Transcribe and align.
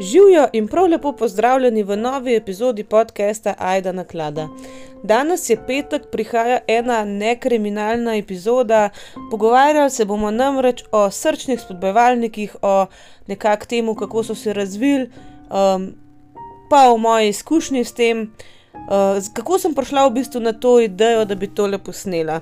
Živijo 0.00 0.48
in 0.52 0.68
prav 0.68 0.86
lepo 0.86 1.12
pozdravljeni 1.12 1.82
v 1.82 1.96
novi 1.96 2.36
epizodi 2.36 2.84
podcasta 2.84 3.54
Aida 3.58 3.92
na 3.92 4.04
klada. 4.04 4.48
Danes 5.02 5.50
je 5.50 5.56
petek, 5.66 6.02
prihaja 6.12 6.58
ena 6.66 7.04
nekriminalna 7.04 8.16
epizoda. 8.16 8.90
Pogovarjali 9.30 9.90
se 9.90 10.04
bomo 10.04 10.30
namreč 10.30 10.84
o 10.92 11.10
srčnih 11.10 11.60
spodbojevalnikih, 11.60 12.56
o 12.62 12.86
nekakšnem 13.26 13.68
temu, 13.68 13.94
kako 13.94 14.24
so 14.24 14.34
se 14.34 14.52
razvili, 14.52 15.10
um, 15.50 15.94
pa 16.70 16.90
o 16.92 16.96
moji 16.96 17.28
izkušnji 17.28 17.84
s 17.84 17.92
tem, 17.92 18.32
uh, 18.72 19.24
kako 19.34 19.58
sem 19.58 19.74
prišla 19.74 20.06
v 20.06 20.10
bistvu 20.10 20.40
na 20.40 20.52
to 20.52 20.80
idejo, 20.80 21.24
da 21.24 21.34
bi 21.34 21.54
tole 21.54 21.78
posnela. 21.78 22.40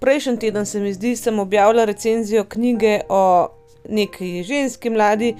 Prejšnji 0.00 0.38
teden 0.38 0.66
se 0.66 0.80
mi 0.80 0.92
zdi, 0.92 1.16
sem 1.16 1.38
objavila 1.38 1.84
recenzijo 1.84 2.44
knjige 2.44 3.00
o 3.08 3.48
neki 3.88 4.42
ženski 4.42 4.90
mladi 4.90 5.36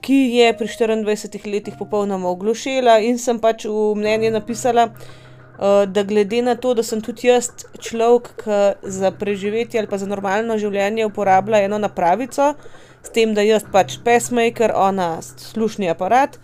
ki 0.00 0.18
je 0.34 0.52
pri 0.56 0.66
24 0.68 1.52
letih 1.52 1.74
popolnoma 1.78 2.28
oglušela, 2.28 2.98
in 3.04 3.18
sem 3.18 3.38
pač 3.40 3.66
v 3.68 3.94
mnenje 3.96 4.30
napisala, 4.30 4.88
uh, 4.90 5.84
da 5.86 6.02
glede 6.02 6.42
na 6.42 6.54
to, 6.56 6.74
da 6.74 6.82
sem 6.82 7.00
tudi 7.04 7.28
jaz 7.28 7.50
človek, 7.78 8.32
ki 8.44 8.90
za 8.90 9.10
preživetje 9.10 9.80
ali 9.80 9.90
pa 9.90 9.98
za 9.98 10.08
normalno 10.08 10.58
življenje 10.58 11.06
uporablja 11.06 11.64
eno 11.66 11.78
napravico, 11.78 12.54
s 13.02 13.12
tem, 13.12 13.34
da 13.34 13.44
jaz 13.44 13.64
pač 13.72 13.98
pesmaker, 14.04 14.72
ona 14.76 15.18
slušni 15.22 15.90
aparat, 15.92 16.38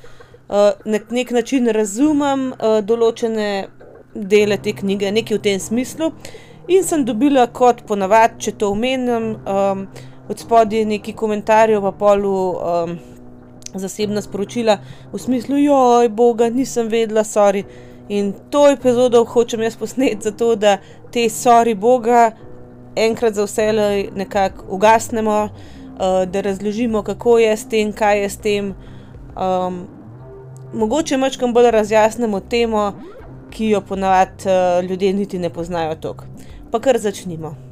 uh, 0.49 0.77
na 0.85 1.01
nek 1.11 1.33
način 1.33 1.73
razumem 1.73 2.53
uh, 2.53 2.81
določene 2.85 3.69
dele 4.15 4.57
te 4.57 4.73
knjige, 4.73 5.13
nekaj 5.13 5.39
v 5.39 5.45
tem 5.45 5.61
smislu. 5.61 6.13
In 6.69 6.83
sem 6.83 7.05
dobila, 7.07 7.47
kot 7.47 7.85
ponavadi, 7.87 8.41
če 8.47 8.57
to 8.59 8.73
omenjam, 8.75 9.35
um, 9.47 9.85
od 10.27 10.41
spodaj 10.41 10.83
nekaj 10.89 11.15
komentarjev, 11.15 11.85
pa 11.85 11.93
polu. 11.95 12.39
Um, 12.57 12.97
zasebna 13.79 14.23
sporočila 14.23 14.79
v 15.13 15.19
smislu, 15.19 15.57
joj, 15.57 16.09
boga, 16.09 16.49
nisem 16.51 16.89
vedela, 16.89 17.25
sorry. 17.25 17.65
In 18.09 18.33
to 18.51 18.69
epizodo 18.71 19.25
hočem 19.25 19.63
jaz 19.63 19.77
posneti, 19.77 20.29
zato 20.29 20.55
da 20.55 20.79
te 21.11 21.27
sorry 21.29 21.75
boga 21.75 22.31
enkrat 22.97 23.35
za 23.35 23.45
vse 23.45 23.73
nekako 24.15 24.65
ugasnemo, 24.69 25.43
uh, 25.45 26.31
da 26.31 26.41
razložimo, 26.41 27.03
kako 27.03 27.39
je 27.39 27.57
s 27.57 27.69
tem, 27.69 27.93
kaj 27.93 28.23
je 28.23 28.31
s 28.31 28.37
tem. 28.37 28.75
Um, 29.37 29.87
mogoče 30.73 31.17
mačkam 31.17 31.53
bolj 31.53 31.71
razjasnimo 31.71 32.41
temo, 32.41 32.93
ki 33.51 33.69
jo 33.69 33.81
ponavadi 33.81 34.49
uh, 34.49 34.85
ljudje 34.85 35.13
niti 35.13 35.39
ne 35.39 35.51
poznajo 35.51 35.95
toliko. 35.95 36.25
Pa 36.71 36.81
kar 36.81 36.99
začnimo. 36.99 37.66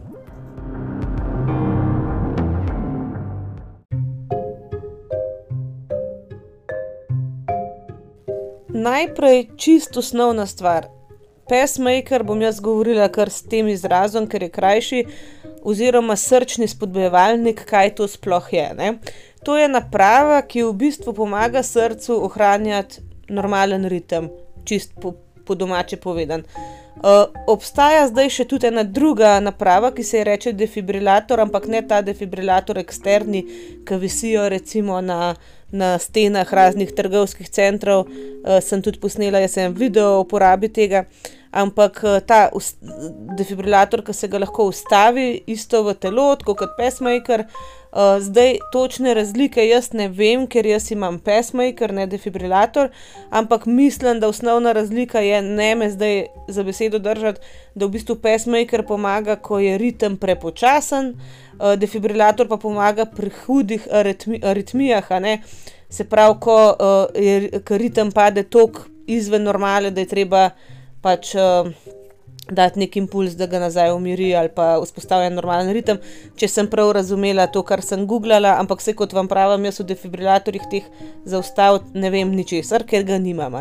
Najprej 8.75 9.49
čisto 9.57 10.01
osnovna 10.01 10.47
stvar. 10.47 10.89
Pesmaker 11.49 12.23
bom 12.25 12.43
jaz 12.43 12.61
govorila 12.61 13.09
kar 13.09 13.31
s 13.31 13.43
tem 13.43 13.69
izrazom, 13.69 14.27
ker 14.27 14.43
je 14.43 14.51
krajši, 14.51 15.03
oziroma 15.65 16.17
srčni 16.17 16.69
spodbojevalnik, 16.69 17.65
kaj 17.69 17.95
to 18.01 18.09
sploh 18.09 18.53
je. 18.53 18.69
Ne? 18.75 18.95
To 19.45 19.57
je 19.57 19.69
naprava, 19.69 20.41
ki 20.43 20.65
v 20.65 20.73
bistvu 20.85 21.13
pomaga 21.13 21.63
srcu 21.63 22.17
ohranjati 22.25 23.05
normalen 23.29 23.85
ritem, 23.89 24.31
čist 24.65 24.97
po, 25.01 25.15
po 25.45 25.55
domače 25.55 25.97
povedan. 26.01 26.45
Uh, 26.95 27.27
obstaja 27.51 28.07
zdaj 28.09 28.31
še 28.31 28.45
tudi 28.49 28.69
ena 28.71 28.85
druga 28.87 29.35
naprava, 29.43 29.91
ki 29.93 30.05
se 30.07 30.21
ji 30.21 30.25
reče 30.25 30.53
defibrilator, 30.57 31.43
ampak 31.43 31.67
ne 31.69 31.83
ta 31.85 32.01
defibrilator 32.07 32.79
eksterni, 32.81 33.43
ki 33.85 33.99
visijo 34.01 34.47
recimo 34.49 35.01
na 35.05 35.35
na 35.75 35.95
stenah 35.99 36.47
raznih 36.47 36.93
trgovskih 36.95 37.51
centrov, 37.51 38.07
uh, 38.07 38.61
sem 38.63 38.83
tudi 38.83 39.03
posnela, 39.03 39.43
jaz 39.43 39.57
sem 39.59 39.75
video 39.75 40.15
o 40.15 40.21
uporabi 40.23 40.71
tega. 40.73 41.05
Ampak 41.55 42.01
uh, 42.07 42.19
ta 42.23 42.47
defibrilator, 43.39 44.03
ki 44.07 44.15
se 44.15 44.31
ga 44.31 44.43
lahko 44.43 44.69
ustavi 44.71 45.43
isto 45.51 45.83
v 45.87 45.97
telo, 45.99 46.33
kot 46.47 46.79
pesmaker. 46.79 47.49
Uh, 47.95 48.23
zdaj 48.23 48.57
točne 48.73 49.15
razlike 49.15 49.63
jaz 49.69 49.93
ne 49.93 50.09
vem, 50.09 50.49
ker 50.51 50.67
jaz 50.67 50.89
imam 50.91 51.21
pesmaker, 51.23 51.93
ne 51.95 52.09
defibrilator, 52.11 52.89
ampak 53.31 53.67
mislim, 53.67 54.19
da 54.21 54.29
osnovna 54.29 54.73
razlika 54.73 55.21
je 55.21 55.43
ne 55.43 55.75
me 55.75 55.91
zdaj 55.91 56.25
za 56.49 56.63
besedo 56.63 56.99
držati, 56.99 57.41
da 57.75 57.87
v 57.87 57.95
bistvu 57.95 58.17
pesmaker 58.17 58.83
pomaga, 58.87 59.37
ko 59.37 59.59
je 59.63 59.79
ritem 59.79 60.17
prepočasen. 60.17 61.15
Uh, 61.55 61.77
defibrilator 61.79 62.49
pa 62.49 62.57
pomaga 62.57 63.07
pri 63.07 63.31
hudih 63.47 63.87
aritmi, 63.93 64.41
aritmijah, 64.43 65.07
se 65.89 66.05
pravi, 66.05 66.41
ko 66.41 66.57
uh, 66.75 67.23
je 67.23 67.63
ritem 67.69 68.13
pade 68.13 68.43
tok 68.43 68.89
izven 69.07 69.43
normale, 69.43 69.91
da 69.91 70.01
je 70.01 70.09
treba 70.09 70.51
pač. 71.03 71.35
Uh, 71.35 72.03
dati 72.51 72.79
neki 72.79 72.99
impuls, 72.99 73.33
da 73.37 73.47
ga 73.47 73.59
nazaj 73.59 73.93
umiri 73.93 74.35
ali 74.37 74.49
pa 74.49 74.79
vzpostavlja 74.83 75.31
normalen 75.33 75.73
ritem. 75.73 75.99
Če 76.37 76.49
sem 76.49 76.69
prav 76.71 76.93
razumela 76.93 77.47
to, 77.47 77.63
kar 77.65 77.83
sem 77.83 78.07
googlala, 78.07 78.57
ampak 78.61 78.83
vse 78.83 78.95
kot 78.99 79.15
vam 79.17 79.29
pravim, 79.29 79.65
jaz 79.65 79.81
v 79.81 79.89
defibrilatorjih 79.93 80.69
teh 80.71 80.89
zaustaviti 81.25 81.99
ne 81.99 82.11
vem 82.13 82.35
ničesar, 82.37 82.85
ker 82.89 83.07
ga 83.09 83.19
nimam. 83.19 83.57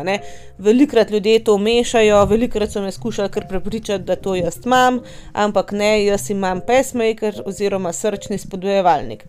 Velikrat 0.58 1.10
ljudje 1.10 1.38
to 1.44 1.56
mešajo, 1.58 2.24
velikrat 2.30 2.72
so 2.72 2.82
me 2.84 2.92
skušali 2.92 3.32
kar 3.32 3.48
prepričati, 3.48 4.04
da 4.04 4.16
to 4.16 4.34
jaz 4.34 4.60
imam, 4.64 5.00
ampak 5.32 5.72
ne, 5.72 6.04
jaz 6.04 6.30
imam 6.30 6.60
pesmaker 6.66 7.42
oziroma 7.46 7.92
srčni 7.92 8.38
spodbojevalnik. 8.38 9.24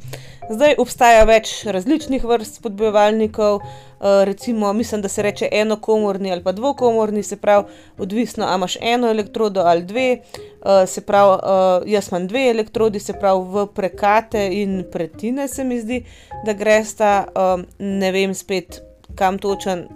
Zdaj 0.46 0.76
obstaja 0.78 1.24
več 1.26 1.64
različnih 1.74 2.22
vrst 2.24 2.60
spodbojevalnikov. 2.60 3.64
Eh, 3.64 4.26
recimo, 4.30 4.74
mislim, 4.74 5.02
da 5.02 5.10
se 5.10 5.24
reče 5.26 5.48
enokomorni 5.52 6.32
ali 6.32 6.44
pa 6.44 6.52
dvokomorni, 6.52 7.24
se 7.24 7.38
pravi, 7.42 7.66
odvisno, 7.98 8.46
ali 8.46 8.60
imaš 8.60 8.78
eno 8.82 9.10
elektrodo 9.10 9.62
ali 9.66 9.84
dve. 9.84 10.20
Uh, 10.66 10.90
se 10.90 11.02
pravi, 11.02 11.32
uh, 11.32 11.90
jaz 11.90 12.08
imam 12.12 12.28
dve 12.28 12.50
elektrodi, 12.50 13.00
se 13.00 13.14
pravi, 13.14 13.44
v 13.50 13.66
prekate 13.74 14.48
in 14.52 14.84
pretine 14.92 15.48
se 15.48 15.64
mi 15.64 15.80
zdi, 15.82 16.04
da 16.46 16.54
greš 16.54 16.94
ta, 16.98 17.26
um, 17.36 17.66
ne 17.80 18.12
vem 18.12 18.34
spet 18.34 18.82
kam 19.16 19.38
točen. 19.38 19.88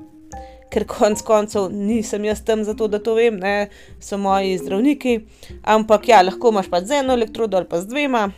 Ker 0.69 0.85
konec 0.85 1.21
koncev 1.25 1.69
nisem 1.71 2.25
jaz 2.25 2.43
tam 2.45 2.63
zato, 2.63 2.87
da 2.87 2.99
to 2.99 3.13
vem, 3.17 3.37
ne, 3.37 3.69
so 4.01 4.17
moji 4.17 4.57
zdravniki. 4.57 5.19
Ampak 5.63 6.09
ja, 6.09 6.21
lahko 6.21 6.53
imaš 6.53 6.69
pa 6.69 6.81
z 6.81 7.01
eno 7.01 7.13
elektrodo 7.13 7.57
ali 7.57 7.69
pa 7.69 7.81
z 7.81 7.89
dvema. 7.89 8.29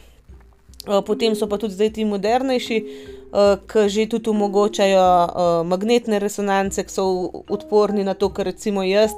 Potem 0.81 1.35
so 1.37 1.45
pa 1.45 1.59
tudi 1.61 1.77
zdaj 1.77 1.93
ti 1.93 2.05
modernejši, 2.09 2.77
uh, 2.81 3.55
ki 3.69 3.85
že 3.89 4.09
tudi 4.09 4.33
omogočajo 4.33 4.97
uh, 5.01 5.49
magnetne 5.67 6.19
resonance, 6.19 6.81
ki 6.81 6.89
so 6.89 7.05
odporni 7.49 8.03
na 8.03 8.17
to, 8.17 8.29
kar 8.33 8.49
recimo 8.49 8.83
jaz 8.83 9.13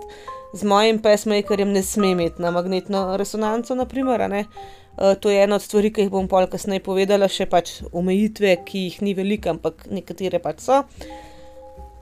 z 0.53 0.63
mojim 0.63 0.99
pesmakerjem 1.01 1.71
ne 1.73 1.83
smem 1.83 2.11
imeti 2.19 2.41
na 2.41 2.51
magnetno 2.51 3.17
resonanco. 3.17 3.75
Naprimer, 3.75 4.45
to 5.19 5.29
je 5.29 5.43
ena 5.43 5.55
od 5.55 5.61
stvari, 5.61 5.89
ki 5.93 6.05
jih 6.05 6.11
bom 6.13 6.27
pol 6.29 6.45
kasneje 6.47 6.83
povedala, 6.85 7.27
še 7.27 7.47
pač 7.49 7.79
omejitve, 7.91 8.59
ki 8.65 8.83
jih 8.87 8.99
ni 9.01 9.13
veliko, 9.17 9.55
ampak 9.55 9.87
nekatere 9.89 10.39
pač 10.39 10.61
so. 10.61 10.83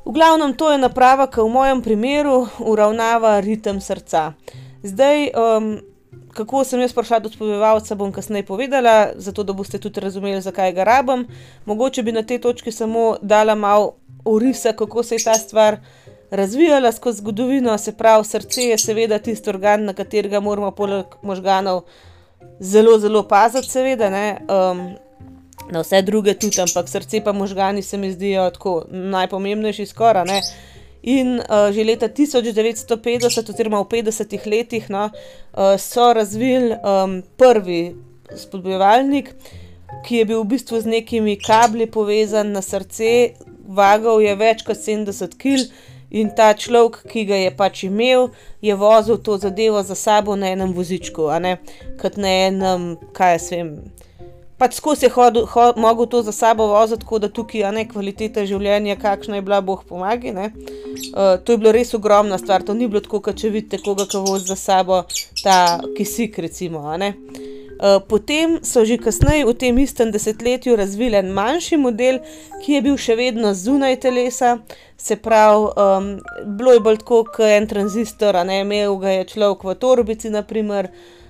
V 0.03 0.11
glavnem, 0.11 0.53
to 0.57 0.71
je 0.73 0.81
naprava, 0.81 1.29
ki 1.31 1.45
v 1.45 1.53
mojem 1.53 1.81
primeru 1.85 2.49
uravnava 2.59 3.37
ritem 3.39 3.79
srca. 3.79 4.33
Zdaj, 4.83 5.31
um, 5.31 5.71
kako 6.33 6.63
sem 6.63 6.79
jaz 6.81 6.93
prišla 6.93 7.19
do 7.19 7.29
spovevalca, 7.29 7.95
bom 7.95 8.11
kasneje 8.11 8.45
povedala, 8.45 9.11
zato 9.15 9.43
da 9.43 9.53
boste 9.53 9.79
tudi 9.79 9.99
razumeli, 9.99 10.41
zakaj 10.41 10.73
ga 10.73 10.83
rabim. 10.83 11.27
Mogoče 11.65 12.03
bi 12.03 12.11
na 12.11 12.23
tej 12.23 12.41
točki 12.41 12.71
samo 12.71 13.17
dala 13.21 13.55
malo 13.55 13.93
urisa, 14.25 14.73
kako 14.73 15.03
se 15.03 15.15
je 15.15 15.23
ta 15.23 15.33
stvar 15.33 15.77
razvijala 16.31 16.91
skozi 16.91 17.17
zgodovino. 17.17 17.77
Se 17.77 17.91
pravi, 17.97 18.25
srce 18.25 18.61
je 18.61 18.77
seveda 18.77 19.19
tisti 19.19 19.49
organ, 19.49 19.85
na 19.85 19.93
katerega 19.93 20.39
moramo 20.39 20.71
poleg 20.71 21.05
možganov 21.21 21.81
zelo, 22.59 22.99
zelo 22.99 23.27
paziti, 23.27 23.69
seveda. 23.69 24.07
Um, 24.07 24.95
na 25.71 25.81
vse 25.81 26.01
druge 26.01 26.33
tudi, 26.33 26.61
ampak 26.61 26.89
srce 26.89 27.21
pa 27.23 27.31
možgani 27.31 27.81
se 27.81 27.97
mi 27.97 28.11
zdijo 28.11 28.49
tako 28.49 28.83
najpomembnejši 28.89 29.85
skoraj. 29.85 30.25
In 31.03 31.39
uh, 31.41 31.71
že 31.73 31.83
leta 31.83 32.05
1950, 32.05 33.49
oziroma 33.49 33.81
v 33.81 34.01
50-ih 34.01 34.45
letih, 34.45 34.85
no, 34.89 35.09
uh, 35.09 35.73
so 35.81 36.13
razvili 36.13 36.77
um, 36.77 37.21
prvi 37.37 37.95
spodbojevalnik, 38.37 39.33
ki 40.05 40.21
je 40.21 40.25
bil 40.25 40.43
v 40.43 40.51
bistvu 40.53 40.81
z 40.81 40.85
nekimi 40.85 41.35
kabli 41.41 41.89
povezan 41.89 42.53
na 42.53 42.61
srce, 42.61 43.33
vagal 43.65 44.21
je 44.21 44.35
več 44.37 44.61
kot 44.67 44.77
70 44.77 45.37
kg. 45.41 45.65
In 46.11 46.27
ta 46.35 46.51
človek, 46.51 47.05
ki 47.07 47.21
ga 47.23 47.37
je 47.39 47.51
pač 47.55 47.85
imel, 47.87 48.33
je 48.59 48.75
vozil 48.75 49.15
to 49.23 49.37
zadevo 49.39 49.79
za 49.79 49.95
sabo 49.95 50.35
na 50.35 50.51
enem 50.51 50.73
vozičku, 50.75 51.29
kot 52.01 52.17
na 52.19 52.33
enem, 52.49 52.97
kaj 53.15 53.31
jaz 53.37 53.45
vem, 53.53 53.69
pač 54.61 54.77
skozi 54.77 55.07
je 55.07 55.13
hodil, 55.15 55.45
ho, 55.49 55.63
mogel 55.81 56.05
to 56.05 56.21
za 56.21 56.31
sabo 56.31 56.67
voziti, 56.69 57.01
tako 57.01 57.19
da 57.19 57.29
tukaj 57.29 57.63
je 57.63 57.71
ne 57.73 57.85
kvaliteta 57.89 58.45
življenja, 58.45 58.95
kakšna 59.01 59.39
je 59.39 59.45
bila, 59.45 59.61
boh 59.65 59.81
pomagi. 59.89 60.33
Uh, 60.37 61.39
to 61.41 61.55
je 61.55 61.61
bilo 61.61 61.73
res 61.73 61.95
ogromna 61.97 62.37
stvar, 62.37 62.61
to 62.61 62.75
ni 62.77 62.85
bilo 62.87 63.01
tako, 63.01 63.23
kot 63.25 63.41
če 63.41 63.49
vidite 63.49 63.81
koga, 63.81 64.05
ki 64.05 64.21
vozi 64.21 64.51
za 64.51 64.57
sabo 64.59 65.01
ta 65.41 65.79
kisik. 65.97 66.37
Recimo, 66.45 66.83
uh, 66.85 67.97
potem 68.07 68.59
so 68.65 68.85
že 68.85 68.99
kasneje 69.01 69.47
v 69.49 69.55
tem 69.57 69.79
istem 69.81 70.11
desetletju 70.13 70.77
razvili 70.77 71.17
en 71.17 71.31
manjši 71.33 71.79
model, 71.81 72.19
ki 72.61 72.77
je 72.77 72.83
bil 72.85 72.99
še 73.01 73.17
vedno 73.17 73.55
zunaj 73.57 73.97
telesa, 74.05 74.59
se 74.97 75.17
pravi, 75.17 75.71
um, 75.73 76.11
bilo 76.59 76.77
je 76.77 76.83
bolj 76.85 77.01
tako 77.01 77.23
kot 77.25 77.49
en 77.49 77.65
tranzistor, 77.65 78.37
ne 78.45 78.61
imel 78.61 78.93
ga 79.01 79.17
je 79.17 79.25
človek 79.33 79.65
v 79.65 79.75
torbici, 79.81 80.29
naprimer, 80.29 80.91
uh, 80.93 81.20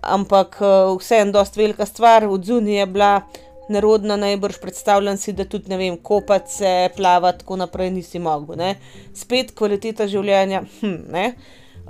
ampak 0.00 0.56
uh, 0.60 0.96
vseeno, 0.98 1.32
dosta 1.32 1.60
velika 1.60 1.86
stvar, 1.86 2.24
od 2.24 2.44
zunaj 2.44 2.78
je 2.78 2.86
bila 2.86 3.22
nerodna, 3.68 4.16
najbrž 4.16 4.58
predstavljam 4.62 5.16
si, 5.16 5.32
da 5.32 5.44
tudi 5.44 5.70
ne 5.70 5.76
vem, 5.76 5.96
kopati 5.96 6.52
se, 6.52 6.88
plavati, 6.96 7.38
tako 7.38 7.56
naprej 7.56 7.90
nisi 7.90 8.18
mogel, 8.18 8.56
ne. 8.58 8.74
Spet 9.14 9.52
kvaliteta 9.54 10.08
življenja, 10.10 10.64
hm, 10.80 10.96
ne. 11.12 11.26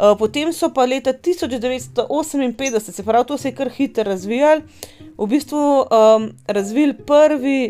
Uh, 0.00 0.17
potem 0.19 0.52
so 0.56 0.70
pa 0.75 0.87
leta 0.88 1.12
tisoč 1.12 1.56
devetsto 1.61 2.06
oseminpetdeset, 2.08 2.94
se 2.94 3.05
pravi, 3.05 3.28
to 3.28 3.38
se 3.38 3.49
je 3.49 3.56
kar 3.56 3.70
hitro 3.70 4.05
razvijalo, 4.08 4.62
v 5.19 5.26
bistvu 5.28 5.62
um, 5.84 6.31
razvili 6.49 6.94
prvi 7.06 7.61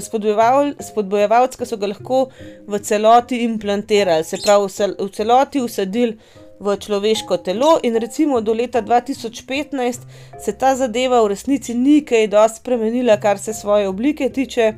spodbujevalec, 0.00 1.56
ki 1.56 1.66
so 1.68 1.76
ga 1.76 1.90
lahko 1.90 2.28
v 2.66 2.80
celoti 2.80 3.42
implantirali, 3.44 4.24
se 4.24 4.40
pravi, 4.40 4.70
v 4.96 5.10
celoti 5.12 5.60
vsadili 5.60 6.16
v 6.64 6.76
človeško 6.80 7.36
telo 7.44 7.78
in 7.82 7.96
recimo 8.00 8.40
do 8.40 8.54
leta 8.56 8.82
2015 8.82 10.06
se 10.40 10.52
ta 10.58 10.74
zadeva 10.76 11.22
v 11.22 11.34
resnici 11.34 11.74
ni 11.74 12.00
kaj 12.00 12.28
dosti 12.32 12.62
spremenila, 12.62 13.16
kar 13.20 13.38
se 13.38 13.54
svoje 13.54 13.88
oblike 13.88 14.30
tiče, 14.32 14.72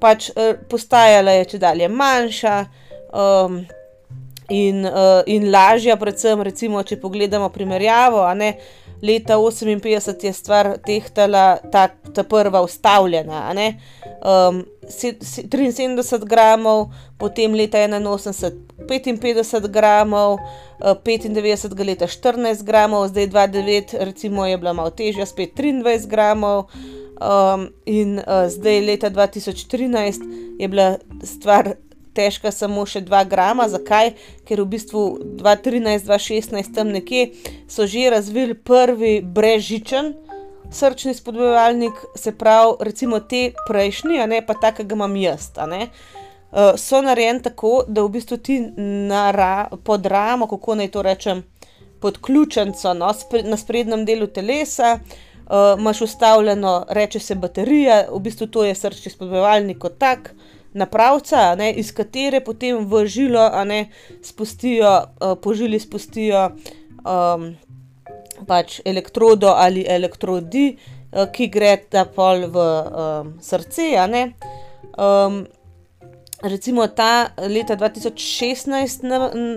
pač 0.00 0.30
eh, 0.30 0.54
postajala 0.70 1.34
je 1.40 1.48
če 1.54 1.58
dalje 1.58 1.88
manjša. 1.88 2.60
Um, 3.12 3.64
In, 4.46 4.84
uh, 4.86 5.24
in 5.26 5.48
lažja, 5.50 5.96
predvsem, 5.98 6.38
recimo, 6.46 6.78
če 6.86 7.00
pogledamo 7.02 7.48
primerjavo, 7.50 8.20
a 8.22 8.30
ne 8.38 8.52
leta 9.02 9.34
58 9.34 10.24
je 10.24 10.32
stvar 10.32 10.76
tehtala 10.86 11.58
ta, 11.72 11.88
ta 12.14 12.22
prva 12.22 12.62
ustavljena, 12.62 13.48
um, 14.22 14.62
73 14.88 16.24
gramov, 16.24 16.90
potem 17.18 17.54
leta 17.54 17.78
81 17.78 18.66
55 18.88 19.68
gramov, 19.68 20.38
eh, 20.80 20.94
95 20.94 21.84
leta 21.84 22.06
14 22.06 22.62
gramov, 22.62 23.08
zdaj 23.08 23.26
29, 23.26 23.94
recimo 23.98 24.46
je 24.46 24.58
bila 24.58 24.72
malo 24.72 24.90
težja, 24.90 25.26
spet 25.26 25.54
23 25.54 26.06
gramov. 26.06 26.70
Um, 27.16 27.72
in 27.86 28.18
uh, 28.18 28.44
zdaj 28.48 28.80
leta 28.80 29.08
2013 29.10 30.20
je 30.60 30.68
bila 30.68 30.98
stvar 31.24 31.80
težka 32.12 32.52
samo 32.52 32.84
še 32.84 33.00
2 33.00 33.22
grama. 33.24 33.68
Zakaj? 33.72 34.12
Ker 34.44 34.60
v 34.60 34.68
bistvu 34.76 35.02
2013, 35.40 36.04
2016 36.04 36.74
tam 36.76 36.92
nekje 36.92 37.30
so 37.68 37.88
že 37.88 38.10
razvili 38.12 38.52
prvi 38.52 39.20
brežičen 39.24 40.12
srčni 40.70 41.14
spodbujevalnik, 41.14 41.92
se 42.14 42.32
pravi, 42.38 42.72
recimo 42.80 43.20
ti 43.20 43.52
prejšnji, 43.68 44.20
a 44.20 44.26
ne, 44.26 44.40
pa 44.46 44.54
ta, 44.54 44.72
ke 44.72 44.84
ga 44.84 44.94
imam 44.94 45.16
jaz, 45.16 45.50
ne, 45.68 45.88
so 46.76 47.00
narejeni 47.02 47.42
tako, 47.42 47.84
da 47.88 48.02
v 48.02 48.14
bistvu 48.16 48.36
ti 48.36 48.60
na 48.78 49.68
pod 49.84 50.06
ramo, 50.06 50.46
kako 50.46 50.74
naj 50.74 50.90
to 50.90 51.02
rečem, 51.02 51.44
pod 52.00 52.18
ključnico, 52.22 52.94
no, 52.94 53.12
na 53.44 53.56
sprednjem 53.56 54.04
delu 54.04 54.26
telesa, 54.26 54.98
imaš 55.78 56.00
vstavljeno, 56.00 56.84
reče 56.88 57.18
se 57.20 57.34
baterija, 57.34 58.04
v 58.12 58.20
bistvu 58.20 58.46
to 58.46 58.64
je 58.64 58.74
srčni 58.74 59.12
spodbujevalnik 59.12 59.78
kot 59.78 59.98
tak, 59.98 60.34
napravca, 60.72 61.54
ne, 61.54 61.72
iz 61.72 61.92
katere 61.94 62.40
potem 62.44 62.84
v 62.86 63.06
žilo, 63.06 63.48
a 63.52 63.64
ne, 63.64 63.88
spustijo, 64.22 65.06
po 65.42 65.54
žili 65.54 65.80
spustijo, 65.80 66.50
pač 68.46 68.80
elektrodo 68.84 69.54
ali 69.56 69.84
elektrodi, 69.88 70.76
ki 71.32 71.46
gresta 71.48 72.04
pol 72.04 72.48
v, 72.52 72.64
srce, 73.40 73.94
a 73.96 74.06
ne. 74.06 74.24
recimo 76.42 76.86
ta 76.88 77.32
leta 77.48 77.74
dva 77.74 77.88
tisoč 77.88 78.20
šestnajst 78.20 79.06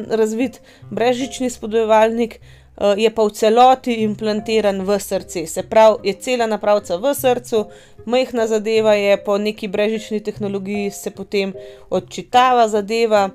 razviti 0.10 0.60
brezžični 0.92 1.50
spodbujevalnik, 1.50 2.40
je 2.80 3.10
pa 3.12 3.24
v 3.28 3.32
celoti 3.36 3.94
implantiran 4.08 4.82
v 4.88 5.00
srce, 5.00 5.44
se 5.48 5.64
pravi, 5.64 6.08
je 6.08 6.14
cela 6.14 6.48
napravica 6.48 6.96
v 6.98 7.12
srcu, 7.12 7.66
majhna 8.06 8.48
zadeva 8.48 8.96
je, 8.96 9.18
po 9.24 9.38
neki 9.38 9.68
brezžični 9.68 10.24
tehnologiji 10.24 10.92
se 10.92 11.12
potem 11.12 11.54
odčitava 11.90 12.68
zadeva. 12.68 13.30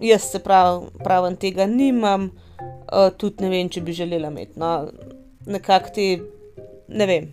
jaz, 0.00 0.22
se 0.22 0.38
pravi, 0.38 0.86
pravim, 1.04 1.36
tega 1.36 1.66
nimam, 1.66 2.30
tudi 3.16 3.44
ne 3.44 3.52
vem, 3.52 3.68
če 3.68 3.82
bi 3.84 3.96
želela 3.96 4.32
imeti, 4.32 4.58
no. 4.60 4.72
Nekako 5.48 5.92
te, 5.94 6.08
ne 6.88 7.06
vem, 7.08 7.30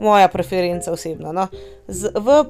moja 0.00 0.28
preferenca 0.28 0.92
osebna, 0.92 1.32
no. 1.32 1.48
v 1.88 2.42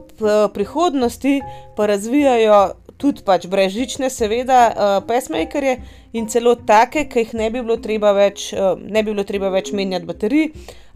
prihodnosti 0.55 1.41
pa 1.77 1.87
razvijajo 1.87 2.61
tudi 2.97 3.23
pač 3.25 3.45
brezžične, 3.53 4.09
seveda, 4.11 4.61
pacemakerje 5.09 5.77
in 6.17 6.29
celo 6.33 6.55
take, 6.57 7.05
ke 7.13 7.27
jih 7.27 7.35
ne 7.37 7.51
bi 7.53 7.61
bilo 7.61 7.77
treba 7.83 8.15
več, 8.17 8.49
ne 8.57 9.03
bi 9.03 9.13
bilo 9.13 9.25
treba 9.29 9.51
več 9.53 9.73
menjati 9.77 10.09
baterij, 10.09 10.47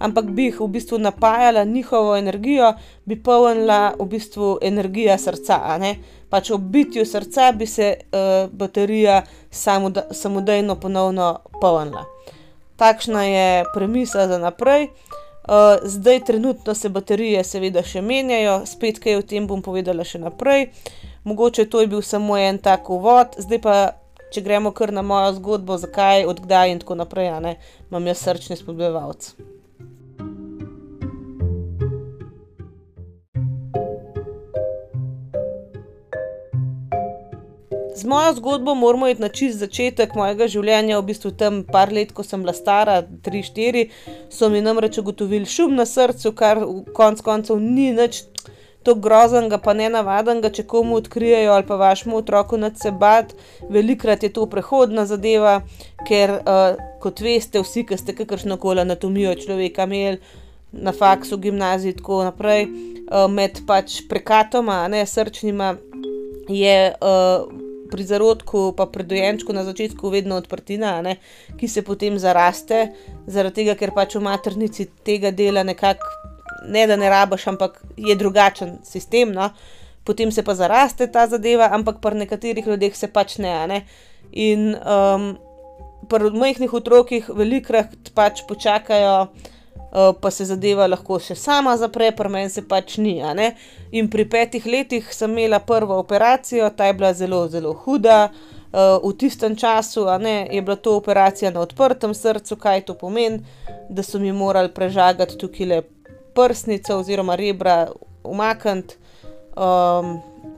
ampak 0.01 0.31
bi 0.33 0.49
jih 0.49 0.63
v 0.63 0.71
bistvu 0.79 1.01
napajala 1.03 1.67
njihovo 1.69 2.17
energijo, 2.17 2.73
bi 3.05 3.21
polnila 3.21 3.93
v 3.99 4.09
bistvu 4.15 4.57
energija 4.65 5.19
srca, 5.21 5.61
ne. 5.81 5.99
Pač 6.31 6.51
ob 6.55 6.61
bitju 6.73 7.05
srca 7.07 7.53
bi 7.53 7.67
se, 7.67 7.95
baterija 8.53 9.23
samodejno 10.11 10.77
ponovno 10.81 11.41
polnila. 11.61 12.05
Takšna 12.77 13.25
je 13.25 13.65
premisa 13.75 14.29
za 14.29 14.39
naprej. 14.39 14.89
zdaj 15.83 16.25
trenutno 16.25 16.75
se 16.75 16.89
baterije 16.89 17.45
seveda 17.45 17.83
še 17.83 18.03
menjajo, 18.03 18.61
spet 18.67 19.01
kaj 19.03 19.17
o 19.19 19.23
tem 19.27 19.47
bom 19.51 19.63
povedala 19.63 20.05
še 20.05 20.21
naprej. 20.23 20.69
Mogoče 21.25 21.67
to 21.71 21.81
je 21.81 21.87
bil 21.91 22.03
samo 22.03 22.37
en 22.39 22.59
tak 22.59 22.91
uvod, 22.91 23.37
zdaj 23.39 23.61
pa, 23.61 23.77
če 24.33 24.45
gremo 24.47 24.71
kar 24.73 24.93
na 24.93 25.03
mojo 25.03 25.33
zgodbo, 25.41 25.77
zakaj, 25.77 26.25
od 26.25 26.45
kdaj 26.47 26.73
in 26.73 26.85
tako 26.85 27.01
naprej, 27.03 27.33
ne, 27.41 27.57
imam 27.91 28.07
jaz 28.07 28.23
srčni 28.25 28.57
spodbujevalec. 28.57 29.35
Z 38.01 38.09
mojo 38.09 38.33
zgodbo 38.35 38.75
moramo 38.75 39.09
iti 39.09 39.21
na 39.21 39.29
čisto 39.29 39.67
začetek 39.67 40.15
mojega 40.17 40.47
življenja, 40.49 40.97
v 40.97 41.11
bistvu 41.11 41.35
tam 41.37 41.59
par 41.69 41.91
let, 41.93 42.15
ko 42.17 42.25
sem 42.25 42.41
bila 42.41 42.55
stara, 42.57 43.03
tri, 43.21 43.43
štiri, 43.45 43.83
so 44.33 44.49
mi 44.49 44.63
namreč 44.65 44.97
ugotovili 45.03 45.45
šum 45.45 45.75
na 45.77 45.85
srcu, 45.85 46.33
kar 46.33 46.63
konec 46.97 47.21
koncev 47.21 47.61
ni 47.61 47.91
nič 47.93 48.23
tako 48.81 49.05
groznega 49.05 49.59
pa 49.61 49.75
nenavadnega, 49.77 50.49
če 50.49 50.65
komu 50.65 50.97
odkrijejo 50.97 51.53
ali 51.53 51.69
pa 51.69 51.77
vašemu 51.77 52.17
otroku, 52.23 52.57
nič 52.57 52.81
se 52.81 52.91
bati. 52.91 53.37
Velikokrat 53.69 54.25
je 54.25 54.33
to 54.33 54.47
prehodna 54.49 55.05
zadeva, 55.05 55.59
ker, 56.09 56.39
kot 57.05 57.21
veste 57.21 57.61
vsi, 57.61 57.85
ke 57.85 58.01
ste 58.01 58.17
kakršnokoli 58.17 58.81
anatomijo 58.81 59.37
človeka 59.45 59.85
imeli 59.85 60.23
na 60.73 60.97
faksu, 60.97 61.37
gimnaziji, 61.37 61.99
tako 62.01 62.23
naprej, 62.25 62.71
med 63.29 63.61
pač 63.69 64.01
prekatoma, 64.09 64.87
ne, 64.89 65.05
srčnima 65.05 65.75
je, 66.49 66.79
pri 67.91 68.07
zarodku 68.07 68.71
pa 68.77 68.87
pri 68.87 69.05
dojenčku 69.11 69.53
na 69.53 69.65
začetku 69.67 70.11
vedno 70.13 70.39
odprtina, 70.41 71.01
ne, 71.03 71.17
ki 71.59 71.69
se 71.69 71.83
potem 71.87 72.19
zaraste, 72.19 72.91
zaradi 73.27 73.63
tega, 73.63 73.77
ker 73.79 73.95
pač 73.97 74.17
v 74.17 74.25
maternici 74.25 74.89
tega 75.07 75.35
dela 75.35 75.67
nekako 75.67 76.07
ne, 76.69 76.87
da 76.87 76.97
ne 76.97 77.11
rabiš, 77.11 77.47
ampak 77.47 77.81
je 77.97 78.17
drugačen 78.17 78.79
sistem, 78.85 79.33
no. 79.33 79.51
Potem 80.05 80.33
se 80.33 80.43
pa 80.43 80.55
zaraste 80.55 81.07
ta 81.13 81.27
zadeva, 81.29 81.69
ampak 81.73 82.01
pri 82.01 82.25
nekaterih 82.25 82.67
ljudeh 82.67 82.97
se 82.97 83.09
pač 83.13 83.39
ne, 83.39 83.55
ne. 83.69 83.81
In, 84.33 84.75
pri 86.11 86.31
majhnih 86.35 86.73
otrocih 86.75 87.29
velikokrat 87.29 88.13
pač 88.17 88.45
počakajo, 88.49 89.31
pa 89.93 90.31
se 90.31 90.45
zadeva 90.45 90.87
lahko 90.87 91.19
še 91.19 91.35
sama 91.35 91.77
zapre, 91.77 92.13
pri 92.17 92.29
meni 92.29 92.51
se 92.51 92.63
pač 92.63 92.99
ni. 92.99 93.21
In 93.93 94.11
pri 94.11 94.25
petih 94.25 94.67
letih 94.67 95.13
sem 95.15 95.31
imela 95.31 95.59
prvo 95.59 95.99
operacijo, 95.99 96.71
ta 96.71 96.87
je 96.87 96.95
bila 96.95 97.13
zelo, 97.13 97.49
zelo 97.49 97.75
huda. 97.75 98.31
v 98.73 99.13
tistem 99.19 99.57
času, 99.57 100.07
ne, 100.19 100.47
je 100.51 100.63
bila 100.63 100.77
to 100.77 100.97
operacija 100.97 101.51
na 101.51 101.61
odprtem 101.61 102.15
srcu. 102.15 102.57
Kaj 102.57 102.85
to 102.87 102.95
pomeni? 102.95 103.43
Da 103.91 104.03
so 104.03 104.19
mi 104.19 104.33
morali 104.33 104.71
prežagati 104.71 105.39
tukajle 105.39 105.83
prsnico 106.35 106.99
oziroma 106.99 107.35
rebra 107.35 107.91
umakniti, 108.25 108.95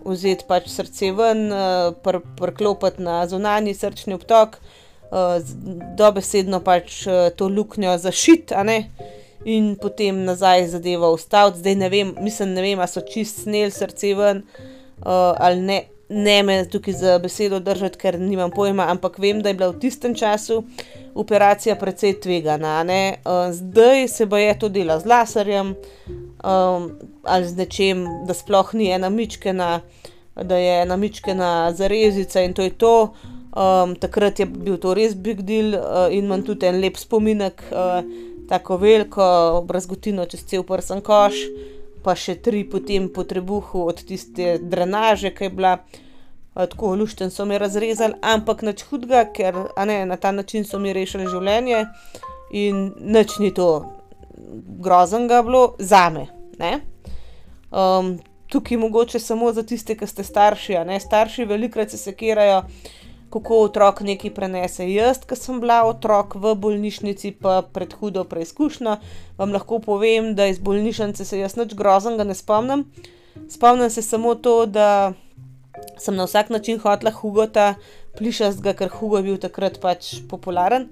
vzeti 0.05 0.45
pač 0.49 0.69
srce 0.69 1.13
ven, 1.17 1.49
priklopiti 2.37 3.03
na 3.03 3.23
zunanji 3.27 3.75
srčni 3.75 4.15
obtok, 4.15 4.59
dobesedno 5.97 6.61
pač, 6.61 7.07
to 7.37 7.49
luknjo 7.49 7.97
zašiti, 7.99 8.55
a 8.55 8.63
ne, 8.63 8.79
in 9.45 9.77
potem 9.81 10.25
nazaj 10.25 10.67
zadevo 10.77 11.15
vstaviti. 11.17 11.59
Zdaj 11.59 11.75
ne 11.75 11.89
vem, 11.89 12.15
mislim, 12.21 12.55
ne 12.55 12.63
vem, 12.63 12.81
a 12.81 12.87
so 12.87 13.01
čisto 13.01 13.43
sneli 13.43 13.71
srce 13.71 14.15
ven, 14.15 14.43
ali 15.05 15.61
ne. 15.61 15.83
ne 16.13 16.43
me 16.43 16.69
tukaj 16.69 16.95
za 16.95 17.19
besedo 17.19 17.57
držati, 17.61 17.99
ker 17.99 18.19
nimam 18.21 18.51
pojma, 18.51 18.85
ampak 18.93 19.19
vem, 19.19 19.41
da 19.43 19.49
je 19.49 19.55
bila 19.55 19.71
v 19.71 19.79
tistem 19.81 20.15
času 20.15 20.59
operacija 21.15 21.77
precej 21.77 22.21
tvegana. 22.21 22.85
Uh, 22.85 23.53
zdaj 23.53 24.09
se 24.09 24.27
bo 24.27 24.37
je 24.37 24.59
to 24.59 24.69
dela 24.69 24.99
z 25.01 25.07
laserjem 25.07 25.75
um, 26.45 26.91
ali 27.23 27.49
z 27.49 27.57
nečem, 27.57 28.05
da 28.27 28.35
sploh 28.35 28.75
ni 28.75 28.91
ena 28.91 29.09
mičkena, 29.09 29.81
da 30.37 30.57
je 30.57 30.83
ena 30.83 30.97
mičkena 30.97 31.73
zarezica 31.73 32.41
in 32.41 32.53
to 32.55 32.63
je 32.63 32.71
to. 32.71 33.15
Um, 33.53 33.97
takrat 33.97 34.41
je 34.41 34.47
bil 34.47 34.77
to 34.81 34.95
res 34.95 35.15
big 35.15 35.43
deal 35.43 35.75
uh, 35.77 36.09
in 36.11 36.25
imam 36.25 36.43
tudi 36.43 36.67
en 36.67 36.81
lep 36.81 36.97
spominek, 36.97 37.63
uh, 37.73 38.01
tako 38.53 38.77
veliko, 38.77 39.25
brazgotino 39.65 40.27
čez 40.29 40.45
cel 40.45 40.65
prsten 40.69 41.01
koš, 41.01 41.39
pa 42.05 42.13
še 42.19 42.35
tri 42.45 42.67
potem 42.69 43.09
po 43.09 43.25
trebuhu 43.25 43.87
od 43.89 44.03
tiste 44.05 44.59
drenaže, 44.61 45.33
ki 45.33 45.49
je 45.49 45.55
bila. 45.57 45.77
Tako 46.53 46.91
lušten 47.01 47.31
so 47.33 47.47
mi 47.49 47.57
razrezali, 47.57 48.19
ampak 48.21 48.61
nič 48.61 48.83
hudega, 48.91 49.23
ker 49.33 49.57
ne, 49.89 50.03
na 50.05 50.19
ta 50.21 50.35
način 50.37 50.67
so 50.69 50.77
mi 50.77 50.93
rešili 50.93 51.31
življenje 51.33 51.87
in 52.53 52.91
nič 53.01 53.39
ni 53.41 53.49
to 53.57 53.69
groznega 54.85 55.41
bilo 55.47 55.63
za 55.79 56.11
me. 56.13 56.27
Um, 57.73 58.19
tukaj 58.53 58.77
mogoče 58.77 59.19
samo 59.19 59.49
za 59.53 59.65
tiste, 59.65 59.97
ki 59.97 60.07
ste 60.07 60.25
starši. 60.29 60.77
Starši 61.01 61.49
velikrat 61.49 61.91
se 61.91 61.97
sekirajo, 61.97 62.67
kako 63.33 63.63
otrok 63.67 64.03
nekaj 64.05 64.35
prenese. 64.35 64.87
Jaz, 64.93 65.23
ki 65.29 65.37
sem 65.39 65.61
bila 65.63 65.83
otrok 65.89 66.37
v 66.37 66.53
bolnišnici, 66.55 67.33
pa 67.41 67.63
pred 67.65 67.95
hudo 67.97 68.27
preizkušnjo, 68.29 68.99
vam 69.39 69.55
lahko 69.57 69.81
povem, 69.81 70.35
da 70.37 70.51
iz 70.51 70.61
bolnišnice 70.61 71.25
se 71.25 71.41
jaz 71.41 71.57
nič 71.57 71.73
groznega 71.79 72.29
ne 72.29 72.37
spomnim. 72.37 72.85
Spomnim 73.49 73.91
se 73.91 74.05
samo 74.05 74.35
to, 74.35 74.67
da 74.67 75.13
sem 75.99 76.17
na 76.17 76.29
vsak 76.29 76.51
način 76.53 76.79
hotla 76.79 77.11
Hugota 77.11 77.75
plišastega, 78.19 78.77
ker 78.77 78.93
Hugo 78.93 79.23
je 79.23 79.29
bil 79.31 79.41
takrat 79.41 79.81
pač 79.81 80.19
popularen. 80.29 80.91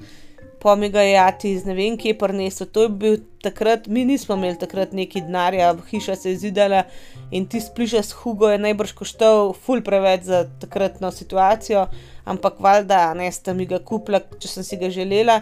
Pa 0.63 0.75
mi 0.77 0.91
ga 0.93 1.01
je 1.01 1.13
jati 1.13 1.51
iz 1.57 1.65
ne 1.65 1.75
vem, 1.75 1.97
kje 1.97 2.19
prnesel. 2.19 2.69
To 2.75 2.83
je 2.85 2.89
bil 2.89 3.17
takrat, 3.43 3.87
mi 3.87 4.05
nismo 4.05 4.37
imeli 4.37 4.59
takrat 4.61 4.93
neki 4.93 5.23
denarja, 5.25 5.73
hiša 5.91 6.17
se 6.17 6.35
je 6.35 6.37
zidala 6.37 6.83
in 7.31 7.47
ti 7.49 7.61
splišas 7.61 8.13
Hugo 8.13 8.51
je 8.51 8.59
najbrž 8.61 8.93
koštal 8.99 9.55
ful 9.57 9.81
preveč 9.87 10.29
za 10.29 10.45
takratno 10.61 11.11
situacijo 11.11 11.87
ampak 12.31 12.61
valjda, 12.61 13.15
ne, 13.15 13.33
sta 13.33 13.55
mi 13.55 13.67
ga 13.67 13.81
kupila, 13.85 14.21
če 14.41 14.49
sem 14.49 14.67
si 14.67 14.79
ga 14.81 14.91
želela. 14.93 15.41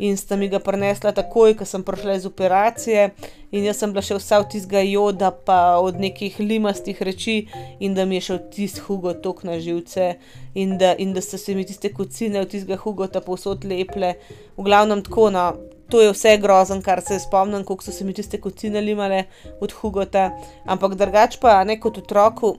In 0.00 0.16
sta 0.16 0.36
mi 0.36 0.48
ga 0.48 0.58
prenesla 0.64 1.12
takoj, 1.12 1.54
ko 1.58 1.66
sem 1.68 1.82
prišla 1.84 2.14
iz 2.16 2.26
operacije, 2.26 3.10
in 3.52 3.66
jaz 3.68 3.82
sem 3.82 3.92
bila 3.92 4.00
še 4.04 4.16
vsa 4.16 4.38
v 4.40 4.48
tistega 4.54 4.80
joda, 4.86 5.28
pa 5.30 5.76
od 5.76 6.00
nekih 6.00 6.38
limastih 6.40 7.02
reči, 7.04 7.36
in 7.84 7.92
da 7.94 8.06
mi 8.08 8.16
je 8.16 8.26
šel 8.30 8.38
tisti 8.54 8.80
hugo 8.86 9.12
tok 9.12 9.44
na 9.44 9.58
živce, 9.60 10.14
in 10.56 10.78
da, 10.80 10.94
in 10.96 11.12
da 11.12 11.20
so 11.20 11.36
se 11.36 11.54
mi 11.54 11.66
tiste 11.68 11.92
kocine 11.92 12.40
v 12.40 12.48
tistega 12.48 12.80
hugota 12.80 13.20
povsod 13.20 13.68
leple. 13.68 14.14
V 14.56 14.64
glavnem 14.64 15.04
tako, 15.04 15.28
no, 15.36 15.46
to 15.92 16.00
je 16.00 16.14
vse 16.14 16.38
grozen, 16.40 16.80
kar 16.80 17.04
se 17.04 17.20
spomnim, 17.20 17.66
koliko 17.68 17.84
so 17.84 17.92
se 17.92 18.08
mi 18.08 18.16
tiste 18.16 18.40
kocine 18.40 18.80
limale 18.80 19.26
od 19.60 19.76
hugota, 19.82 20.30
ampak 20.64 20.96
drugač 20.96 21.36
pa 21.42 21.60
ne 21.68 21.76
kot 21.76 22.00
otroku 22.00 22.56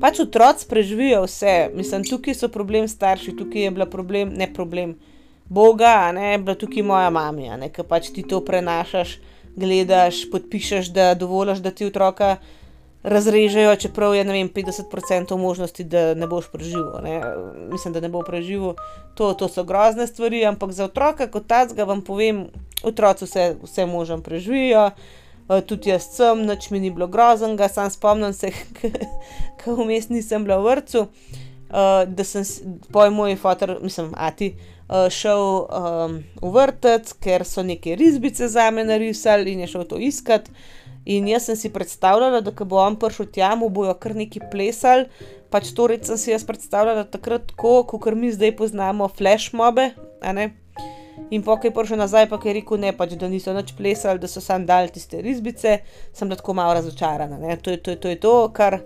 pač 0.00 0.20
otroci 0.20 0.66
preživijo 0.68 1.22
vse, 1.24 1.70
mislim, 1.74 2.04
tukaj 2.04 2.34
so 2.34 2.48
problem 2.52 2.88
starši, 2.88 3.36
tukaj 3.36 3.62
je 3.62 3.70
bila 3.70 3.86
problem, 3.86 4.32
ne 4.36 4.48
problem, 4.54 4.94
Boga, 5.48 6.12
ne, 6.12 6.38
bila 6.38 6.54
tukaj 6.54 6.82
moja 6.82 7.10
mama, 7.10 7.68
ki 7.72 7.82
pač 7.88 8.12
ti 8.12 8.22
to 8.22 8.42
prenašaš, 8.44 9.18
gledaš, 9.56 10.26
podpišeš, 10.30 10.92
da 10.92 11.14
dovoliš, 11.14 11.62
da 11.64 11.70
ti 11.70 11.86
otroka 11.88 12.36
razrežejo, 13.02 13.76
čeprav 13.76 14.14
je 14.14 14.24
vem, 14.24 14.48
50% 14.48 15.36
možnosti, 15.36 15.84
da 15.84 16.14
ne 16.14 16.26
boš 16.26 16.50
preživel. 16.52 17.00
Ne. 17.02 17.22
Mislim, 17.72 17.94
da 17.94 18.00
ne 18.00 18.08
bo 18.08 18.22
preživel. 18.22 18.74
To, 19.14 19.32
to 19.34 19.48
so 19.48 19.64
grozne 19.64 20.06
stvari, 20.06 20.44
ampak 20.46 20.72
za 20.72 20.84
otroka 20.84 21.26
kot 21.26 21.46
tacga 21.46 21.84
vam 21.84 22.02
povem, 22.04 22.46
otroci 22.82 23.24
vse, 23.24 23.54
vse 23.62 23.86
možem 23.86 24.22
preživijo. 24.22 24.90
Tudi 25.66 25.88
jaz 25.88 26.10
sem, 26.12 26.44
noč 26.44 26.68
mi 26.70 26.80
ni 26.80 26.90
bilo 26.90 27.06
groznega, 27.06 27.70
sam 27.72 27.90
spomnim 27.90 28.32
se, 28.36 28.50
ko 29.64 29.78
vmes 29.78 30.10
nisem 30.12 30.44
bila 30.44 30.58
v 30.60 30.74
vrtu, 30.74 31.06
da 32.06 32.24
sem 32.24 32.44
poj 32.92 33.10
moj 33.10 33.36
fotor, 33.40 33.78
mislim, 33.80 34.12
ati, 34.16 34.52
uh, 34.52 34.77
šel 34.88 35.42
um, 35.68 36.18
v 36.40 36.50
vrtec, 36.54 37.12
ker 37.20 37.44
so 37.44 37.62
neke 37.62 37.96
risbice 37.96 38.48
za 38.48 38.70
me 38.70 38.84
narisali 38.88 39.52
in 39.52 39.60
je 39.60 39.72
šel 39.74 39.84
to 39.88 40.00
iskat. 40.00 40.48
In 41.08 41.28
jaz 41.28 41.46
sem 41.48 41.56
si 41.56 41.70
predstavljala, 41.72 42.40
da 42.44 42.52
bo 42.52 42.80
on 42.80 42.96
prišel 43.00 43.30
tja, 43.32 43.54
mu 43.56 43.68
bojo 43.72 43.94
kar 44.00 44.16
neki 44.16 44.40
plesali. 44.52 45.08
Pač 45.48 45.72
to 45.72 45.86
res 45.88 46.04
sem 46.08 46.20
si 46.20 46.32
jaz 46.32 46.44
predstavljala 46.44 47.06
takrat, 47.08 47.52
ko, 47.56 47.80
kot 47.88 48.12
mi 48.12 48.32
zdaj 48.32 48.52
poznamo, 48.56 49.08
flash 49.08 49.54
mobe, 49.56 49.90
ne. 50.20 50.50
In 51.32 51.42
po 51.44 51.56
kaj 51.60 51.72
prišel 51.76 52.00
nazaj, 52.00 52.28
pa 52.28 52.38
je 52.44 52.54
rekel, 52.60 52.80
ne, 52.80 52.92
pač, 52.96 53.16
da 53.20 53.28
niso 53.28 53.52
več 53.56 53.72
plesali, 53.76 54.20
da 54.20 54.28
so 54.28 54.40
sam 54.44 54.64
dal 54.68 54.88
tiste 54.92 55.20
risbice, 55.24 55.78
sem 56.12 56.28
tako 56.32 56.54
malo 56.56 56.76
razočarana. 56.76 57.40
To 57.64 57.72
je 57.72 57.80
to, 57.80 57.96
to, 57.96 58.12
je 58.12 58.20
to 58.20 58.34
kar, 58.56 58.78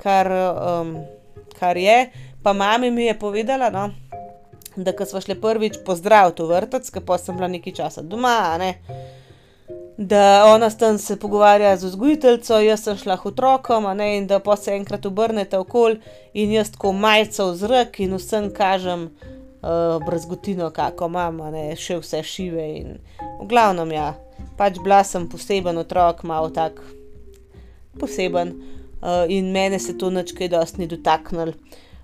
kar, 0.00 0.28
um, 0.52 0.94
kar 1.58 1.80
je. 1.80 1.98
Pa 2.42 2.52
mami 2.52 2.90
mi 2.90 3.08
je 3.08 3.16
povedala, 3.18 3.68
no, 3.72 3.90
da 4.76 4.92
ko 4.96 5.04
smo 5.04 5.20
šli 5.20 5.40
prvič 5.40 5.80
pozdraviti 5.86 6.42
v 6.42 6.54
vrtec, 6.56 6.90
ker 6.90 7.04
pa 7.06 7.18
sem 7.18 7.36
bila 7.36 7.48
nekaj 7.48 7.74
časa 7.80 8.02
doma, 8.02 8.56
ne, 8.58 8.74
da 9.96 10.44
ona 10.48 10.70
tam 10.70 10.98
se 10.98 11.18
pogovarja 11.20 11.76
z 11.76 11.84
vzgojiteljico, 11.84 12.58
jaz 12.60 12.82
sem 12.82 12.96
šla 12.96 13.18
otrokom, 13.24 13.86
ne, 13.96 14.16
in 14.16 14.26
da 14.26 14.38
pa 14.38 14.56
se 14.56 14.72
enkrat 14.74 15.06
obrnete 15.06 15.58
okoli 15.58 16.00
in 16.34 16.52
jaz 16.52 16.72
tako 16.72 16.92
majco 16.92 17.50
v 17.50 17.56
zrak 17.56 18.00
in 18.00 18.16
vsem 18.16 18.50
kažem 18.54 19.04
uh, 19.62 20.06
brazgotino, 20.06 20.70
kako 20.70 21.06
imam, 21.12 21.38
ne, 21.52 21.76
še 21.76 22.00
vse 22.00 22.22
šive. 22.22 22.66
In, 22.80 22.98
v 23.42 23.48
glavnem, 23.48 23.92
ja, 23.92 24.12
pač 24.56 24.80
bila 24.82 25.02
sem 25.04 25.28
poseben 25.28 25.78
otrok, 25.78 26.24
malo 26.24 26.50
tak 26.50 26.80
poseben 28.00 28.56
uh, 29.02 29.28
in 29.28 29.52
mene 29.52 29.78
se 29.78 29.98
to 29.98 30.10
načkaj 30.10 30.48
dosti 30.48 30.80
ni 30.80 30.88
dotaknilo. 30.88 31.52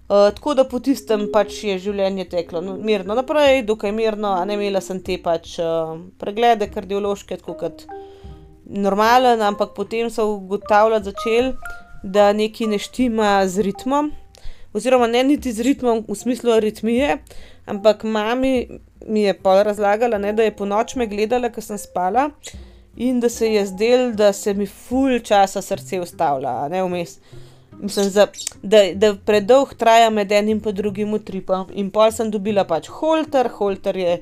Uh, 0.08 0.30
tako 0.34 0.54
da 0.56 0.64
po 0.64 0.78
tistem 0.80 1.26
pač 1.32 1.58
je 1.68 1.74
življenje 1.84 2.24
teklo 2.32 2.62
no, 2.64 2.78
mirno 2.80 3.12
naprej, 3.18 3.60
dokaj 3.68 3.92
mirno, 3.92 4.30
a 4.38 4.44
ne 4.48 4.56
imela 4.56 4.80
sem 4.80 5.02
te 5.04 5.18
pač 5.20 5.58
uh, 5.60 5.98
preglede 6.20 6.70
kardiološke, 6.72 7.36
tako 7.42 7.58
kot 7.60 7.84
normalen, 8.64 9.42
ampak 9.44 9.74
potem 9.76 10.08
so 10.12 10.24
ugotavljati 10.38 11.10
začeli, 11.10 11.52
da 12.02 12.30
nekaj 12.32 12.72
ne 12.72 12.78
štima 12.80 13.34
z 13.48 13.68
ritmom 13.68 14.10
oziroma 14.72 15.06
ne 15.06 15.24
niti 15.24 15.52
z 15.52 15.60
ritmom 15.60 16.04
v 16.08 16.14
smislu 16.14 16.52
aritmije, 16.52 17.18
ampak 17.66 18.04
mami 18.04 18.68
mi 19.06 19.22
je 19.22 19.34
pa 19.42 19.62
razlagala, 19.62 20.18
ne, 20.18 20.32
da 20.32 20.42
je 20.42 20.56
po 20.56 20.66
noč 20.66 20.94
me 20.96 21.06
gledala, 21.06 21.50
ko 21.52 21.60
sem 21.60 21.78
spala 21.78 22.30
in 22.96 23.20
da 23.20 23.28
se 23.28 23.52
je 23.52 23.66
zdel, 23.66 24.12
da 24.12 24.32
se 24.32 24.54
mi 24.54 24.66
ful 24.66 25.18
časa 25.24 25.62
srce 25.62 26.00
ustavlja, 26.00 26.68
ne 26.68 26.82
vmes. 26.82 27.18
Mislim, 27.80 28.10
za, 28.10 28.26
da, 28.62 28.78
da 28.94 29.14
predolg 29.26 29.74
traja 29.74 30.10
med 30.10 30.32
enim 30.32 30.62
in 30.66 30.74
drugim 30.74 31.14
utripom. 31.14 31.66
In 31.74 31.90
pol 31.90 32.10
sem 32.12 32.30
dobila 32.30 32.64
pač 32.64 32.88
holter, 32.88 33.48
holter 33.48 33.96
je 33.96 34.18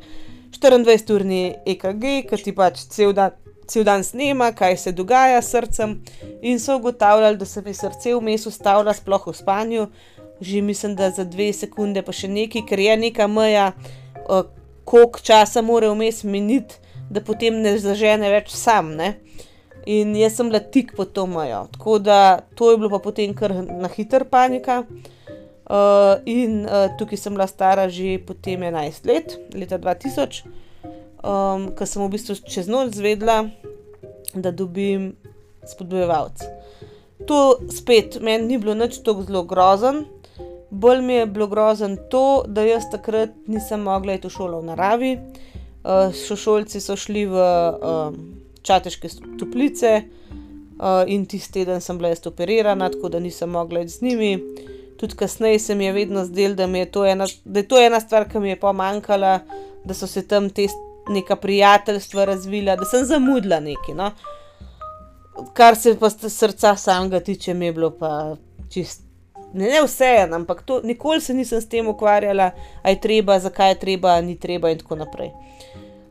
24-urni 0.60 1.54
EKG, 1.66 2.04
ki 2.28 2.42
ti 2.44 2.52
pač 2.52 2.84
cel 2.92 3.14
dan, 3.16 3.32
cel 3.68 3.84
dan 3.84 4.04
snema, 4.04 4.52
kaj 4.52 4.76
se 4.76 4.92
dogaja 4.92 5.40
s 5.42 5.50
srcem. 5.50 5.96
In 6.42 6.60
so 6.60 6.76
ugotavljali, 6.76 7.36
da 7.36 7.44
se 7.44 7.62
mi 7.64 7.74
srce 7.74 8.14
vmes 8.14 8.46
ustavlja, 8.46 8.94
sploh 8.94 9.26
v 9.26 9.36
spanju, 9.36 9.88
že 10.40 10.60
mislim, 10.62 10.94
da 10.96 11.10
za 11.10 11.24
dve 11.24 11.52
sekunde, 11.52 12.02
pa 12.02 12.12
še 12.12 12.28
nekaj, 12.28 12.66
ker 12.68 12.80
je 12.80 12.96
neka 12.96 13.26
meja, 13.26 13.70
uh, 14.28 14.44
koliko 14.84 15.20
časa 15.24 15.62
mora 15.62 15.88
vmes 15.94 16.22
miniti, 16.24 16.76
da 17.10 17.22
potem 17.24 17.62
ne 17.62 17.76
zažene 17.78 18.28
več 18.30 18.52
sam. 18.52 18.92
Ne? 18.98 19.14
In 19.86 20.16
jaz 20.18 20.36
sem 20.38 20.50
bila 20.50 20.60
tik 20.60 20.96
pod 20.96 21.12
to 21.14 21.26
mejo. 21.30 21.66
Tako 21.76 21.98
da 21.98 22.40
to 22.54 22.70
je 22.70 22.78
bilo 22.80 22.90
pa 22.90 22.98
potem 22.98 23.34
kar 23.34 23.54
na 23.54 23.88
hiter 23.88 24.24
panika. 24.30 24.82
Uh, 25.66 26.22
in 26.30 26.62
uh, 26.62 26.86
tukaj 26.98 27.18
sem 27.18 27.34
bila 27.34 27.46
stara 27.50 27.88
že 27.90 28.20
potem 28.22 28.62
11 28.62 29.06
let, 29.06 29.34
leta 29.50 29.78
2000, 29.82 30.44
um, 31.26 31.72
ko 31.74 31.82
sem 31.82 32.02
v 32.04 32.10
bistvu 32.14 32.36
čez 32.46 32.70
noč 32.70 32.94
zvedla, 32.94 33.48
da 34.30 34.54
dobim 34.54 35.16
spodbojevalce. 35.66 36.46
To 37.26 37.58
spet 37.66 38.20
meni 38.22 38.46
ni 38.46 38.60
bilo 38.62 38.78
nič 38.78 39.02
tako 39.02 39.26
zelo 39.26 39.42
grozen, 39.42 40.04
Bolj 40.70 41.02
mi 41.02 41.12
je 41.12 41.26
bilo 41.26 41.46
grozen 41.46 41.96
to, 42.10 42.44
da 42.46 42.62
jaz 42.62 42.90
takrat 42.90 43.30
nisem 43.46 43.80
mogla 43.80 44.16
iti 44.16 44.26
v 44.26 44.30
šolo 44.30 44.60
v 44.60 44.66
naravi. 44.66 45.12
Uh, 45.86 46.10
šolci 46.36 46.80
so 46.82 46.96
šli 46.98 47.26
v 47.30 47.36
uh, 47.38 48.16
čateške 48.66 49.08
toplice 49.38 50.02
uh, 50.02 51.04
in 51.06 51.26
tisti 51.26 51.60
teden 51.60 51.80
sem 51.80 51.98
bila 51.98 52.12
jaz 52.12 52.26
operirana, 52.26 52.90
tako 52.90 53.08
da 53.08 53.20
nisem 53.20 53.50
mogla 53.50 53.80
iti 53.80 53.92
z 53.92 54.02
njimi. 54.02 54.32
Tudi 54.96 55.16
kasneje 55.16 55.58
se 55.58 55.74
mi 55.74 55.84
je 55.84 55.92
vedno 55.92 56.24
zdelo, 56.24 56.54
da, 56.54 56.66
da 56.66 57.58
je 57.58 57.68
to 57.68 57.80
ena 57.80 58.00
stvar, 58.00 58.28
ki 58.28 58.38
mi 58.38 58.48
je 58.48 58.60
pomankala, 58.60 59.38
da 59.84 59.94
so 59.94 60.06
se 60.06 60.26
tam 60.28 60.50
te 60.50 60.68
neka 61.08 61.36
prijateljstva 61.36 62.24
razvila, 62.24 62.76
da 62.76 62.84
sem 62.84 63.04
zamudila 63.04 63.60
nekaj. 63.60 63.94
No? 63.94 64.10
Kar 65.52 65.76
se 65.76 65.96
pa 66.00 66.10
srca 66.10 66.76
samega 66.76 67.20
tiče, 67.20 67.54
mi 67.54 67.66
je 67.66 67.72
bilo 67.72 67.90
pa 67.90 68.36
čist 68.70 69.06
ne, 69.52 69.68
ne 69.70 69.82
vse, 69.84 70.28
ampak 70.32 70.62
to, 70.62 70.80
nikoli 70.84 71.20
se 71.20 71.34
nisem 71.34 71.60
s 71.60 71.68
tem 71.68 71.88
ukvarjala, 71.88 72.50
a 72.82 72.90
je 72.90 73.00
treba, 73.00 73.38
zakaj 73.40 73.70
je 73.70 73.78
treba, 73.78 74.20
ni 74.20 74.36
treba 74.38 74.70
in 74.70 74.78
tako 74.78 74.96
naprej. 74.96 75.30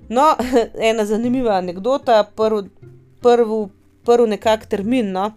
No, 0.10 0.36
ena 0.90 1.06
zanimiva 1.06 1.58
anekdota, 1.58 2.24
prvi 2.36 2.70
prv, 3.26 3.70
prv 4.06 4.28
nekak 4.30 4.66
termin, 4.70 5.10
no, 5.12 5.32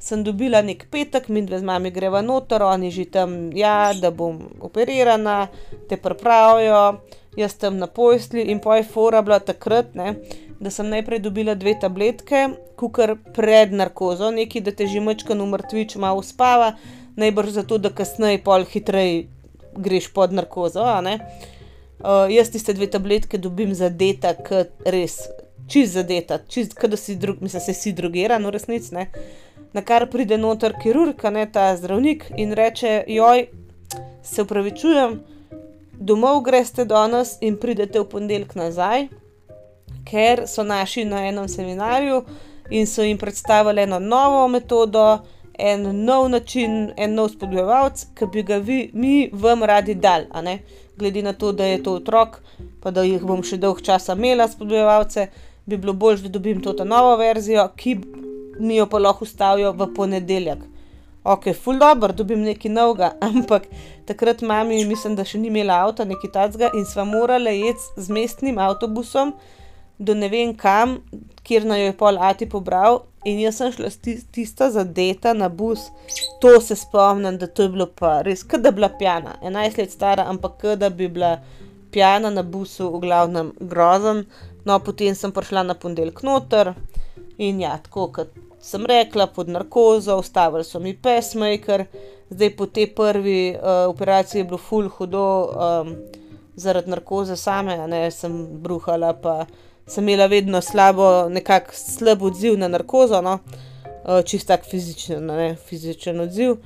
sem 0.00 0.24
dobila 0.24 0.60
nek 0.64 0.86
petek, 0.92 1.28
mi 1.32 1.40
dve 1.46 1.60
z 1.60 1.64
mami 1.64 1.92
greva 1.92 2.20
noter, 2.20 2.62
oni 2.62 2.90
že 2.92 3.06
tam, 3.14 3.48
ja, 3.56 3.92
da 3.96 4.10
bom 4.12 4.42
operirana, 4.60 5.48
te 5.88 5.96
pripravijo, 5.96 7.00
jaz 7.40 7.56
tam 7.56 7.78
na 7.80 7.88
pojsli 7.88 8.44
in 8.52 8.60
poj 8.60 8.84
fora 8.92 9.22
bila 9.24 9.40
takrat, 9.40 9.94
ne, 9.96 10.18
da 10.60 10.72
sem 10.72 10.90
najprej 10.92 11.22
dobila 11.24 11.54
dve 11.56 11.78
tabletke, 11.80 12.42
kukar 12.76 13.16
pred 13.36 13.72
narkozo, 13.72 14.28
neki, 14.36 14.60
da 14.60 14.76
te 14.76 14.88
že 14.88 15.00
mačkan 15.00 15.40
umrtvič 15.40 15.96
malo 15.96 16.20
uspava, 16.20 16.74
najbrž 17.16 17.56
zato, 17.62 17.80
da 17.80 17.88
kasneje 17.88 18.42
pol 18.44 18.68
hitreje 18.68 19.30
greš 19.80 20.12
pod 20.12 20.36
narkozo, 20.36 20.84
a 20.84 21.00
ne. 21.00 21.16
Uh, 21.20 21.59
jaz 22.30 22.50
tiste 22.50 22.74
dve 22.74 22.86
tabletke 22.90 23.38
dobim 23.38 23.74
zadeta, 23.74 24.34
kot 24.34 24.72
res, 24.86 25.20
čist 25.68 25.94
zadeta, 25.94 26.40
čist, 26.48 26.74
kot 26.78 26.90
da 26.90 26.96
si 26.96 27.16
drug, 27.16 27.40
mislim, 27.40 27.62
se 27.62 27.74
si 27.74 27.92
drogiran, 27.92 28.44
v 28.46 28.54
resnici 28.56 28.94
ne. 28.94 29.06
Na 29.72 29.82
kar 29.86 30.08
pride 30.10 30.38
noter 30.38 30.74
kirurg, 30.82 31.22
ne 31.30 31.46
ta 31.52 31.70
zdravnik 31.76 32.26
in 32.36 32.52
reče: 32.52 33.04
Joj, 33.06 33.46
se 34.22 34.42
upravičujem, 34.42 35.20
domov 36.00 36.40
greste 36.42 36.84
danes 36.84 37.36
in 37.40 37.56
pridete 37.56 38.00
v 38.00 38.08
ponedeljek 38.08 38.54
nazaj, 38.54 39.08
ker 40.08 40.46
so 40.48 40.64
naši 40.64 41.04
na 41.04 41.26
enem 41.28 41.48
seminarju 41.48 42.24
in 42.70 42.86
so 42.86 43.02
jim 43.02 43.18
predstavili 43.18 43.82
eno 43.82 43.98
novo 43.98 44.48
metodo, 44.48 45.20
en 45.58 46.04
nov 46.04 46.28
način, 46.28 46.92
en 46.96 47.14
nov 47.14 47.28
spodbujevalc, 47.28 48.04
ki 48.16 48.26
bi 48.32 48.42
ga 48.42 48.56
vi, 48.56 48.90
mi 48.92 49.30
vam 49.32 49.62
radi 49.62 49.94
dali. 49.94 50.26
Glede 51.00 51.22
na 51.24 51.32
to, 51.32 51.52
da 51.56 51.64
je 51.64 51.82
to 51.82 51.96
otrok, 51.96 52.40
pa 52.82 52.92
da 52.92 53.04
jih 53.06 53.22
bom 53.24 53.40
še 53.46 53.56
dolgo 53.60 53.80
časa 53.84 54.16
imela 54.18 54.48
spodbujevalce, 54.48 55.28
bi 55.66 55.78
bilo 55.80 55.94
bolje, 55.96 56.26
da 56.28 56.34
dobim 56.36 56.60
to 56.62 56.74
novo 56.84 57.16
verzijo, 57.16 57.68
ki 57.76 57.96
mi 58.60 58.76
jo 58.76 58.86
pa 58.86 59.00
lahko 59.00 59.24
ustavijo 59.24 59.72
v 59.72 59.88
ponedeljek. 59.96 60.66
Ok, 61.24 61.50
ful 61.52 61.78
dobro, 61.80 62.12
dobim 62.16 62.42
nekaj 62.44 62.72
novega, 62.72 63.12
ampak 63.30 63.68
takrat 64.08 64.42
mami, 64.42 64.84
mislim, 64.88 65.16
da 65.16 65.24
še 65.24 65.40
ni 65.40 65.48
imela 65.52 65.82
avta, 65.84 66.04
nekaj 66.08 66.32
tacga 66.36 66.70
in 66.76 66.86
sva 66.88 67.04
morala 67.08 67.52
jeti 67.52 68.00
z 68.00 68.12
mestnim 68.16 68.60
avtobusom 68.60 69.34
do 70.00 70.16
ne 70.16 70.30
vem 70.32 70.54
kam, 70.56 70.98
kjer 71.44 71.66
naj 71.68 71.82
jo 71.82 71.88
je 71.90 71.96
pol 72.02 72.18
Ati 72.18 72.48
pobral. 72.48 73.02
In 73.28 73.36
jaz 73.42 73.58
sem 73.60 73.72
šla 73.74 73.90
tista 74.32 74.70
zadeta 74.72 75.34
na 75.36 75.50
bus, 75.52 75.90
to 76.40 76.54
se 76.64 76.72
spomnim, 76.76 77.36
da 77.36 77.46
to 77.46 77.66
je 77.66 77.72
bilo 77.74 77.84
pa 77.98 78.22
res, 78.24 78.46
kot 78.48 78.62
da 78.64 78.70
bi 78.72 78.80
bila 78.80 78.88
pijana, 78.96 79.34
11 79.44 79.76
let 79.82 79.92
stara, 79.92 80.24
ampak 80.32 80.54
kot 80.62 80.80
da 80.80 80.88
bi 80.88 81.08
bila 81.08 81.34
pijana 81.92 82.30
na 82.30 82.42
busu, 82.42 82.88
v 82.94 83.02
glavnem 83.04 83.52
grozen. 83.60 84.24
No, 84.64 84.78
potem 84.80 85.14
sem 85.14 85.36
prišla 85.36 85.66
na 85.68 85.76
ponedeljek 85.76 86.22
noter 86.24 86.72
in 87.36 87.60
ja, 87.60 87.76
tako 87.84 88.08
kot 88.16 88.32
sem 88.60 88.88
rekla, 88.88 89.26
pod 89.26 89.48
narkozo, 89.48 90.16
ustavili 90.20 90.64
so 90.64 90.80
mi 90.80 90.94
pesmaker, 90.96 91.84
zdaj 92.30 92.56
po 92.56 92.66
tej 92.66 92.90
prvi 92.96 93.40
uh, 93.52 93.88
operaciji 93.92 94.40
je 94.40 94.48
bilo 94.48 94.58
ful 94.58 94.88
hudo, 94.88 95.26
um, 95.44 95.94
zaradi 96.56 96.92
narkoze 96.92 97.36
same, 97.36 97.76
ne 97.88 98.06
sem 98.10 98.36
bruhala, 98.64 99.12
pa 99.12 99.44
sem 99.90 100.08
imela 100.08 100.26
vedno 100.26 100.60
slabo, 100.62 101.28
nekako 101.28 101.74
slab 101.74 102.22
odziv 102.22 102.58
na 102.58 102.68
narkozo, 102.68 103.20
no, 103.22 103.38
uh, 104.04 104.20
čist 104.24 104.46
tak 104.48 104.66
fizičen, 104.70 105.26
ne, 105.26 105.54
fizičen 105.66 106.20
odziv. 106.20 106.58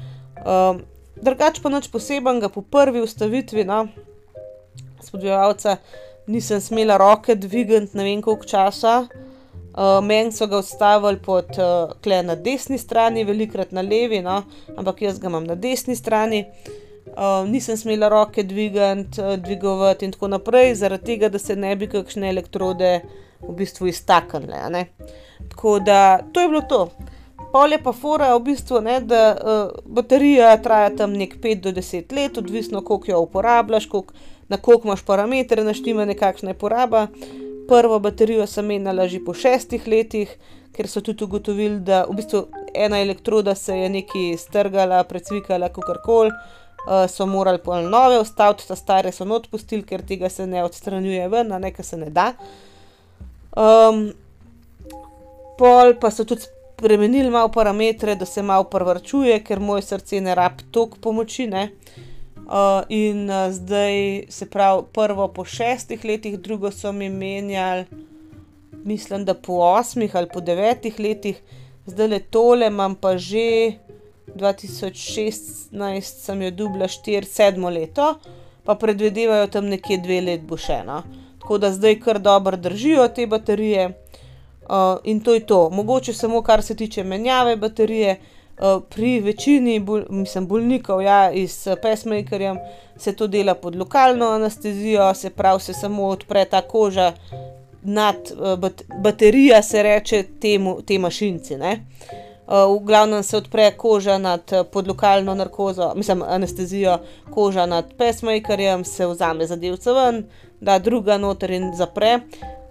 Um, 0.44 0.82
drugač 1.16 1.62
pa 1.64 1.72
nič 1.72 1.88
posebenega, 1.92 2.52
po 2.52 2.62
prvi 2.62 3.00
ustavitvi, 3.04 3.64
no, 3.64 3.86
spodbujevalca, 5.04 5.78
nisem 6.28 6.60
smela 6.60 6.98
roke 7.00 7.36
dvigati, 7.36 7.96
ne 7.96 8.08
vem 8.10 8.22
koliko 8.22 8.48
časa. 8.48 9.06
Uh, 9.74 9.98
Meni 10.04 10.30
so 10.30 10.46
ga 10.46 10.60
ustavili 10.62 11.18
pod 11.18 11.56
uh, 11.58 11.96
kle 12.04 12.20
na 12.22 12.36
desni 12.38 12.78
strani, 12.78 13.24
velikrat 13.26 13.72
na 13.74 13.82
levi, 13.82 14.20
no, 14.22 14.42
ampak 14.76 15.02
jaz 15.02 15.18
ga 15.18 15.32
imam 15.32 15.48
na 15.48 15.56
desni 15.58 15.96
strani. 15.96 16.44
Uh, 16.44 16.83
nisem 17.46 17.76
smela 17.76 18.08
roke 18.08 18.42
dvigati, 18.42 19.20
uh, 19.20 19.36
dvigovati 19.36 20.04
in 20.04 20.12
tako 20.12 20.28
naprej, 20.28 20.74
zaradi 20.74 21.04
tega, 21.04 21.28
da 21.28 21.38
se 21.38 21.56
ne 21.56 21.76
bi 21.76 21.88
kakšne 21.88 22.30
elektrode 22.30 23.00
v 23.40 23.56
bistvu 23.56 23.86
iztaknile. 23.86 24.86
Tako 25.48 25.78
da 25.78 26.20
to 26.32 26.40
je 26.40 26.48
bilo 26.48 26.60
to. 26.68 26.88
Pol 27.52 27.72
je 27.72 27.78
pa 27.82 27.92
fora 27.92 28.32
v 28.34 28.40
bistvu, 28.48 28.80
ne, 28.80 28.98
da 29.00 29.20
uh, 29.34 29.82
baterija 29.84 30.56
traja 30.62 30.90
tam 30.96 31.12
nek 31.14 31.36
5 31.42 31.60
do 31.60 31.70
10 31.70 32.12
let, 32.16 32.38
odvisno 32.38 32.82
koliko 32.82 33.10
jo 33.10 33.20
uporabljaš, 33.20 33.86
koliko, 33.86 34.14
na 34.48 34.56
koliko 34.56 34.88
imaš 34.88 35.04
parametre, 35.06 35.64
naštimane, 35.64 36.16
kakšna 36.18 36.50
je 36.50 36.58
poraba. 36.58 37.06
Prvo 37.68 37.98
baterijo 37.98 38.46
sem 38.46 38.66
menjala 38.66 39.06
že 39.08 39.22
po 39.24 39.34
šestih 39.34 39.86
letih, 39.86 40.34
ker 40.74 40.88
so 40.88 41.00
tudi 41.00 41.24
ugotovili, 41.24 41.78
da 41.80 42.04
v 42.10 42.18
bistvu 42.18 42.42
ena 42.74 42.98
elektroda 43.00 43.54
se 43.54 43.78
je 43.78 43.88
nekaj 43.88 44.36
strgala, 44.38 45.04
precvikala, 45.04 45.68
kako 45.68 45.94
koli. 46.04 46.34
Uh, 46.84 47.06
so 47.08 47.24
morali 47.26 47.58
pol 47.64 47.88
nove 47.88 48.18
ustaviti, 48.20 48.66
ta 48.68 48.76
stare 48.76 49.12
so 49.12 49.24
odpustili, 49.24 49.82
ker 49.88 50.02
tega 50.04 50.28
se 50.28 50.46
ne 50.46 50.64
odstranjuje 50.64 51.28
ven, 51.32 51.52
a 51.52 51.58
nekaj 51.58 51.84
se 51.84 51.96
ne 51.96 52.10
da. 52.12 52.32
Um, 53.56 54.10
pol 55.56 55.94
pa 56.00 56.10
so 56.10 56.26
tudi 56.28 56.44
spremenili 56.44 57.30
malo 57.30 57.48
parametre, 57.48 58.14
da 58.14 58.26
se 58.26 58.42
malo 58.42 58.64
prvrčuje, 58.64 59.38
ker 59.44 59.60
moj 59.60 59.82
srce 59.82 60.20
ne 60.20 60.34
rab 60.34 60.60
toliko 60.70 60.98
pomoči. 61.00 61.46
Ne? 61.46 61.70
Uh, 62.44 62.82
in 62.88 63.30
uh, 63.30 63.48
zdaj, 63.52 64.26
se 64.28 64.50
pravi, 64.50 64.82
prvo 64.92 65.28
po 65.28 65.44
šestih 65.44 66.04
letih, 66.04 66.38
drugo 66.38 66.70
so 66.70 66.92
mi 66.92 67.08
menjali, 67.08 67.84
mislim, 68.84 69.24
da 69.24 69.34
po 69.34 69.52
osmih 69.52 70.16
ali 70.16 70.28
po 70.32 70.40
devetih 70.40 71.00
letih, 71.00 71.40
zdaj 71.86 72.08
le 72.08 72.18
tole 72.20 72.66
imam 72.66 72.94
pa 72.94 73.16
že 73.16 73.78
2016, 74.26 76.00
sem 76.00 76.42
jo 76.42 76.50
dubla 76.50 76.86
4-7 76.86 77.72
leto, 77.74 78.14
pa 78.64 78.74
predvidevajo 78.74 79.46
tam 79.46 79.68
nekje 79.68 79.98
dve 79.98 80.20
let 80.20 80.46
bo 80.48 80.56
še 80.56 80.80
eno. 80.84 81.02
Tako 81.40 81.58
da 81.58 81.72
zdaj 81.72 82.00
kar 82.00 82.18
dobro 82.18 82.56
držijo 82.56 83.08
te 83.08 83.26
baterije. 83.26 83.90
Uh, 84.64 84.96
in 85.04 85.20
to 85.20 85.34
je 85.34 85.42
to, 85.46 85.70
mogoče 85.70 86.12
samo 86.12 86.40
kar 86.42 86.62
se 86.62 86.76
tiče 86.76 87.02
menjave 87.04 87.56
baterije, 87.56 88.16
uh, 88.20 88.34
Eh, 88.58 88.80
pri 88.90 89.20
večini 89.20 89.80
bol, 89.80 90.02
mislim, 90.10 90.46
bolnikov 90.46 91.02
ja, 91.02 91.30
s 91.46 91.66
pesmakerjem 91.82 92.58
se 92.96 93.12
to 93.16 93.26
dela 93.26 93.54
pod 93.54 93.76
lokalno 93.76 94.28
anestezijo, 94.30 95.14
se 95.14 95.30
pravi, 95.30 95.60
se 95.60 95.72
samo 95.74 96.06
odpre 96.06 96.44
ta 96.44 96.60
koža 96.62 97.12
nad 97.82 98.16
bat, 98.58 98.82
baterija, 99.02 99.62
se 99.62 99.82
reče 99.82 100.24
temu, 100.40 100.82
te 100.82 100.98
mašinci. 100.98 101.54
Uh, 101.54 102.23
v 102.46 102.78
glavnem 102.84 103.22
se 103.22 103.36
odpre 103.36 103.70
koža 103.76 104.18
nad 104.18 104.52
pod 104.72 104.88
lokalno 104.88 105.34
narkozo, 105.34 105.92
mislim, 105.96 106.22
anestezijo, 106.22 106.98
koža 107.30 107.66
nad 107.66 107.94
pesmakerjem, 107.98 108.84
se 108.84 109.06
vzame 109.06 109.46
zadevce 109.46 109.92
ven, 109.92 110.24
da 110.60 110.78
druga 110.78 111.18
noter 111.18 111.50
in 111.50 111.72
zapre. 111.76 112.20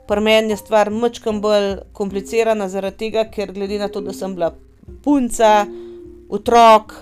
Pri 0.07 0.21
meni 0.21 0.53
je 0.53 0.57
stvar 0.57 0.91
mačkam 0.91 1.41
bolj 1.41 1.77
komplicirana, 1.93 2.67
zaradi 2.69 2.97
tega, 2.97 3.23
ker 3.31 3.53
glede 3.53 3.79
na 3.79 3.87
to, 3.87 4.01
da 4.01 4.13
sem 4.13 4.35
bila 4.35 4.51
punca, 5.03 5.65
otrok, 6.29 6.93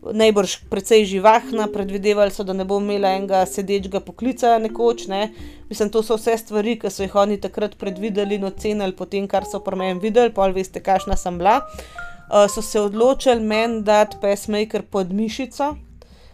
najbrž 0.00 0.56
precej 0.70 1.04
živahna, 1.04 1.66
predvidevali 1.72 2.30
so, 2.30 2.44
da 2.44 2.52
ne 2.52 2.64
bom 2.64 2.84
imela 2.84 3.10
enega 3.16 3.42
sedečega 3.46 4.00
poklica 4.00 4.58
nekoč. 4.58 5.08
Ne. 5.08 5.32
Mislim, 5.68 5.90
to 5.90 6.02
so 6.02 6.16
vse 6.20 6.36
stvari, 6.38 6.76
ki 6.78 6.92
so 6.92 7.02
jih 7.02 7.16
oni 7.16 7.40
takrat 7.40 7.74
predvideli 7.80 8.38
in 8.38 8.46
ocenili 8.46 8.96
po 8.96 9.08
tem, 9.08 9.26
kar 9.28 9.48
so 9.48 9.60
pri 9.64 9.76
meni 9.76 10.00
videli, 10.00 10.32
pa 10.34 10.46
veste, 10.54 10.84
kakšna 10.84 11.16
sem 11.16 11.38
bila. 11.40 11.58
Uh, 11.64 12.09
so 12.30 12.62
se 12.62 12.80
odločili 12.80 13.40
meni 13.40 13.82
dati 13.82 14.16
pesmaker 14.20 14.82
pod 14.90 15.12
mišico, 15.12 15.74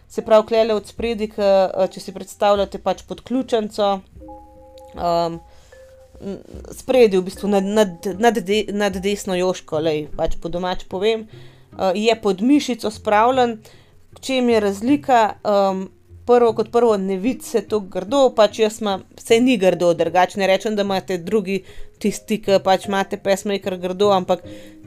se 0.09 0.21
pravi, 0.21 0.47
klele 0.47 0.73
od 0.73 0.87
spredi, 0.87 1.29
uh, 1.37 1.89
če 1.91 1.99
si 1.99 2.13
predstavljate 2.13 2.79
pač 2.79 3.03
pod 3.07 3.21
ključnico. 3.21 3.99
Um, 4.95 5.39
spredi, 6.73 7.17
v 7.17 7.25
bistvu 7.27 7.49
nad, 7.49 7.63
nad, 7.63 8.07
nad, 8.17 8.39
de, 8.41 8.63
nad 8.73 8.95
desno 9.03 9.35
joško, 9.37 9.81
le 9.83 10.07
pač 10.17 10.37
po 10.41 10.49
domač 10.49 10.87
povem, 10.89 11.27
uh, 11.27 11.91
je 11.93 12.15
pod 12.21 12.41
mišico 12.41 12.91
spravljen. 12.93 13.59
Če 14.21 14.39
je 14.39 14.59
razlika, 14.63 15.21
um, 15.45 15.83
prvo 16.27 16.51
kot 16.53 16.71
prvo, 16.71 16.97
ne 16.97 17.17
vidi 17.17 17.45
se 17.47 17.61
to 17.61 17.79
grdo, 17.79 18.27
pač 18.35 18.59
jaz 18.59 18.81
imam, 18.81 19.05
vse 19.17 19.39
ni 19.41 19.57
grdo, 19.57 19.93
drugače 19.97 20.39
ne 20.41 20.47
rečem, 20.47 20.75
da 20.75 20.85
imate 20.85 21.17
drugi 21.17 21.61
tisti, 22.03 22.41
ki 22.43 22.59
pač 22.63 22.89
imate 22.91 23.17
pesme, 23.23 23.57
kar 23.63 23.77
grdo, 23.81 24.11
ampak 24.15 24.43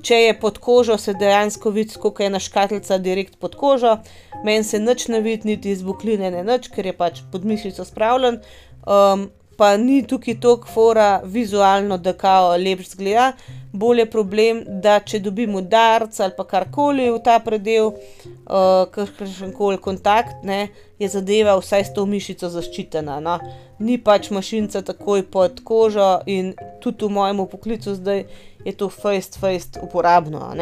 če 0.07 0.21
je 0.21 0.37
pod 0.41 0.61
kožo, 0.63 0.99
se 1.01 1.17
dejansko 1.19 1.73
vidi, 1.75 1.97
kot 2.01 2.21
je 2.21 2.31
ena 2.31 2.41
škatlica 2.43 3.01
direkt 3.03 3.41
pod 3.41 3.57
kožo, 3.59 3.97
meni 4.45 4.65
se 4.65 4.79
nič 4.79 5.09
ne 5.09 5.21
vidi, 5.25 5.55
niti 5.55 5.73
iz 5.73 5.83
bukline, 5.87 6.31
ne 6.37 6.45
nič, 6.47 6.71
ker 6.75 6.93
je 6.93 6.97
pač 6.97 7.25
pod 7.33 7.49
mišico 7.49 7.89
spravljen. 7.89 8.41
Um, 8.87 9.29
pa 9.61 9.77
ni 9.77 10.03
tukaj 10.09 10.39
toliko 10.41 10.69
fora 10.73 11.21
vizualno, 11.25 11.99
da 11.99 12.13
kao 12.13 12.57
lepš 12.57 12.95
zgleda. 12.95 13.33
Bolj 13.73 13.99
je 14.01 14.07
problem, 14.11 14.63
da 14.67 14.95
če 15.05 15.19
dobim 15.21 15.55
udarc 15.55 16.17
ali 16.21 16.33
pa 16.37 16.47
karkoli 16.49 17.11
v 17.11 17.19
ta 17.25 17.35
predel, 17.45 17.91
uh, 17.91 18.89
kakršen 18.95 19.53
koli 19.53 19.77
kontakt, 19.79 20.47
ne, 20.49 20.71
je 20.99 21.09
zadeva 21.13 21.59
vsaj 21.61 21.85
s 21.85 21.93
to 21.95 22.07
mišico 22.09 22.49
zaščitena. 22.49 23.19
No. 23.21 23.37
Ni 23.85 23.99
pač 24.01 24.31
mašinca 24.33 24.81
takoj 24.83 25.27
pod 25.29 25.61
kožo 25.65 26.09
in 26.27 26.55
tudi 26.81 27.05
v 27.05 27.13
mojem 27.19 27.45
poklicu 27.53 27.99
zdaj 28.01 28.25
je 28.65 28.73
to 28.73 28.89
fejst 28.89 29.79
uporabno. 29.83 30.55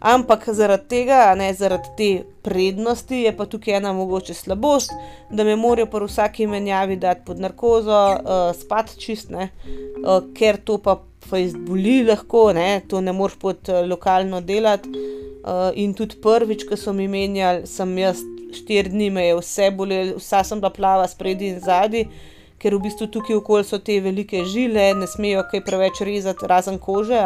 Ampak 0.00 0.48
zaradi 0.52 0.88
tega, 0.88 1.34
ne, 1.38 1.52
zaradi 1.54 1.88
te 1.96 2.08
prednosti, 2.42 3.22
je 3.24 3.32
pa 3.36 3.46
tukaj 3.46 3.76
ena 3.78 3.92
mogoče 3.92 4.34
slabost, 4.34 4.92
da 5.30 5.44
me 5.44 5.56
morajo 5.56 5.86
pri 5.86 6.06
vsaki 6.06 6.46
menjavi 6.46 6.96
dati 6.96 7.24
pod 7.26 7.40
narkozo, 7.40 7.98
uh, 8.12 8.48
spati 8.56 8.98
čist, 9.00 9.30
ne, 9.30 9.50
uh, 10.04 10.22
ker 10.34 10.56
to 10.64 10.78
pa 10.78 10.98
boli 11.68 12.02
lahko, 12.04 12.52
ne, 12.52 12.80
to 12.88 13.00
ne 13.00 13.12
moreš 13.12 13.38
pod 13.38 13.68
uh, 13.68 13.84
lokalno 13.88 14.40
delati. 14.40 14.88
Uh, 15.48 15.70
in 15.74 15.94
tudi 15.94 16.18
prvič, 16.20 16.66
ko 16.68 16.76
so 16.76 16.92
mi 16.92 17.06
menjali, 17.08 17.66
sem 17.66 17.94
jaz 17.98 18.18
štiri 18.52 18.90
dni, 18.90 19.10
me 19.10 19.28
je 19.28 19.36
vse 19.38 19.70
bolelo, 19.76 20.18
vsa 20.18 20.42
sem 20.44 20.60
bila 20.60 20.72
plava 20.74 21.06
spredi 21.08 21.52
in 21.52 21.60
zadnji 21.60 22.08
ker 22.58 22.74
v 22.74 22.82
bistvu 22.88 23.06
tukaj 23.14 23.38
okoli 23.38 23.64
so 23.64 23.78
te 23.78 24.00
velike 24.02 24.42
žile, 24.48 24.90
ne 24.98 25.06
smejo 25.06 25.44
kaj 25.50 25.62
preveč 25.66 26.02
rezati, 26.06 26.46
razen 26.50 26.78
kože. 26.78 27.20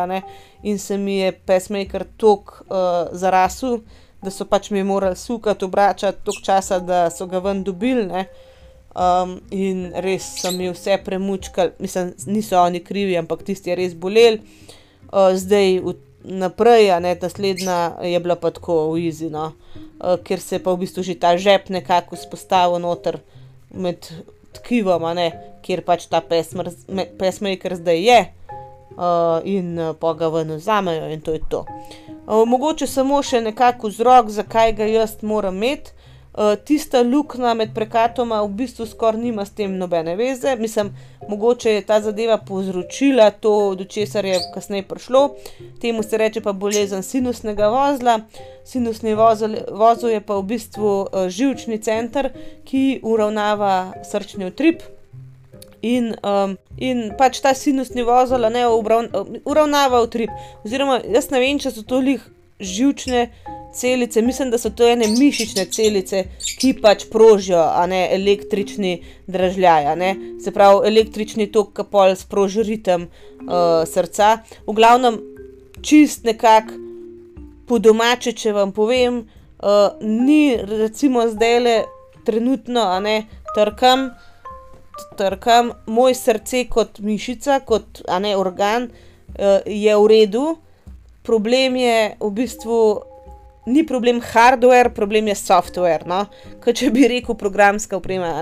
In 0.63 0.79
se 0.79 0.99
mi 0.99 1.19
je 1.19 1.33
pesmaker 1.33 2.05
tok 2.17 2.63
uh, 2.69 3.13
zarasel, 3.13 3.81
da 4.23 4.31
so 4.31 4.47
pač 4.47 4.71
mi 4.71 4.85
morali 4.85 5.17
sukati, 5.17 5.65
obračati 5.65 6.25
tok 6.25 6.43
časa, 6.45 6.79
da 6.79 7.09
so 7.11 7.27
ga 7.27 7.41
ven 7.43 7.65
dobili. 7.65 8.27
Um, 8.93 9.39
in 9.51 9.89
res 10.05 10.27
so 10.43 10.53
mi 10.53 10.69
vse 10.69 10.99
premučkali, 11.05 11.73
mislim, 11.81 12.13
niso 12.27 12.61
oni 12.61 12.83
krivi, 12.85 13.17
ampak 13.17 13.43
tisti 13.43 13.73
je 13.73 13.77
res 13.77 13.95
bolel. 13.97 14.39
Uh, 15.09 15.33
zdaj 15.33 15.79
v, 15.81 15.97
naprej, 16.25 16.91
a 16.93 17.01
ne 17.01 17.17
naslednja 17.21 17.97
je 18.05 18.21
bila 18.21 18.37
pa 18.37 18.51
tako 18.51 18.93
v 18.93 19.09
Izi, 19.09 19.31
no? 19.33 19.53
uh, 20.03 20.21
ker 20.25 20.41
se 20.41 20.57
je 20.57 20.63
pa 20.63 20.73
v 20.73 20.85
bistvu 20.85 21.03
že 21.03 21.19
ta 21.19 21.37
žep 21.37 21.69
nekako 21.69 22.17
spostavil 22.17 22.79
noter 22.79 23.19
med 23.73 24.07
tkivom, 24.59 25.05
kjer 25.63 25.85
pač 25.87 26.07
ta 26.11 26.21
pesmaker 27.19 27.77
zdaj 27.79 28.03
je, 28.03 28.21
uh, 28.97 29.41
in 29.45 29.79
uh, 29.79 29.95
pa 29.99 30.15
ga 30.15 30.29
ven 30.29 30.57
vzamejo, 30.57 31.09
in 31.13 31.21
to 31.21 31.33
je 31.33 31.41
to. 31.49 31.65
Uh, 32.27 32.45
mogoče 32.49 32.87
samo 32.87 33.23
še 33.23 33.41
nekako 33.41 33.89
vzrok, 33.89 34.31
zakaj 34.31 34.73
ga 34.79 34.89
jaz 34.91 35.19
moram 35.23 35.57
imeti. 35.57 35.93
Uh, 36.33 36.55
tista 36.65 37.03
luknja 37.03 37.51
med 37.55 37.75
prekatoma 37.75 38.39
v 38.41 38.49
bistvu 38.57 38.87
skoraj 38.89 39.21
nima 39.21 39.45
s 39.45 39.53
tem 39.53 39.75
nobene 39.77 40.15
veze, 40.17 40.55
mislim, 40.57 40.89
mogoče 41.29 41.75
je 41.75 41.83
ta 41.85 41.99
zadeva 42.01 42.39
povzročila 42.39 43.31
to, 43.31 43.75
do 43.75 43.85
česar 43.85 44.25
je 44.25 44.39
kasneje 44.55 44.87
prišlo. 44.89 45.35
Temu 45.81 46.03
se 46.03 46.17
reče 46.17 46.41
pa 46.41 46.53
bolezen 46.53 47.03
sinusnega 47.03 47.69
vozla. 47.69 48.21
Sinusni 48.65 49.15
vozel, 49.15 49.59
vozel 49.71 50.17
je 50.17 50.21
pa 50.21 50.41
v 50.41 50.49
bistvu 50.55 50.95
uh, 51.03 51.29
žilčni 51.29 51.79
center, 51.79 52.33
ki 52.65 53.01
uravnava 53.03 53.93
srčni 54.11 54.49
utrip. 54.49 54.81
In, 55.83 56.15
um, 56.25 56.57
in 56.79 57.11
pač 57.19 57.43
ta 57.45 57.53
sinusni 57.55 58.09
vozel 58.09 58.49
ne 58.55 58.65
uravnava 59.45 60.01
utrip. 60.01 60.33
Oziroma, 60.65 61.03
jaz 61.05 61.29
ne 61.29 61.45
vem, 61.45 61.61
če 61.61 61.77
so 61.77 61.85
to 61.85 62.01
lih 62.01 62.25
žilčne 62.63 63.29
celice, 63.75 64.23
mislim, 64.23 64.51
da 64.51 64.59
so 64.59 64.71
to 64.71 64.87
ene 64.89 65.07
mišične 65.09 65.65
celice, 65.73 66.25
ki 66.61 66.73
pač 66.83 67.05
prožijo, 67.11 67.63
ne 67.89 68.09
električni 68.15 69.03
dražljaj. 69.27 70.15
Se 70.45 70.53
pravi, 70.53 70.87
električni 70.89 71.49
tok, 71.53 71.73
ki 71.77 71.87
pol 71.91 72.17
sproži 72.17 72.63
ritem 72.63 73.09
uh, 73.09 73.83
srca. 73.89 74.39
V 74.67 74.77
glavnem, 74.77 75.21
čist 75.83 76.25
nekako 76.25 76.79
po 77.69 77.79
domače, 77.79 78.33
če 78.33 78.53
vam 78.53 78.73
povem, 78.73 79.23
uh, 79.23 79.95
ni 80.03 80.57
recimo 80.57 81.25
zdaj 81.31 81.61
le 81.61 81.77
trenutno, 82.27 82.85
a 82.93 83.01
ne 83.01 83.23
trkam. 83.55 84.11
Trkam, 85.19 85.73
moj 85.89 86.15
srce 86.15 86.67
kot 86.71 87.01
mišica, 87.01 87.63
kot 87.67 88.05
ne, 88.21 88.37
organ, 88.37 88.91
uh, 88.91 89.65
je 89.67 89.97
v 89.97 90.11
redu, 90.13 90.45
problem 91.23 91.77
je 91.81 91.97
v 92.21 92.31
bistvu 92.37 92.79
ni 93.67 93.87
problem 93.87 94.21
hardware, 94.21 94.91
problem 94.91 95.29
je 95.29 95.35
software. 95.35 96.07
No? 96.07 96.25
Kot 96.63 96.79
če 96.81 96.91
bi 96.95 97.09
rekel, 97.11 97.37
programska 97.39 97.97
oprema. 97.97 98.35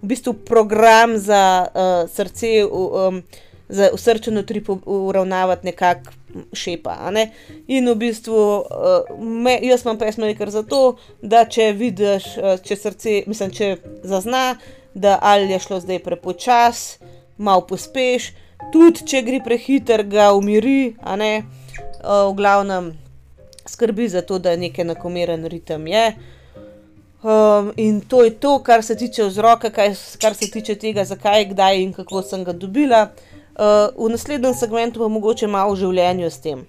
V 0.00 0.08
bistvu 0.08 0.34
program 0.48 1.16
za 1.20 1.66
uh, 1.68 2.10
srce, 2.10 2.62
um, 2.64 3.22
za 3.68 3.90
srčen 3.96 4.38
utrip 4.38 4.68
uravnavati 4.84 5.66
nekako 5.66 6.12
šepa. 6.56 7.10
Ne? 7.12 7.28
In 7.68 7.88
v 7.92 7.96
bistvu 8.00 8.36
uh, 8.36 9.18
me, 9.20 9.58
jaz 9.62 9.84
imam 9.84 9.98
kar 10.38 10.50
zato, 10.50 10.96
da 11.20 11.44
če 11.44 11.72
vidiš, 11.76 12.36
uh, 12.38 12.56
če 12.62 12.76
srce, 12.76 13.22
mislim, 13.26 13.52
če 13.52 13.76
zazna, 14.04 14.56
da 14.94 15.18
ali 15.20 15.52
je 15.52 15.60
šlo 15.60 15.80
zdaj 15.80 16.02
prepočas, 16.04 16.98
malo 17.36 17.66
pospeš. 17.68 18.32
Tudi 18.72 19.04
če 19.08 19.24
gre 19.26 19.40
prehiter, 19.44 20.04
ga 20.06 20.30
umiri, 20.32 20.94
a 21.02 21.16
ne, 21.16 21.42
uh, 21.42 22.30
v 22.30 22.36
glavnem 22.38 22.92
skrbi 23.72 24.08
za 24.08 24.22
to, 24.22 24.38
da 24.38 24.50
je 24.50 24.56
neki 24.56 24.84
enakomeren 24.84 25.46
ritem. 25.46 25.86
Je. 25.86 26.06
Um, 27.22 27.72
in 27.76 28.00
to 28.00 28.24
je 28.24 28.30
to, 28.30 28.58
kar 28.58 28.82
se 28.82 28.96
tiče 28.96 29.24
vzroka, 29.24 29.70
kaj, 29.70 29.94
kar 30.20 30.34
se 30.34 30.50
tiče 30.50 30.74
tega, 30.74 31.04
zakaj, 31.04 31.44
kdaj 31.54 31.82
in 31.82 31.92
kako 31.92 32.22
sem 32.22 32.44
ga 32.44 32.52
dobila. 32.52 33.08
Uh, 33.52 34.06
v 34.06 34.10
naslednjem 34.10 34.54
segmentu 34.54 35.00
pa 35.00 35.08
mogoče 35.08 35.46
malo 35.46 35.74
v 35.74 35.82
življenju 35.84 36.30
s 36.30 36.40
tem. 36.42 36.66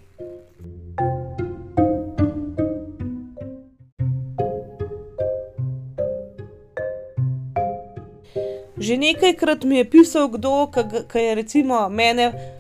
Že 8.78 8.98
nekajkrat 9.00 9.64
mi 9.64 9.78
je 9.78 9.90
pisal 9.90 10.28
kdo, 10.28 10.68
ki 11.08 11.20
je 11.20 11.36
recimo 11.36 11.90
mene 11.90 12.53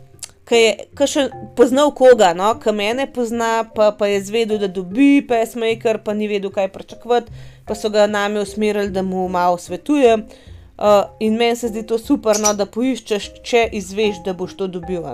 ki 0.49 0.60
je 0.60 1.08
še 1.08 1.27
poznal 1.58 1.93
koga, 1.95 2.34
no? 2.36 2.53
ki 2.60 2.73
me 2.75 2.89
ne 2.97 3.08
pozna, 3.12 3.63
pa, 3.75 3.91
pa 3.95 4.10
je 4.12 4.23
zvedel, 4.27 4.60
da 4.60 4.67
dobi 4.67 5.23
pesmaker, 5.27 6.01
pa 6.03 6.15
ni 6.17 6.27
vedel, 6.32 6.51
kaj 6.53 6.71
pričakovati, 6.73 7.45
pa 7.67 7.77
so 7.79 7.91
ga 7.93 8.08
nami 8.12 8.41
usmerili, 8.43 8.91
da 8.91 9.06
mu 9.06 9.27
malo 9.32 9.58
svetuje. 9.58 10.17
Uh, 10.73 11.06
in 11.21 11.38
meni 11.38 11.56
se 11.56 11.69
zdi 11.69 11.84
to 11.88 11.99
super, 12.01 12.39
no, 12.41 12.51
da 12.58 12.65
poiščeš, 12.65 13.29
če 13.45 13.67
izveš, 13.77 14.23
da 14.25 14.34
boš 14.36 14.58
to 14.60 14.67
dobil, 14.67 15.06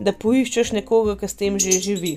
da 0.00 0.12
poiščeš 0.12 0.72
nekoga, 0.74 1.18
ki 1.20 1.28
s 1.28 1.38
tem 1.38 1.58
že 1.62 1.78
živi. 1.84 2.16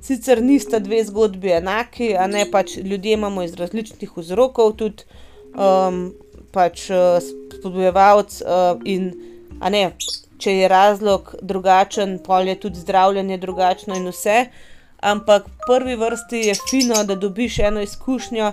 Sicer 0.00 0.40
nista 0.40 0.78
dve 0.80 1.02
zgodbi 1.04 1.50
enaki, 1.58 2.14
a 2.16 2.24
ne 2.30 2.46
pač 2.48 2.78
ljudje 2.78 3.18
imamo 3.18 3.42
iz 3.44 3.58
različnih 3.58 4.14
vzrokov, 4.16 4.72
tudi 4.80 5.04
um, 5.52 6.14
pač 6.54 6.86
uh, 6.94 7.18
spodbujevalc 7.20 8.40
uh, 8.40 8.80
in 8.88 9.10
a 9.60 9.68
ne 9.68 9.90
če 10.40 10.56
je 10.56 10.68
razlog 10.68 11.34
drugačen, 11.42 12.18
pol 12.24 12.48
je 12.48 12.56
tudi 12.60 12.80
zdravljenje 12.80 13.38
drugačno 13.38 13.96
in 13.96 14.08
vse. 14.08 14.46
Ampak 15.00 15.46
v 15.46 15.66
prvi 15.66 15.96
vrsti 15.96 16.42
je 16.48 16.54
fino, 16.70 17.04
da 17.04 17.14
dobiš 17.16 17.58
eno 17.58 17.80
izkušnjo, 17.80 18.52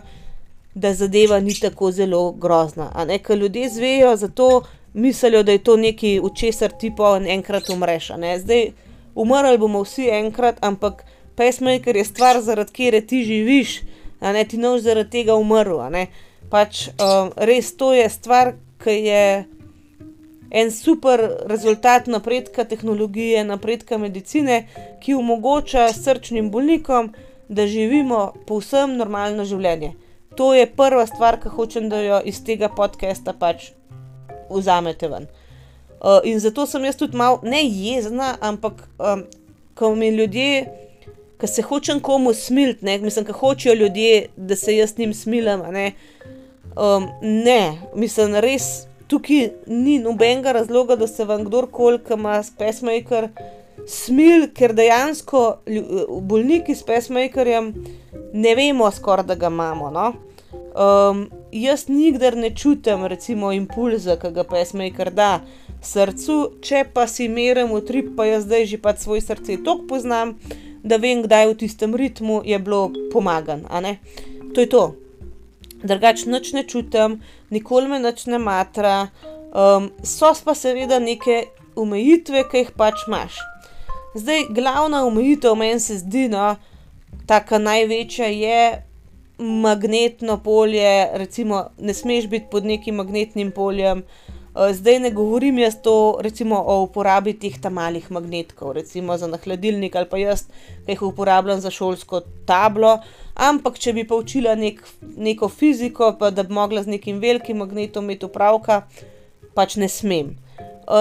da 0.75 0.93
zadeva 0.93 1.39
ni 1.39 1.55
tako 1.59 1.91
zelo 1.91 2.31
grozna. 2.31 2.91
Ker 3.23 3.37
ljudje 3.37 3.69
zvejo, 3.69 4.15
zato 4.15 4.61
mislijo, 4.93 5.43
da 5.43 5.51
je 5.51 5.63
to 5.63 5.77
nekaj, 5.77 6.19
v 6.19 6.31
česar 6.35 6.71
ti 6.79 6.91
pa 6.97 7.17
enkrat 7.27 7.69
umreš. 7.69 8.11
Zdaj, 8.43 8.71
umrli 9.15 9.57
bomo 9.57 9.83
vsi 9.83 10.09
enkrat, 10.13 10.57
ampak 10.61 11.03
pesmaker 11.35 11.95
je 11.95 12.05
stvar, 12.05 12.41
zaradi 12.41 12.71
katere 12.71 13.01
ti 13.01 13.23
živiš, 13.23 13.81
ne 14.21 14.43
ti 14.43 14.57
noč 14.57 14.81
zaradi 14.81 15.09
tega 15.09 15.35
umrl. 15.35 15.81
Pač 16.49 16.87
um, 16.95 17.33
res 17.35 17.73
to 17.75 17.91
je 17.93 18.07
stvar, 18.09 18.53
ki 18.79 18.93
je 19.03 19.23
en 20.51 20.71
super 20.71 21.29
rezultat 21.45 22.07
napredka 22.07 22.63
tehnologije, 22.63 23.43
napredka 23.43 23.97
medicine, 23.97 24.67
ki 25.01 25.13
omogoča 25.13 25.89
srčnim 25.93 26.51
bolnikom, 26.51 27.13
da 27.49 27.67
živimo 27.67 28.33
povsem 28.47 28.97
normalno 28.97 29.45
življenje. 29.45 29.93
To 30.37 30.53
je 30.53 30.67
prva 30.69 31.05
stvar, 31.07 31.39
ki 31.41 31.49
hočem, 31.49 31.89
da 31.89 32.01
jo 32.01 32.21
iz 32.25 32.43
tega 32.45 32.69
podcasta 32.69 33.33
pač 33.33 33.71
vzamete 34.49 35.07
ven. 35.09 35.27
Uh, 35.97 36.19
in 36.29 36.39
zato 36.39 36.67
sem 36.69 36.83
jaz 36.85 36.97
tudi 36.99 37.17
malo 37.17 37.39
ne 37.43 37.63
jezna, 37.65 38.35
ampak 38.41 38.83
um, 38.99 39.23
ko 39.73 39.95
mi 39.95 40.11
ljudje, 40.13 40.67
ki 41.41 41.47
se 41.47 41.61
hočem 41.65 41.99
komu 41.99 42.33
smiliti, 42.33 42.85
ne, 42.85 42.97
mislim, 43.01 43.25
ki 43.25 43.33
hočejo 43.33 43.73
ljudje, 43.73 44.27
da 44.37 44.55
se 44.55 44.75
jaz 44.75 44.97
njim 44.97 45.13
smilim, 45.13 45.63
ne, 45.73 45.91
um, 46.75 47.09
ne, 47.21 47.77
mislim, 47.95 48.35
res 48.45 48.87
tukaj 49.07 49.49
ni 49.67 49.99
nobenega 49.99 50.51
razloga, 50.51 50.95
da 50.95 51.07
se 51.07 51.25
vam 51.25 51.45
kdorkoli, 51.45 51.99
ki 52.07 52.13
ima 52.13 52.41
spesmaker, 52.43 53.29
smil, 53.87 54.47
ker 54.55 54.73
dejansko 54.75 55.43
bolniki 56.27 56.75
s 56.75 56.83
pesmakerjem 56.83 57.73
ne 58.33 58.55
vemo, 58.55 58.91
skoraj 58.91 59.25
da 59.25 59.35
ga 59.35 59.51
imamo. 59.53 59.91
No? 59.91 60.11
Um, 60.77 61.29
jaz 61.51 61.87
nikdar 61.87 62.37
ne 62.37 62.51
čutim, 62.55 63.05
recimo, 63.05 63.51
impulza, 63.51 64.17
ki 64.21 64.33
ga 64.35 64.43
pesmaker 64.43 65.13
da. 65.13 65.31
srcu, 65.81 66.35
če 66.65 66.83
pa 66.93 67.05
si 67.07 67.27
merem 67.29 67.71
utrip, 67.71 68.09
pa 68.17 68.25
jaz 68.25 68.47
zdaj 68.47 68.65
že 68.65 68.79
pač 68.81 69.03
svoj 69.05 69.21
srce 69.21 69.59
toliko 69.63 69.85
poznam, 69.87 70.33
da 70.83 70.97
vem, 70.97 71.21
kdaj 71.21 71.51
v 71.51 71.57
tistem 71.61 71.93
ritmu 71.95 72.41
je 72.45 72.57
bilo 72.59 72.89
pomagan. 73.13 73.63
To 74.55 74.61
je 74.61 74.69
to. 74.69 75.06
Drugač 75.83 76.25
nič 76.25 76.53
ne 76.53 76.63
čutim, 76.63 77.19
nikoli 77.49 77.87
me 77.87 77.99
nič 77.99 78.25
ne 78.25 78.39
matra, 78.41 79.09
um, 79.53 79.91
so 80.03 80.33
pa 80.45 80.55
seveda 80.57 80.99
neke 80.99 81.45
omejitve, 81.77 82.43
ki 82.49 82.63
jih 82.63 82.73
pač 82.77 83.05
imaš. 83.07 83.37
Zdaj, 84.17 84.47
glavna 84.49 85.03
omejitev 85.05 85.55
meni 85.55 85.79
se 85.79 85.99
zdi, 86.01 86.25
no, 86.33 86.55
taka 87.29 87.59
največja 87.61 88.31
je 88.33 88.61
magnetno 89.37 90.39
polje, 90.43 91.09
recimo, 91.13 91.69
ne 91.77 91.93
smeš 91.93 92.27
biti 92.27 92.47
pod 92.51 92.65
nekim 92.65 92.95
magnetnim 92.95 93.51
poljem. 93.51 94.03
Zdaj 94.73 94.99
ne 94.99 95.11
govorim 95.11 95.57
jaz 95.59 95.75
to 95.81 96.17
recimo 96.21 96.57
o 96.67 96.81
uporabi 96.81 97.33
teh 97.33 97.59
ta 97.61 97.69
malih 97.69 98.11
magnetkov, 98.11 98.71
recimo 98.71 99.17
za 99.17 99.27
na 99.27 99.37
hladilnik 99.37 99.95
ali 99.95 100.09
pa 100.09 100.17
jaz, 100.17 100.47
ke 100.85 100.95
jih 100.95 101.03
uporabljam 101.09 101.61
za 101.61 101.71
šolsko 101.71 102.21
tablo, 102.45 102.97
ampak 103.35 103.77
če 103.79 103.93
bi 103.93 104.07
pa 104.07 104.15
učila 104.17 104.55
neko 104.57 105.49
fiziko, 105.49 106.15
pa 106.19 106.31
da 106.31 106.43
bi 106.43 106.53
mogla 106.53 106.83
z 106.83 106.97
nekim 106.97 107.19
velikim 107.21 107.61
magnetom 107.61 108.05
imeti 108.05 108.25
opravka, 108.25 108.81
pač 109.53 109.75
ne 109.75 109.89
smem. 109.89 110.35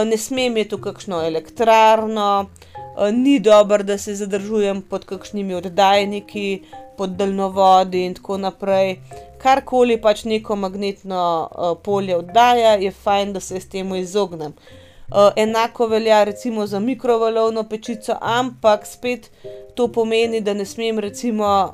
ne 0.07 0.17
smem 0.19 0.57
iti 0.57 0.75
v 0.75 0.83
kakšno 0.83 1.23
elektrarno, 1.23 2.51
ni 3.13 3.41
dobro, 3.41 3.83
da 3.83 3.99
se 3.99 4.15
zadržujem 4.15 4.83
pod 4.83 5.05
kakšnimi 5.05 5.55
oddajniki, 5.55 6.63
pod 6.97 7.11
daljnovodi 7.11 8.05
in 8.05 8.15
tako 8.15 8.39
naprej. 8.39 8.97
Karkoli 9.39 10.01
pač 10.01 10.25
neko 10.25 10.57
magnetno, 10.57 11.49
polje 11.85 12.17
oddaja, 12.17 12.75
je 12.75 12.91
fajn, 12.91 13.33
da 13.33 13.41
se 13.41 13.55
jaz 13.55 13.69
temu 13.69 13.97
izognem. 13.97 14.53
enako 15.37 15.87
velja 15.87 16.25
recimo 16.25 16.67
za 16.67 16.81
mikrovalovno 16.81 17.63
pečico, 17.63 18.17
ampak 18.21 18.87
spet 18.87 19.31
to 19.75 19.89
pomeni, 19.89 20.41
da 20.41 20.55
ne 20.55 20.65
smem 20.65 20.99
recimo, 20.99 21.73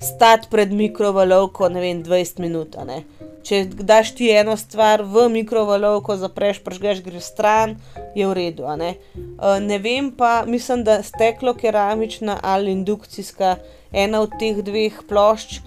stati 0.00 0.48
pred 0.50 0.72
mikrovalovko, 0.72 1.68
ne 1.68 1.80
vem, 1.80 2.02
dvajset 2.02 2.38
minut, 2.38 2.76
a 2.76 2.84
ne. 2.84 3.02
Če 3.46 3.62
daš 3.70 4.10
ti 4.18 4.28
eno 4.34 4.56
stvar 4.58 5.04
v 5.06 5.28
mikrovalovko, 5.30 6.16
zapreš, 6.18 6.58
prižgeš, 6.64 7.02
greš 7.04 7.30
stran, 7.30 7.76
je 8.16 8.26
v 8.26 8.34
redu, 8.34 8.66
ne. 8.76 8.96
ne 9.62 9.78
vem 9.78 10.10
pa, 10.10 10.42
mislim, 10.46 10.82
da 10.84 10.98
steklokeramična 11.06 12.40
ali 12.42 12.74
indukcijska, 12.74 13.56
ena 13.92 14.20
od 14.26 14.34
teh 14.40 14.58
dveh 14.66 14.98
plošč, 15.08 15.60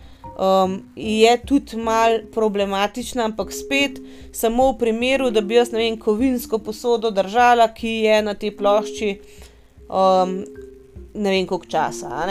je 0.96 1.32
tudi 1.46 1.78
malo 1.78 2.20
problematična, 2.34 3.26
ampak 3.26 3.52
spet 3.52 4.00
samo 4.32 4.72
v 4.72 4.78
primeru, 4.80 5.32
da 5.32 5.42
bi 5.42 5.56
jaz, 5.56 5.72
ne 5.72 5.80
vem, 5.82 5.98
kovinsko 6.00 6.60
posodo 6.64 7.12
držala, 7.12 7.68
ki 7.76 7.90
je 8.06 8.22
na 8.24 8.36
tej 8.40 8.54
plošči, 8.56 9.10
ne 9.90 11.30
vem, 11.32 11.48
koliko 11.48 11.68
časa. 11.68 12.28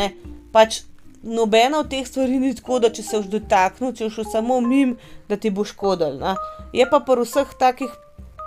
Pač 0.53 0.83
nobena 1.23 1.79
od 1.79 1.91
teh 1.91 2.07
stvari 2.07 2.39
ni 2.39 2.55
tako, 2.55 2.79
da 2.79 2.91
če 2.91 3.03
se 3.03 3.19
boš 3.19 3.31
dotaknil, 3.33 3.93
če 3.93 4.09
boš 4.09 4.19
šel 4.21 4.31
samo 4.33 4.61
mimo, 4.61 4.97
da 5.29 5.37
ti 5.37 5.51
bo 5.51 5.65
škodilo. 5.65 6.37
Je 6.73 6.87
pa 6.91 7.01
pri 7.01 7.25
vseh 7.25 7.55
takih 7.59 7.93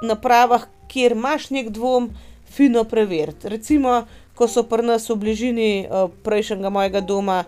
napravah, 0.03 0.67
kjer 0.91 1.15
imaš 1.15 1.49
neki 1.49 1.73
dvom, 1.75 2.09
fino 2.51 2.83
preveriti. 2.83 3.49
Recimo, 3.49 4.01
ko 4.35 4.47
so 4.47 4.63
pri 4.67 4.83
nas 4.83 5.05
v 5.09 5.15
bližini, 5.21 5.69
prejšnjega 6.23 6.71
mojega 6.73 7.01
doma, 7.01 7.43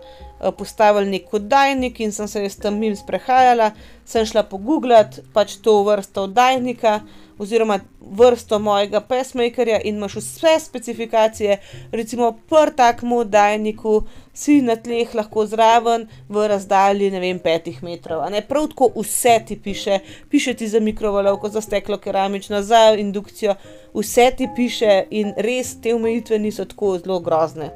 postavili 0.58 1.10
neki 1.10 1.36
oddajnik 1.40 2.00
in 2.00 2.12
sem 2.12 2.28
se 2.28 2.42
jaz 2.44 2.56
tam 2.60 2.78
mimo 2.80 2.96
sprehajala, 2.96 3.72
sem 4.04 4.26
šla 4.28 4.44
poguglat 4.48 5.20
pač 5.34 5.56
to 5.64 5.80
vrsto 5.84 6.28
oddajnika 6.28 7.00
oziroma 7.38 7.80
vrsto 8.00 8.58
mojega 8.58 9.00
pacemakerja 9.00 9.80
in 9.84 9.96
imaš 9.96 10.16
vse 10.16 10.58
specifikacije. 10.60 11.58
Recimo 11.92 12.32
pri 12.48 12.76
takem 12.76 13.12
oddajniku 13.12 14.02
si 14.34 14.62
na 14.62 14.76
tleh 14.76 15.14
lahko 15.14 15.46
zraven 15.46 16.06
v 16.28 16.46
razdalji, 16.48 17.10
ne 17.10 17.20
vem, 17.20 17.38
petih 17.38 17.82
metrov, 17.82 18.24
ne. 18.30 18.40
Prav 18.42 18.68
tako 18.68 18.90
vse 18.96 19.40
ti 19.46 19.56
piše. 19.56 19.98
Piše 20.30 20.54
ti 20.54 20.68
za 20.68 20.80
mikrovalovko, 20.80 21.48
za 21.48 21.60
steklokeramično, 21.60 22.62
za 22.62 22.94
indukcijo, 22.98 23.54
vse 23.94 24.30
ti 24.36 24.48
piše 24.56 25.04
in 25.10 25.34
res 25.36 25.76
te 25.80 25.94
omejitve 25.94 26.38
niso 26.38 26.64
tako 26.64 26.98
zelo 26.98 27.20
grozne. 27.20 27.70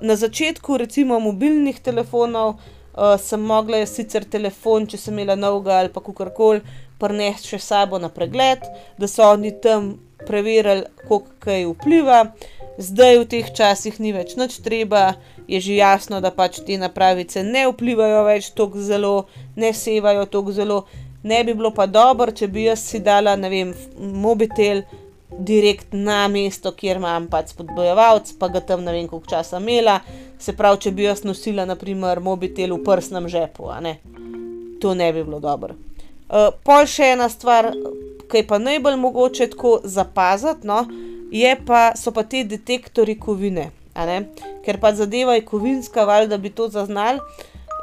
na 0.00 0.16
začetku 0.16 0.76
recimo 0.76 1.20
mobilnih 1.20 1.80
telefonov, 1.80 2.54
sem 3.18 3.40
mogla 3.40 3.84
sicer 3.86 4.24
telefon, 4.24 4.86
če 4.90 4.98
sem 4.98 5.14
imela 5.14 5.36
novega 5.38 5.78
ali 5.78 5.92
pa 5.94 6.02
kakorkoli, 6.02 6.60
prinesti 7.00 7.54
še 7.54 7.58
sabo 7.64 7.98
na 7.98 8.12
pregled, 8.12 8.64
da 8.98 9.08
so 9.08 9.32
oni 9.32 9.52
tam 9.64 9.94
preverili, 10.26 10.84
koliko 11.08 11.30
kaj 11.38 11.66
vpliva. 11.72 12.24
Zdaj 12.80 13.18
v 13.18 13.28
teh 13.28 13.48
časih 13.56 13.98
ni 14.00 14.12
več 14.16 14.36
nič 14.40 14.60
treba, 14.64 15.14
je 15.48 15.60
že 15.60 15.76
jasno, 15.80 16.20
da 16.20 16.30
pač 16.30 16.62
te 16.64 16.78
napravice 16.78 17.42
ne 17.44 17.66
vplivajo 17.68 18.24
več 18.24 18.52
toliko 18.56 18.80
zelo, 18.80 19.14
ne 19.56 19.72
sevajo 19.74 20.26
toliko 20.26 20.52
zelo. 20.52 20.78
Ne 21.22 21.42
bi 21.44 21.52
bilo 21.52 21.68
pa 21.76 21.84
dobro, 21.84 22.32
če 22.32 22.48
bi 22.48 22.64
jaz 22.64 22.80
si 22.80 23.00
dala, 23.04 23.34
ne 23.36 23.50
vem, 23.52 23.74
mobitel 23.98 24.86
direkt 25.30 25.92
na 25.92 26.22
mesto, 26.32 26.72
kjer 26.72 26.96
imam 26.96 27.28
pač 27.28 27.52
spodbujevalec, 27.52 28.32
pa 28.40 28.48
ga 28.48 28.64
tam 28.64 28.86
ne 28.86 28.94
vem 28.96 29.08
koliko 29.08 29.28
časa 29.28 29.60
imela. 29.60 30.00
Se 30.40 30.56
pravi, 30.56 30.80
če 30.86 30.94
bi 30.96 31.04
jaz 31.04 31.24
nosila 31.28 31.68
na 31.68 31.76
primer 31.76 32.22
mobitel 32.24 32.72
v 32.78 32.80
prsnem 32.86 33.28
žepu, 33.28 33.68
ne. 33.84 33.98
To 34.80 34.96
ne 34.96 35.12
bi 35.12 35.24
bilo 35.24 35.40
dobro. 35.44 35.76
Pol 36.64 36.86
še 36.86 37.12
ena 37.14 37.28
stvar, 37.28 37.72
ke 38.30 38.42
je 38.42 38.46
pa 38.46 38.58
najbolj 38.62 38.96
mogoče 39.00 39.50
tako 39.54 39.80
zapaziti, 39.84 40.66
no, 40.66 40.84
pa, 41.66 41.92
so 41.96 42.12
pa 42.14 42.22
ti 42.22 42.44
detektorji 42.44 43.18
kovine. 43.18 43.70
Ker 44.64 44.78
pač 44.80 45.00
zadeva 45.02 45.34
je 45.34 45.44
kovinska, 45.44 46.04
valjda 46.06 46.38
bi 46.38 46.50
to 46.50 46.68
zaznali, 46.68 47.18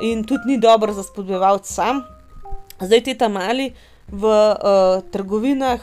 in 0.02 0.24
tudi 0.24 0.54
ni 0.54 0.58
dobro 0.58 0.94
za 0.94 1.04
spodbujevalec 1.04 1.68
sam. 1.68 2.04
Zdaj 2.80 3.04
ti 3.04 3.18
ta 3.18 3.28
mali 3.28 3.74
v, 4.08 4.32
trgovinah 5.12 5.82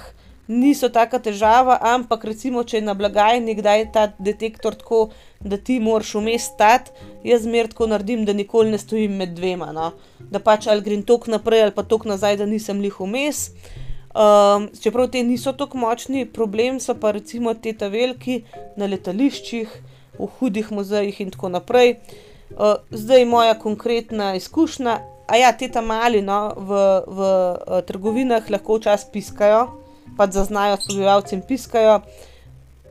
niso 0.48 0.88
taka 0.88 1.18
težava, 1.18 1.78
ampak 1.80 2.24
recimo, 2.24 2.64
če 2.64 2.78
je 2.78 2.84
na 2.84 2.94
blagajni 2.94 3.54
kdaj 3.56 3.84
ta 3.92 4.08
detektor 4.18 4.76
tako, 4.76 5.08
da 5.40 5.56
ti 5.56 5.78
moraš 5.80 6.14
vmes 6.18 6.48
stati, 6.52 6.92
jaz 7.24 7.44
zmeraj 7.44 7.72
tako 7.72 7.88
naredim, 7.92 8.24
da 8.24 8.32
nikoli 8.32 8.70
ne 8.72 8.78
stojim 8.78 9.16
med 9.16 9.34
dvema, 9.36 9.72
no. 9.72 9.92
Da 10.18 10.40
pač 10.40 10.68
ali 10.68 10.84
grem 10.84 11.02
toliko 11.02 11.32
naprej 11.32 11.62
ali 11.62 11.74
pa 11.76 11.82
toliko 11.82 12.08
nazaj, 12.12 12.36
da 12.40 12.46
nisem 12.46 12.80
glih 12.80 13.00
vmes. 13.00 13.50
čeprav 14.82 15.08
ti 15.10 15.22
niso 15.22 15.52
tako 15.52 15.78
močni, 15.78 16.26
problem 16.26 16.80
so 16.80 16.94
pa 16.94 17.10
recimo 17.10 17.54
ti 17.54 17.72
ta 17.72 17.88
veliki 17.88 18.44
na 18.76 18.86
letališčih, 18.86 19.68
v 20.18 20.28
hudih 20.38 20.70
muzejih 20.70 21.20
in 21.20 21.30
tako 21.30 21.48
naprej. 21.48 21.96
zdaj 22.90 23.24
moja 23.24 23.58
konkretna 23.58 24.34
izkušnja, 24.34 25.00
ti 25.58 25.68
ta 25.68 25.80
mali, 25.80 26.22
no, 26.22 26.54
v, 26.56 26.70
v, 27.06 27.18
trgovinah 27.86 28.50
lahko 28.50 28.78
včasih 28.78 29.08
piskajo. 29.12 29.83
Pač 30.18 30.36
zaznajo 30.36 30.76
spodbujevalec 30.80 31.32
in 31.32 31.42
piskajo. 31.48 32.00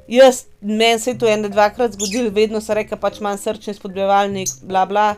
Jaz, 0.08 0.46
meni 0.62 1.00
se 1.00 1.12
je 1.12 1.18
to 1.18 1.28
ene 1.28 1.50
dvakrat 1.50 1.94
zgodilo, 1.96 2.30
vedno 2.30 2.60
so 2.62 2.76
rekli 2.76 2.98
pač 3.00 3.22
imam 3.22 3.38
srčni 3.38 3.74
spodbujevalnik 3.74 4.50
bla, 4.64 4.86
bla. 4.86 5.16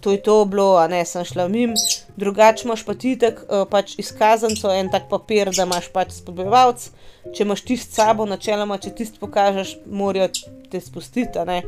to 0.00 0.10
je 0.10 0.22
to 0.22 0.44
bilo, 0.44 0.76
a 0.76 0.88
ne, 0.88 1.04
sem 1.04 1.24
šla 1.24 1.48
mimo. 1.48 1.74
Drugače 2.16 2.64
imaš 2.64 2.82
pa 2.86 2.94
ti 2.94 3.12
itak, 3.12 3.44
pač 3.70 3.94
izkaznico, 3.98 4.70
en 4.72 4.88
tak 4.90 5.08
papir, 5.10 5.50
da 5.54 5.66
imaš 5.68 5.90
pač 5.92 6.16
spodbujevalec. 6.16 6.88
Če 7.34 7.44
imaš 7.44 7.62
tisti 7.62 7.92
s 7.92 7.96
sabo, 8.00 8.26
načeloma, 8.26 8.78
če 8.78 8.94
tisti 8.98 9.20
pokažeš, 9.20 9.76
morajo 9.86 10.32
te 10.72 10.80
spustiti, 10.80 11.44
ne. 11.46 11.62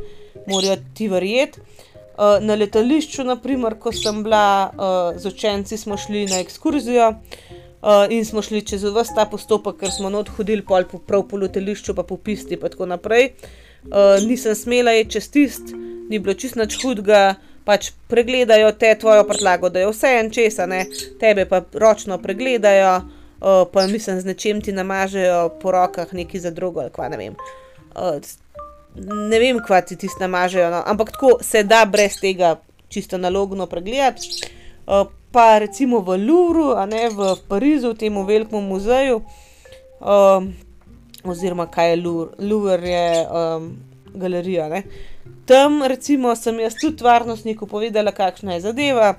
Morajo 0.47 0.81
ti 0.95 1.07
verjeti. 1.11 1.61
na 2.17 2.55
letališču 2.55 3.23
na 3.23 3.35
primer, 3.37 3.75
ko 3.79 3.91
sem 3.93 4.23
bila, 4.23 4.71
z 5.15 5.27
učenci 5.29 5.77
smo 5.77 5.97
šli 5.97 6.25
na 6.25 6.39
ekskurzijo, 6.41 7.11
in 8.09 8.25
smo 8.25 8.41
šli 8.41 8.61
čez 8.65 8.83
ves 8.83 9.13
ta 9.15 9.25
postopek, 9.29 9.77
ker 9.81 9.91
smo 9.91 10.09
not 10.09 10.29
hodili 10.37 10.65
pol 10.65 10.83
prav 10.83 11.27
po 11.29 11.37
letališču 11.37 11.95
pa 11.95 12.03
po 12.03 12.17
pisti 12.17 12.57
pa 12.57 12.69
tako 12.69 12.85
naprej. 12.85 13.33
nisem 14.25 14.55
smela 14.55 14.93
iti 14.93 15.11
čez 15.11 15.29
tisto, 15.29 15.77
ni 16.09 16.19
bilo 16.19 16.33
čisto 16.33 16.59
nič 16.59 16.81
hudega, 16.81 17.35
pač 17.67 17.91
pregledajo 18.07 18.71
te, 18.79 18.95
tvojo 18.99 19.23
prtljago, 19.27 19.69
da 19.69 19.79
je 19.79 19.91
vseeno 19.91 20.31
čez, 20.33 20.59
a 20.59 20.65
ne. 20.65 20.85
Tebe 21.19 21.45
pa 21.45 21.61
ročno 21.73 22.17
pregledajo, 22.17 23.01
pa 23.73 23.87
mislim 23.87 24.21
z 24.21 24.25
nečim 24.25 24.61
ti 24.61 24.71
namažejo 24.71 25.59
po 25.61 25.71
rokah 25.71 26.13
nekaj 26.13 26.47
za 26.47 26.51
drogo 26.51 26.81
ali 26.81 26.91
kva, 26.91 27.09
ne 27.09 27.17
vem. 27.17 27.35
ne 29.29 29.39
vem, 29.39 29.59
kva 29.59 29.81
ti 29.81 29.95
tisto 29.95 30.23
namažejo, 30.23 30.71
no, 30.71 30.81
ampak 30.85 31.11
tako 31.11 31.37
se 31.41 31.63
da 31.63 31.85
brez 31.85 32.19
tega 32.21 32.55
čisto 32.89 33.15
analogno 33.15 33.67
pregledati. 33.67 34.47
Pa 35.31 35.59
recimo 35.59 36.01
v 36.01 36.17
Louvru, 36.17 36.71
a 36.77 36.85
ne, 36.85 37.09
v 37.09 37.35
Parizu, 37.47 37.93
tem 37.93 38.15
velikem 38.25 38.63
muzeju, 38.63 39.21
oziroma 41.23 41.67
kaj 41.67 41.91
je 41.91 41.97
Louvre, 42.39 42.89
je, 42.89 43.27
galerija, 44.17 44.69
ne. 44.69 44.83
Tam 45.47 45.83
recimo 45.83 46.35
sem 46.35 46.59
jaz 46.59 46.75
tudi 46.75 47.03
varnostniku 47.03 47.67
povedala, 47.67 48.11
kakšna 48.11 48.57
je 48.57 48.61
zadeva. 48.61 49.13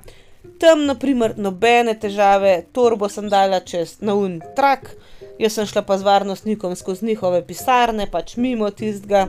Tam 0.59 0.85
na 0.85 0.95
primer 0.95 1.33
nobene 1.37 1.95
težave, 1.99 2.65
torbo 2.71 3.09
sem 3.09 3.29
dala 3.29 3.59
čez, 3.59 3.97
na 4.01 4.15
oni 4.15 4.39
trak, 4.55 4.91
jaz 5.39 5.57
sem 5.57 5.67
šla 5.67 5.83
pa 5.87 5.97
z 5.97 6.05
varnostnikom 6.05 6.75
skozi 6.75 7.05
njihove 7.09 7.41
pisarne, 7.47 8.07
pač 8.11 8.35
mimo 8.37 8.69
tistega. 8.69 9.27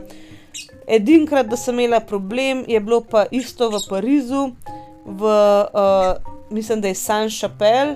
Edinkrat, 0.87 1.47
da 1.47 1.57
sem 1.57 1.79
imela 1.79 2.01
problem, 2.03 2.65
je 2.67 2.79
bilo 2.79 3.01
pa 3.01 3.25
isto 3.31 3.69
v 3.71 3.81
Parizu, 3.89 4.43
v, 5.05 5.25
uh, 5.25 6.40
mislim, 6.51 6.81
da 6.81 6.87
je 6.87 6.95
San 6.95 7.29
Chapel, 7.29 7.95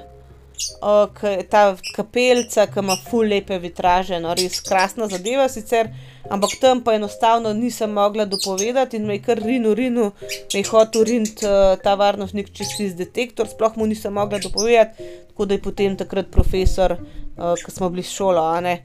uh, 0.81 1.43
ta 1.49 1.75
kapeljica, 1.95 2.65
ki 2.67 2.79
ima 2.79 2.97
ful 3.09 3.27
lepe 3.29 3.57
vitraže, 3.59 4.19
no 4.23 4.33
res 4.37 4.61
krasna 4.65 5.07
zadeva 5.11 5.47
sicer, 5.51 5.89
ampak 6.31 6.55
tam 6.61 6.81
pa 6.83 6.95
enostavno 6.97 7.53
nisem 7.53 7.91
mogla 7.93 8.25
dopovedati 8.25 8.97
in 8.97 9.05
me 9.05 9.19
je 9.19 9.23
kar 9.27 9.41
rinu, 9.41 9.73
rinu, 9.77 10.11
me 10.53 10.61
je 10.61 10.69
hotel 10.69 11.05
riniti 11.09 11.47
uh, 11.47 11.75
ta 11.83 11.95
varnostnik 11.99 12.51
čez 12.53 12.75
tisti 12.77 13.03
detektor, 13.03 13.49
sploh 13.51 13.77
mu 13.77 13.87
nisem 13.87 14.13
mogla 14.13 14.39
dopovedati, 14.39 15.11
tako 15.31 15.45
da 15.45 15.57
je 15.57 15.61
potem 15.61 15.97
takrat 15.97 16.31
profesor, 16.31 16.97
uh, 16.97 17.53
ki 17.65 17.71
smo 17.71 17.89
bili 17.89 18.03
s 18.03 18.15
šolo, 18.15 18.43
a 18.43 18.61
ne. 18.61 18.79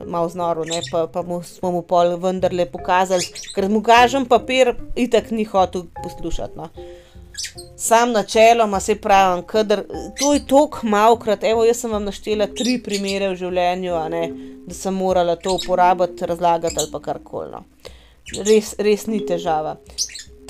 Malo 0.00 0.30
znoro, 0.32 0.62
pa, 0.88 1.02
pa 1.12 1.20
mu, 1.22 1.42
smo 1.44 1.74
mu 1.74 1.82
pol 1.84 2.14
vendarle 2.16 2.64
pokazali, 2.72 3.26
ker 3.52 3.66
mu 3.68 3.82
kažem 3.84 4.24
papir, 4.24 4.72
itak 4.96 5.28
ni 5.30 5.44
hotel 5.44 5.90
poslušati. 6.02 6.56
No. 6.56 6.70
Sam 7.76 8.12
načeloma 8.12 8.80
se 8.80 8.94
pravim, 8.94 9.44
kadar, 9.46 9.82
to 10.18 10.32
je 10.34 10.40
tako 10.46 10.78
malokrat. 10.82 11.44
Evo, 11.44 11.64
jaz 11.64 11.80
sem 11.80 11.90
vam 11.90 12.04
naštela 12.04 12.46
tri 12.56 12.78
primere 12.82 13.30
v 13.32 13.38
življenju, 13.40 13.96
ne, 14.12 14.22
da 14.66 14.74
sem 14.74 14.94
morala 14.94 15.36
to 15.36 15.54
uporabiti, 15.56 16.26
razlagati 16.26 16.76
ali 16.78 16.92
pa 16.92 17.00
karkoli. 17.00 17.50
No. 17.52 17.64
Res, 18.46 18.74
res 18.78 19.06
ni 19.06 19.22
težava. 19.26 19.76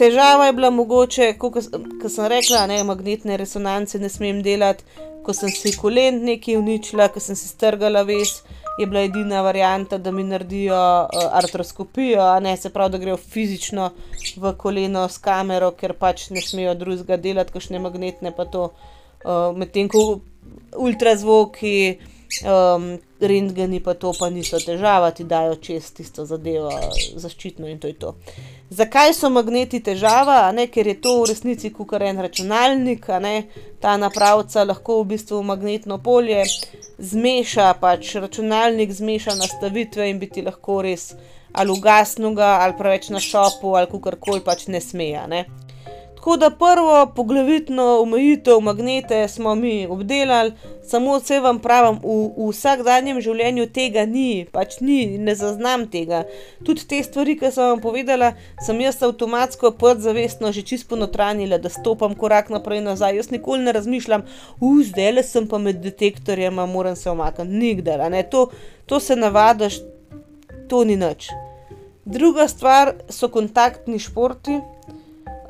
Težava 0.00 0.46
je 0.48 0.56
bila 0.56 0.70
mogoče, 0.70 1.34
kot 1.38 1.60
sem 1.62 2.26
rekla, 2.32 2.66
ne, 2.66 2.82
magnetne 2.88 3.36
resonance 3.36 3.98
ne 4.00 4.08
smem 4.08 4.42
delati, 4.42 4.84
ko 5.24 5.34
sem 5.36 5.52
si 5.52 5.74
kolen 5.76 6.22
nekaj 6.24 6.56
uničila, 6.56 7.10
ko 7.12 7.20
sem 7.20 7.36
si 7.36 7.48
strgala 7.48 8.02
ves 8.08 8.40
je 8.78 8.86
bila 8.86 9.00
edina 9.00 9.42
varianta, 9.42 9.98
da 9.98 10.10
mi 10.10 10.24
naredijo 10.24 10.76
uh, 10.76 11.08
artroskopijo, 11.32 12.20
a 12.22 12.40
ne 12.40 12.56
se 12.56 12.70
pravi, 12.70 12.92
da 12.92 12.98
grejo 12.98 13.16
fizično 13.16 13.90
v 14.36 14.54
koleno 14.56 15.08
s 15.08 15.18
kamero, 15.18 15.70
ker 15.70 15.92
pač 15.92 16.30
ne 16.30 16.40
smejo 16.40 16.74
drugega 16.74 17.16
delati, 17.16 17.52
kakšne 17.52 17.78
magnetne 17.78 18.32
pa 18.36 18.44
to. 18.44 18.70
Uh, 19.20 19.50
Medtem 19.56 19.88
ko 19.88 20.20
ultrazvoki, 20.76 21.98
rentgeni 23.20 23.80
pa 23.80 23.94
to 23.94 24.12
pa 24.18 24.30
niso 24.30 24.58
težava, 24.58 25.10
ti 25.10 25.24
dajo 25.24 25.56
čez 25.60 25.90
tisto 25.96 26.24
zadevo, 26.24 26.72
zaščitno 27.16 27.68
in 27.68 27.78
to 27.78 27.90
je 27.90 27.96
to. 28.00 28.14
Zakaj 28.70 29.14
so 29.14 29.30
magneti 29.30 29.80
težava? 29.82 30.52
Ne, 30.54 30.68
ker 30.70 30.86
je 30.86 30.96
to 31.02 31.16
v 31.20 31.30
resnici 31.32 31.72
kukar 31.74 32.04
en 32.06 32.22
računalnik, 32.22 33.08
ne, 33.20 33.34
ta 33.82 33.96
napravca 33.98 34.64
lahko 34.64 35.00
v 35.02 35.10
bistvu 35.14 35.42
magnetno 35.42 35.98
polje 35.98 36.44
zmeša, 36.98 37.74
pač 37.80 38.14
računalnik 38.22 38.92
zmeša 38.92 39.34
nastavitve 39.40 40.10
in 40.10 40.22
bi 40.22 40.30
ti 40.30 40.46
lahko 40.46 40.80
res 40.86 41.12
ali 41.52 41.72
ugasnuga 41.74 42.60
ali 42.62 42.76
preveč 42.78 43.08
na 43.10 43.18
šopu 43.20 43.74
ali 43.74 43.90
kukorkoli 43.90 44.44
pač 44.46 44.68
ne 44.68 44.80
smeja. 44.80 45.26
Ne. 45.26 45.44
Tako 46.20 46.36
da 46.36 46.50
prvo 46.50 47.12
poglavitno 47.16 48.00
omejitev 48.00 48.60
magnete 48.60 49.28
smo 49.28 49.54
mi 49.54 49.86
obdelali, 49.86 50.52
samo 50.84 51.18
vse 51.18 51.40
vam 51.40 51.58
pravim, 51.58 51.96
v, 52.02 52.16
v 52.36 52.48
vsakdanjem 52.50 53.22
življenju 53.24 53.64
tega 53.72 54.02
ni, 54.04 54.44
pač 54.52 54.82
ni, 54.84 55.16
ne 55.16 55.32
zaznam 55.34 55.86
tega. 55.88 56.26
Tudi 56.66 56.84
te 56.90 56.98
stvari, 57.00 57.38
ki 57.40 57.48
sem 57.54 57.70
vam 57.70 57.80
povedala, 57.80 58.34
sem 58.60 58.82
jaz 58.84 59.00
avtomatsko 59.00 59.70
podzavestno 59.80 60.52
že 60.52 60.60
čisto 60.68 60.98
notranjila, 61.00 61.56
da 61.56 61.72
stopam 61.72 62.12
korak 62.12 62.52
naprej 62.52 62.82
in 62.82 62.90
nazaj. 62.92 63.16
Jaz 63.16 63.30
nikoli 63.32 63.64
ne 63.64 63.72
razmišljam, 63.72 64.26
zdaj 64.60 65.12
le 65.14 65.24
sem 65.24 65.48
pa 65.48 65.56
med 65.56 65.80
detektorjem, 65.80 66.60
moram 66.68 67.00
se 67.00 67.08
omakniti, 67.08 67.62
nikdar. 67.64 68.04
To, 68.28 68.50
to 68.84 69.00
se 69.00 69.16
navadiš, 69.16 69.80
to 70.68 70.84
ni 70.84 71.00
nič. 71.00 71.30
Druga 72.04 72.44
stvar 72.48 72.92
so 73.08 73.32
kontaktni 73.32 73.98
športi. 73.98 74.60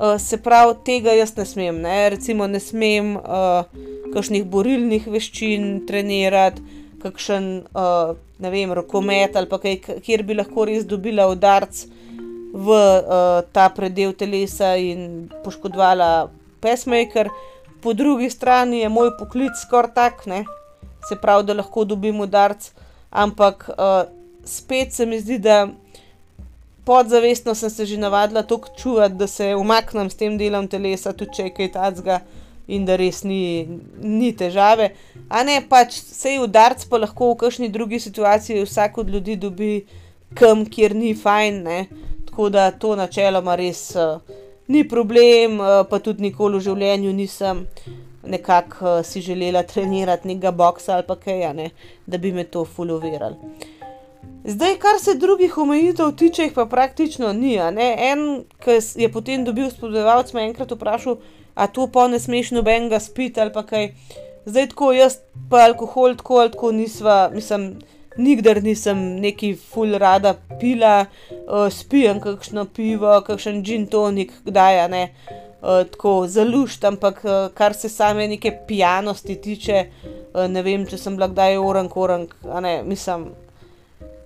Uh, 0.01 0.17
se 0.17 0.39
pravi, 0.41 0.73
tega 0.85 1.13
jaz 1.13 1.35
ne 1.37 1.45
smem. 1.45 1.81
Ne? 1.83 2.09
Recimo, 2.09 2.47
ne 2.49 2.57
smem 2.59 3.13
uh, 3.19 3.67
kakšnih 4.13 4.47
borilnih 4.49 5.05
veščin 5.05 5.83
trenirati, 5.85 6.63
kakšen 7.03 7.45
uh, 7.69 8.15
ne 8.41 8.49
vem, 8.49 8.73
rokomet 8.73 9.37
ali 9.37 9.49
kaj, 9.51 9.77
kjer 10.01 10.23
bi 10.25 10.37
lahko 10.39 10.65
res 10.65 10.87
dobila 10.89 11.27
udarc 11.29 11.83
v 12.51 12.73
uh, 12.73 13.43
ta 13.53 13.67
predel 13.69 14.15
telesa 14.17 14.73
in 14.81 15.29
poškodovala 15.45 16.31
pesmaker. 16.65 17.29
Po 17.81 17.93
drugi 17.93 18.29
strani 18.33 18.81
je 18.81 18.89
moj 18.89 19.13
poklic 19.19 19.53
skoraj 19.61 19.93
tak, 19.93 20.25
ne? 20.25 20.43
se 21.05 21.15
pravi, 21.21 21.45
da 21.45 21.53
lahko 21.61 21.85
dobim 21.85 22.19
udarc, 22.25 22.71
ampak 23.09 23.69
uh, 23.69 24.09
spet 24.45 24.93
se 24.93 25.05
mi 25.05 25.21
zdi, 25.21 25.37
da 25.37 25.67
podzavestno 26.85 27.55
sem 27.55 27.69
se 27.69 27.85
že 27.85 27.97
navadila 27.97 28.43
tako 28.43 28.69
čuvati, 28.77 29.15
da 29.15 29.27
se 29.27 29.55
umaknem 29.55 30.09
s 30.09 30.15
tem 30.15 30.37
delom 30.37 30.67
telesa, 30.67 31.13
tudi 31.13 31.35
če 31.35 31.43
je 31.43 31.53
kaj 31.57 31.71
tacga 31.71 32.21
in 32.67 32.85
da 32.85 32.95
res 32.95 33.23
ni, 33.23 33.67
ni 34.01 34.31
težave. 34.37 34.91
A 35.29 35.43
ne 35.43 35.59
pač 35.69 35.97
sej 36.01 36.39
udarc 36.43 36.85
pa 36.89 37.01
lahko 37.01 37.33
v 37.33 37.39
kakšni 37.43 37.69
drugi 37.69 37.99
situaciji 37.99 38.63
vsak 38.65 38.97
od 39.03 39.09
ljudi 39.09 39.35
dobi 39.35 39.73
kam, 40.33 40.65
kjer 40.65 40.95
ni 40.95 41.13
fajn, 41.15 41.63
ne? 41.63 41.79
tako 42.31 42.49
da 42.49 42.69
to 42.71 42.95
načeloma 42.95 43.57
res 43.59 43.89
uh, 43.99 44.21
ni 44.71 44.85
problem, 44.87 45.59
uh, 45.59 45.81
pa 45.89 45.99
tudi 45.99 46.23
nikoli 46.29 46.61
v 46.61 46.67
življenju 46.69 47.11
nisem. 47.13 47.65
Nekako 48.21 48.85
uh, 48.85 49.03
si 49.03 49.19
želela 49.25 49.63
trenirati 49.67 50.29
nekega 50.29 50.51
boksa 50.55 50.93
ali 50.95 51.07
pa 51.07 51.17
kaj, 51.19 51.47
ne, 51.57 51.71
da 52.05 52.17
bi 52.21 52.31
me 52.31 52.45
to 52.45 52.63
fulovirali. 52.65 53.80
Zdaj, 54.43 54.75
kar 54.81 54.97
se 54.99 55.13
drugih 55.15 55.57
omejitev 55.57 56.11
tiče, 56.17 56.43
jih 56.43 56.53
pa 56.53 56.65
praktično 56.65 57.33
ni. 57.33 57.55
En, 57.57 58.43
ki 58.63 58.79
je 59.03 59.09
potem 59.11 59.43
dobil 59.45 59.69
spodbujevalec, 59.69 60.33
me 60.33 60.47
enkrat 60.47 60.71
vprašal, 60.73 61.19
a 61.53 61.67
to 61.67 61.85
pa 61.87 62.07
ne 62.07 62.19
smeš 62.19 62.51
nobenega 62.57 62.99
spiti 62.99 63.41
ali 63.41 63.53
pa 63.53 63.61
kaj. 63.63 63.91
Zdaj, 64.45 64.67
tako 64.71 64.91
jaz 64.97 65.19
pa 65.49 65.65
alkohol, 65.67 66.15
tako 66.17 66.39
ali 66.41 66.51
tako 66.51 66.71
nisva, 66.71 67.29
mislim, 67.33 67.75
nikdar 68.17 68.63
nisem 68.63 68.97
neki 69.21 69.53
full 69.55 69.97
rada 70.01 70.33
pila, 70.59 71.05
uh, 71.29 71.69
spijem 71.69 72.19
kakšno 72.19 72.65
pivo, 72.65 73.19
kakšen 73.27 73.61
gin 73.63 73.85
tonik, 73.87 74.33
kdaj 74.45 74.87
ne. 74.89 75.03
Uh, 75.61 75.83
tako 75.85 76.25
zalušt, 76.27 76.83
ampak 76.89 77.21
uh, 77.23 77.53
kar 77.53 77.77
se 77.77 77.89
same 77.89 78.25
neke 78.27 78.55
pijanosti 78.67 79.37
tiče, 79.41 79.85
uh, 80.33 80.49
ne 80.49 80.65
vem, 80.65 80.89
če 80.89 80.97
sem 80.97 81.13
bila 81.15 81.29
kdaj 81.29 81.61
orang, 81.61 81.97
orang, 81.97 82.33
ne, 82.65 82.79
mislim, 82.83 83.29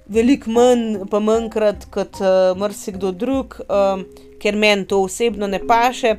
veliko 0.08 0.52
manj, 0.52 1.06
pa 1.12 1.20
manjkrat 1.20 1.88
kot 1.94 2.20
uh, 2.22 2.54
marsikdo 2.58 3.12
drug, 3.12 3.58
uh, 3.66 4.04
ker 4.42 4.56
meni 4.56 4.86
to 4.86 5.02
osebno 5.04 5.48
ne 5.48 5.60
paše. 5.68 6.18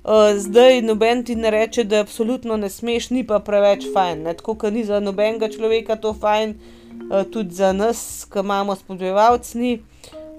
Uh, 0.00 0.32
zdaj 0.36 0.80
noben 0.82 1.24
ti 1.24 1.36
ne 1.36 1.50
reče, 1.50 1.84
da 1.84 2.00
absolutno 2.00 2.56
ne 2.56 2.70
smeš, 2.70 3.10
ni 3.10 3.24
pa 3.26 3.38
preveč 3.38 3.86
fajn. 3.94 4.22
Ne? 4.26 4.34
Tako, 4.34 4.54
kot 4.54 4.72
ni 4.72 4.84
za 4.84 5.00
nobenega 5.00 5.50
človeka 5.52 5.96
to 6.00 6.14
fajn, 6.14 6.56
uh, 6.56 7.22
tudi 7.32 7.54
za 7.54 7.72
nas, 7.72 8.26
ki 8.32 8.42
imamo 8.42 8.76
spodbujevalce. 8.76 9.78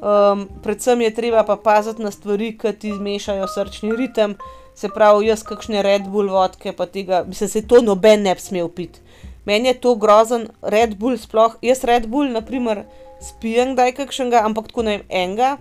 Um, 0.02 0.48
predvsem 0.64 1.02
je 1.02 1.14
treba 1.14 1.44
pa 1.44 1.56
paziti 1.56 2.02
na 2.02 2.12
stvari, 2.12 2.56
ki 2.58 2.74
ti 2.74 2.94
zmešajo 2.94 3.48
srčni 3.48 3.96
ritem. 3.96 4.36
Se 4.76 4.90
pravi, 4.90 5.28
jaz 5.28 5.44
kakšne 5.44 5.84
Red 5.84 6.08
Bull 6.10 6.32
vodke, 6.32 6.72
pa 6.74 6.88
tega, 6.90 7.24
bi 7.24 7.36
se 7.36 7.62
to 7.68 7.82
noben 7.86 8.24
ne 8.24 8.34
bi 8.36 8.42
smel 8.42 8.70
piti. 8.70 9.00
Meni 9.46 9.68
je 9.68 9.80
to 9.82 9.96
grozen, 9.96 10.48
Red 10.62 10.98
Bull 10.98 11.18
sploh. 11.18 11.58
Jaz 11.62 11.84
Red 11.84 12.08
Bull, 12.08 12.30
naprimer, 12.30 12.84
spijem 13.22 13.74
kdaj 13.74 13.96
kakšnega, 13.98 14.44
ampak 14.46 14.70
tako 14.70 14.86
ne 14.86 15.02
enega. 15.10 15.56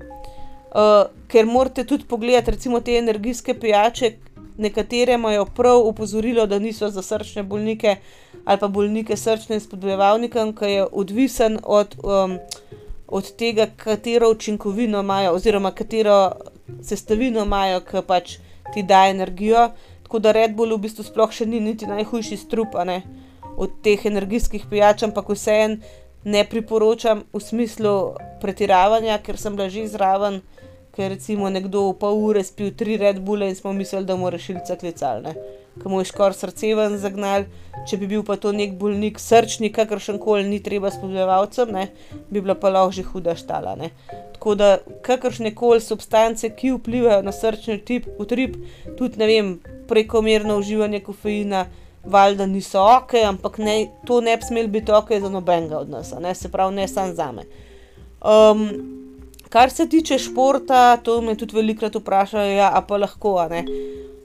Uh, 0.71 1.09
ker 1.27 1.49
morate 1.51 1.85
tudi 1.85 2.05
pogledati, 2.07 2.53
recimo 2.55 2.81
te 2.81 2.99
energijske 2.99 3.55
pijače, 3.59 4.13
nekatere 4.61 5.17
imajo 5.17 5.45
prav 5.45 5.81
upozorilo, 5.87 6.47
da 6.47 6.59
niso 6.59 6.91
za 6.91 7.03
srčne 7.03 7.43
bolnike 7.43 7.97
ali 8.45 8.59
pa 8.59 8.69
bolnike 8.69 9.17
srčne 9.17 9.61
spodbujevalnikom, 9.61 10.55
ki 10.57 10.65
je 10.65 10.87
odvisen 10.93 11.59
od, 11.63 11.97
um, 12.03 12.39
od 13.09 13.33
tega, 13.37 13.67
katero 13.77 14.31
učinkovino 14.31 15.01
imajo, 15.01 15.33
oziroma 15.33 15.71
katero 15.71 16.33
sestavino 16.83 17.45
imajo, 17.45 17.81
ki 17.81 18.05
pač 18.07 18.37
ti 18.75 18.83
daje 18.83 19.11
energijo. 19.11 19.71
Tako 20.03 20.19
da 20.19 20.33
Red 20.33 20.55
Bull 20.55 20.75
v 20.77 20.85
bistvu 20.87 21.05
sploh 21.05 21.33
še 21.33 21.47
ni 21.47 21.61
niti 21.61 21.87
najhujši 21.87 22.37
strup, 22.37 22.79
ne 22.85 23.03
od 23.61 23.81
teh 23.85 24.07
energijskih 24.09 24.65
pijač, 24.71 25.05
ampak 25.05 25.29
vseeno 25.29 25.77
ne 26.25 26.45
priporočam 26.45 27.25
v 27.33 27.41
smislu 27.41 27.95
pretiravanja, 28.41 29.21
ker 29.25 29.39
sem 29.41 29.57
bila 29.57 29.69
že 29.73 29.87
zraven, 29.89 30.41
ker 30.97 31.13
recimo 31.13 31.49
nekdo 31.49 31.91
v 31.91 31.97
pol 32.01 32.19
ure 32.19 32.45
spil 32.45 32.73
tri 32.77 32.97
Red 33.01 33.21
Bulle 33.25 33.49
in 33.49 33.57
smo 33.57 33.73
mislili, 33.73 34.05
da 34.05 34.17
mu 34.17 34.31
rešilca 34.31 34.77
klicalne. 34.77 35.35
Ko 35.81 35.89
mu 35.89 36.01
je 36.01 36.11
skoraj 36.11 36.37
srce 36.37 36.75
ven 36.77 36.99
zagnal, 37.01 37.47
če 37.89 37.97
bi 37.97 38.09
bil 38.11 38.25
pa 38.27 38.37
to 38.37 38.53
nek 38.53 38.75
bolnik, 38.77 39.21
srčni, 39.23 39.71
kakršen 39.73 40.19
koli, 40.21 40.45
ni 40.49 40.59
treba 40.61 40.91
spodbujevalcem, 40.91 41.73
bi 42.29 42.41
bila 42.41 42.57
pa 42.59 42.73
lahko 42.75 42.97
že 42.97 43.07
huda 43.07 43.37
štala. 43.39 43.77
Ne. 43.79 43.93
Tako 44.35 44.57
da 44.59 44.71
kakršne 45.07 45.55
koli 45.55 45.81
substance, 45.81 46.49
ki 46.57 46.75
vplivajo 46.77 47.23
na 47.23 47.33
srčni 47.33 47.79
tip, 47.79 48.09
utrip, 48.19 48.59
tudi 48.99 49.21
ne 49.21 49.31
vem, 49.31 49.55
prekomerno 49.89 50.59
uživanje 50.59 51.01
kofeina, 51.07 51.65
valjda 52.05 52.47
niso 52.47 52.81
ok, 52.81 53.15
ampak 53.29 53.59
ne, 53.59 53.91
to 54.07 54.21
ne 54.21 54.37
bi 54.37 54.43
smelo 54.43 54.69
biti 54.69 54.93
ok 54.93 55.13
za 55.21 55.29
nobenega 55.29 55.79
od 55.79 55.91
nas, 55.91 56.15
ne? 56.21 56.35
se 56.35 56.49
pravi, 56.49 56.75
ne 56.75 56.89
samo 56.89 57.15
za 57.15 57.33
me. 57.33 57.45
Um, 58.21 58.69
kar 59.49 59.71
se 59.71 59.89
tiče 59.89 60.19
športa, 60.19 60.97
to 60.97 61.21
me 61.21 61.35
tudi 61.37 61.57
velikokrat 61.57 61.95
vprašajo, 61.95 62.53
ja, 62.53 62.71
a 62.75 62.81
pa 62.81 62.97
lahko, 62.97 63.37
a 63.39 63.49
ne. 63.49 63.65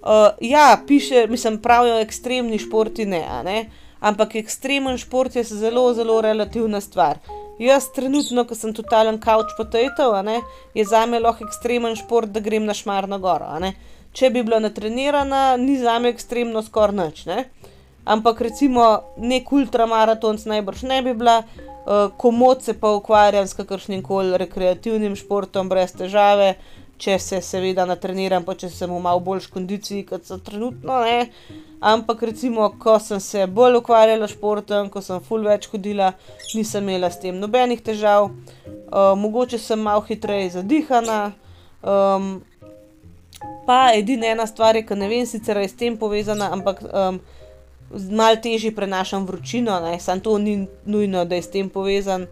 Uh, 0.06 0.28
ja, 0.42 0.78
piše, 0.88 1.28
mislim, 1.30 1.58
pravijo 1.62 2.00
ekstremni 2.00 2.60
športi, 2.60 3.06
ne, 3.06 3.24
ne. 3.44 3.66
Ampak 4.00 4.36
ekstremen 4.36 4.98
šport 4.98 5.36
je 5.36 5.44
zelo, 5.44 5.94
zelo 5.94 6.22
relativna 6.22 6.82
stvar. 6.82 7.18
Jaz 7.60 7.88
trenutno, 7.96 8.44
ko 8.46 8.56
sem 8.56 8.74
totalen 8.76 9.18
couch 9.24 9.56
potato, 9.58 10.12
ne, 10.22 10.42
je 10.76 10.86
zame 10.86 11.20
lahko 11.20 11.48
ekstremen 11.48 11.96
šport, 11.96 12.30
da 12.30 12.40
grem 12.40 12.66
na 12.66 12.74
Šmarno 12.74 13.20
goro. 13.20 13.48
Če 14.16 14.30
bi 14.30 14.44
bila 14.44 14.60
natrenirana, 14.64 15.58
ni 15.58 15.80
zame 15.80 16.12
ekstremno 16.14 16.62
skoraj 16.64 16.96
nič, 16.96 17.26
ne. 17.26 17.46
Ampak 18.06 18.42
recimo 18.42 19.02
neki 19.18 19.56
ultramaratonec 19.62 20.46
najbrž 20.46 20.84
ne 20.90 21.02
bi 21.02 21.14
bila, 21.18 21.44
komot 22.18 22.62
se 22.62 22.74
pa 22.80 22.92
ukvarjam 22.94 23.48
s 23.48 23.54
kakršnimkoli 23.54 24.38
rekreativnim 24.38 25.16
športom 25.16 25.70
brez 25.70 25.94
težave, 25.98 26.56
če 26.98 27.18
se 27.20 27.42
seveda 27.44 27.86
natreniram 27.86 28.46
pa 28.46 28.56
če 28.56 28.70
sem 28.72 28.92
v 28.92 29.00
malo 29.04 29.20
boljši 29.20 29.52
kondiciji, 29.52 30.06
kot 30.08 30.26
sem 30.26 30.40
trenutno, 30.40 31.02
ne. 31.04 31.30
Ampak 31.86 32.24
recimo, 32.24 32.70
ko 32.80 32.96
sem 33.04 33.20
se 33.20 33.46
bolj 33.52 33.82
ukvarjala 33.82 34.30
s 34.30 34.34
športom, 34.34 34.90
ko 34.90 35.02
sem 35.04 35.20
ful 35.22 35.44
več 35.46 35.68
hodila, 35.74 36.14
nisem 36.56 36.88
imela 36.88 37.12
s 37.12 37.20
tem 37.22 37.36
nobenih 37.38 37.82
težav. 37.84 38.32
mogoče 39.18 39.58
sem 39.58 39.80
malo 39.80 40.02
hitreje 40.02 40.50
zadihana, 40.50 41.32
pa 43.66 43.80
edino 43.94 44.26
ena 44.26 44.48
stvar 44.48 44.78
ke 44.88 44.96
ne 44.96 45.10
vem 45.10 45.26
sicer, 45.26 45.58
je 45.58 45.70
s 45.70 45.76
tem 45.76 45.98
povezana, 45.98 46.52
ampak, 46.54 46.82
malo 47.92 48.36
težje 48.36 48.76
prenašam 48.76 49.26
vročino, 49.26 49.80
ne, 49.80 50.00
samo 50.00 50.22
to 50.22 50.38
ni 50.38 50.68
nujno, 50.86 51.26
da 51.26 51.36
je 51.36 51.42
s 51.42 51.52
tem 51.52 51.70
povezano. 51.70 52.28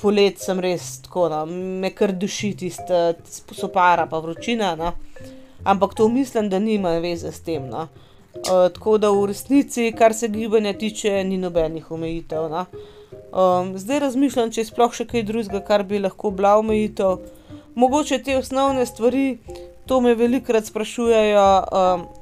poleti 0.00 0.44
sem 0.44 0.60
res 0.60 1.00
tako, 1.02 1.28
no, 1.28 1.46
me 1.46 1.90
kar 1.90 2.12
duši 2.12 2.52
tista 2.56 3.14
sopara 3.50 4.06
pa 4.06 4.18
vročina, 4.18 4.76
no. 4.76 4.92
Ampak 5.64 5.94
to 5.94 6.08
mislim, 6.08 6.48
da 6.48 6.58
nima 6.58 6.90
veze 6.98 7.32
s 7.32 7.40
tem, 7.40 7.66
no. 7.66 7.88
tako 8.74 8.98
da 8.98 9.10
v 9.10 9.26
resnici, 9.26 9.92
kar 9.98 10.14
se 10.14 10.28
gibanja 10.28 10.72
tiče, 10.72 11.24
ni 11.24 11.38
nobenih 11.38 11.90
omejitev, 11.90 12.46
no. 12.50 12.64
zdaj 13.76 13.98
razmišljam, 13.98 14.52
če 14.52 14.60
je 14.60 14.70
sploh 14.70 14.94
še 14.94 15.06
kaj 15.10 15.26
drugega, 15.26 15.60
kar 15.66 15.82
bi 15.82 15.98
lahko 15.98 16.30
bila 16.30 16.56
omejitev. 16.58 17.18
Mogoče 17.74 18.22
te 18.22 18.38
osnovne 18.38 18.86
stvari, 18.86 19.38
to 19.90 20.00
me 20.00 20.14
velikokrat 20.14 20.64
sprašujejo, 20.64 21.64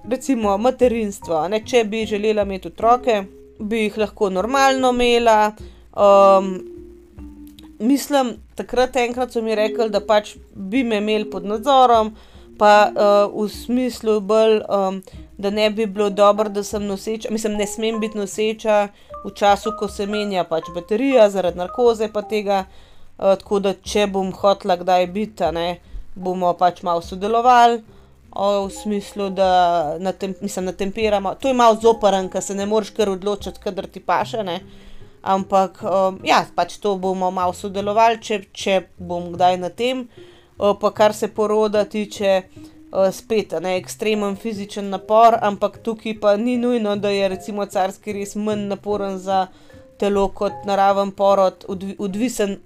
recimo 0.08 0.54
materinstvo, 0.58 1.42
ne, 1.52 1.58
če 1.60 1.82
bi 1.84 2.06
želela 2.08 2.46
imeti 2.46 2.70
otroke, 2.70 3.18
bi 3.60 3.82
jih 3.82 3.98
lahko 4.00 4.30
normalno 4.32 4.88
imela, 4.96 5.50
mislim, 7.78 8.30
takrat 8.56 8.96
enkrat 8.96 9.36
so 9.36 9.42
mi 9.44 9.52
rekli, 9.54 9.90
da 9.92 10.00
pač 10.00 10.32
bi 10.54 10.80
me 10.84 11.02
imeli 11.02 11.28
pod 11.28 11.44
nadzorom 11.44 12.14
pa, 12.58 12.72
v 13.34 13.44
smislu 13.52 14.16
bolj, 14.24 14.62
da 15.36 15.50
ne 15.52 15.68
bi 15.70 15.86
bilo 15.86 16.08
dobro, 16.08 16.48
da 16.48 16.64
sem 16.64 16.88
noseča, 16.88 17.28
mislim, 17.30 17.60
ne 17.60 17.66
smem 17.68 18.00
biti 18.00 18.16
noseča 18.18 18.78
v 19.26 19.34
času, 19.36 19.74
ko 19.76 19.90
se 19.92 20.08
menja 20.08 20.48
pač 20.48 20.72
baterija 20.74 21.28
zaradi 21.30 21.60
narkoze 21.60 22.08
pa 22.12 22.24
tega. 22.24 22.64
tako 23.18 23.58
da 23.58 23.72
če 23.74 24.06
bom 24.06 24.28
hotela 24.32 24.76
kdaj 24.78 25.06
biti, 25.10 25.46
ne, 25.52 25.80
bomo 26.18 26.52
pač 26.58 26.82
malo 26.82 27.02
sodelovali, 27.02 27.82
v 28.38 28.70
smislu, 28.70 29.30
da 29.30 29.96
mislim, 30.40 30.64
natempiramo, 30.64 31.34
to 31.34 31.48
je 31.48 31.54
malo 31.54 31.78
zoprno, 31.82 32.28
ke 32.28 32.40
se 32.40 32.54
ne 32.54 32.66
moreš 32.66 32.90
kar 32.90 33.10
odločiti, 33.10 33.60
kadar 33.60 33.86
ti 33.86 34.00
paše, 34.00 34.44
ne. 34.44 34.60
Ampak, 35.22 35.80
ja, 36.24 36.44
pač 36.54 36.76
to 36.78 36.96
bomo 36.96 37.30
malo 37.30 37.52
sodelovali, 37.52 38.20
če, 38.22 38.42
če 38.52 38.80
bom 38.98 39.32
kdaj 39.32 39.56
na 39.58 39.70
tem. 39.70 40.08
pa 40.58 40.90
kar 40.90 41.14
se 41.14 41.28
poroda 41.28 41.84
tiče, 41.84 42.42
spet, 43.12 43.52
a 43.52 43.60
ne, 43.60 43.76
ekstremen 43.78 44.36
fizični 44.36 44.82
napor, 44.82 45.36
ampak 45.42 45.78
tukaj 45.82 46.20
pa 46.20 46.36
ni 46.36 46.56
nujno, 46.56 46.96
da 46.96 47.10
je 47.10 47.28
recimo 47.28 47.66
carski 47.66 48.12
rez 48.12 48.36
manj 48.36 48.66
naporen 48.68 49.18
za 49.18 49.46
telo 49.98 50.28
kot 50.28 50.64
naraven 50.64 51.10
porod, 51.10 51.64
odvisno, 51.98 52.56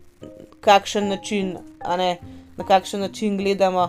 kakšen 0.61 1.09
način, 1.09 1.57
na 2.57 2.65
kakšen 2.65 3.01
način 3.01 3.37
gledamo, 3.37 3.89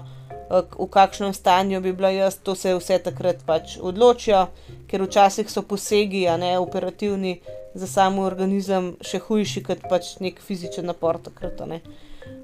v 0.77 0.87
kakšnem 0.89 1.33
stanju 1.33 1.81
bi 1.81 1.93
bila 1.93 2.09
jaz, 2.09 2.37
to 2.43 2.55
se 2.55 2.75
vse 2.75 2.99
takrat 3.03 3.41
pač 3.45 3.77
odločijo. 3.81 4.45
Ker 4.87 5.01
včasih 5.01 5.49
so 5.49 5.63
posegi, 5.65 6.27
a 6.29 6.37
ne, 6.37 6.57
operativni 6.59 7.39
za 7.73 7.87
sam 7.87 8.19
organizem 8.19 8.93
še 9.01 9.19
hujši 9.23 9.63
kot 9.65 9.87
pač 9.89 10.15
neki 10.21 10.43
fizični 10.45 10.85
napor 10.85 11.17
takrat, 11.23 11.63
ne. 11.67 11.81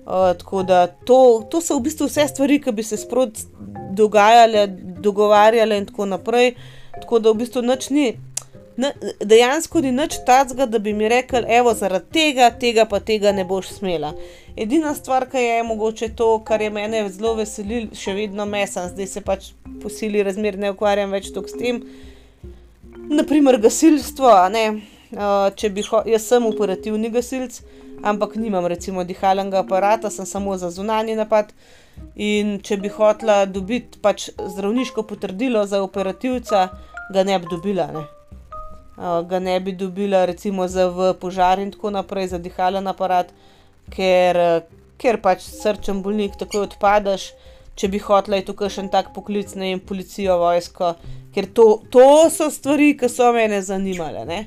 tako 0.06 0.64
da 0.64 0.88
to, 0.88 1.46
to 1.52 1.62
so 1.62 1.78
v 1.78 1.86
bistvu 1.86 2.08
vse 2.10 2.26
stvari, 2.28 2.58
ke 2.60 2.72
bi 2.72 2.84
se 2.84 2.98
sproti 2.98 3.46
dogajale, 3.94 4.66
dogovarjale 5.06 5.78
in 5.78 5.86
tako 5.86 6.10
naprej. 6.10 6.56
Tako 7.00 7.20
da 7.20 7.32
v 7.32 7.44
bistvu 7.44 7.62
nič 7.64 7.90
ni, 7.94 8.08
dejansko 9.26 9.82
ni 9.82 9.92
nič 9.92 10.20
takega, 10.26 10.66
da 10.66 10.80
bi 10.80 10.94
mi 10.94 11.10
rekli: 11.10 11.44
"Evo, 11.48 11.74
zaradi 11.74 12.12
tega, 12.14 12.50
tega 12.52 12.86
pa 12.86 13.00
tega 13.00 13.32
ne 13.32 13.46
boš 13.46 13.74
smela." 13.80 14.14
Edina 14.58 14.94
stvar, 14.96 15.30
ke 15.30 15.42
je, 15.42 15.64
mogoče 15.64 16.10
to, 16.16 16.44
kar 16.44 16.62
je 16.62 16.70
mene 16.70 17.10
zelo 17.10 17.34
veselilo, 17.36 17.96
še 17.96 18.14
vedno 18.14 18.46
me, 18.46 18.68
samo 18.68 18.90
zdaj 18.90 19.08
se 19.08 19.22
pač 19.22 19.52
po 19.82 19.90
sili 19.90 20.24
razmer 20.24 20.58
ne 20.58 20.72
ukvarjam 20.72 21.12
več 21.12 21.32
toliko 21.32 21.54
s 21.54 21.60
tem, 21.60 21.84
na 23.10 23.24
primer 23.24 23.58
gasilstvo, 23.58 24.34
ne. 24.52 24.66
če 25.56 25.70
bi 25.74 25.84
jaz 26.06 26.28
sem 26.28 26.46
operativni 26.46 27.10
gasilec, 27.10 27.62
ampak 28.04 28.36
nimam 28.36 28.68
recimo 28.70 29.04
dihalnega 29.04 29.64
aparata, 29.64 30.10
sem 30.10 30.26
samo 30.26 30.58
za 30.58 30.70
zunanji 30.70 31.16
napad. 31.16 31.54
In 32.16 32.60
če 32.64 32.78
bi 32.78 32.92
hotela 32.94 33.46
dobiti 33.46 34.00
pač 34.00 34.30
zdravniško 34.38 35.04
potrdilo 35.04 35.66
za 35.66 35.82
operativca, 35.84 36.70
ga 37.14 37.24
ne 37.24 37.40
bi 37.40 37.50
dobila, 37.52 37.90
ne. 37.96 38.19
Ga 39.00 39.40
ne 39.40 39.60
bi 39.60 39.72
dobila 39.72 40.26
recimo 40.26 40.68
za 40.68 40.88
v 40.88 41.14
požar 41.20 41.60
in 41.60 41.72
tako 41.72 41.90
naprej 41.90 42.28
za 42.28 42.38
dihalni 42.38 42.90
aparat, 42.90 43.32
ker, 43.96 44.64
ker 45.00 45.22
pač 45.24 45.46
srčni 45.48 46.02
bolnik 46.04 46.36
takoj 46.40 46.68
odpadeš. 46.68 47.32
Če 47.80 47.88
bi 47.88 48.00
hotela 48.04 48.42
iti 48.42 48.52
v 48.52 48.60
kakšen 48.60 48.90
tak 48.92 49.14
poklic, 49.16 49.54
ne 49.56 49.70
vem, 49.70 49.80
policijo, 49.80 50.36
vojsko, 50.42 50.98
ker 51.32 51.46
to, 51.56 51.68
to 51.88 52.28
so 52.28 52.50
stvari, 52.52 52.90
ke 53.00 53.08
so 53.08 53.30
mene 53.32 53.62
zanimale, 53.64 54.26
ne. 54.28 54.40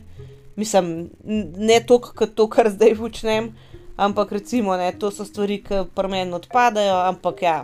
Mislim, 0.61 1.09
ne 1.24 1.78
toliko 1.80 2.12
kot 2.18 2.34
to, 2.36 2.44
kar 2.53 2.68
zdaj 2.68 2.92
počnem, 2.98 3.48
ampak 3.96 4.34
recimo, 4.36 4.76
ne, 4.76 4.90
to 4.92 5.09
so 5.09 5.24
stvari, 5.24 5.62
ke 5.64 5.86
pri 5.96 6.12
meni 6.12 6.36
odpadejo, 6.36 6.98
ampak 7.09 7.40
ja. 7.46 7.57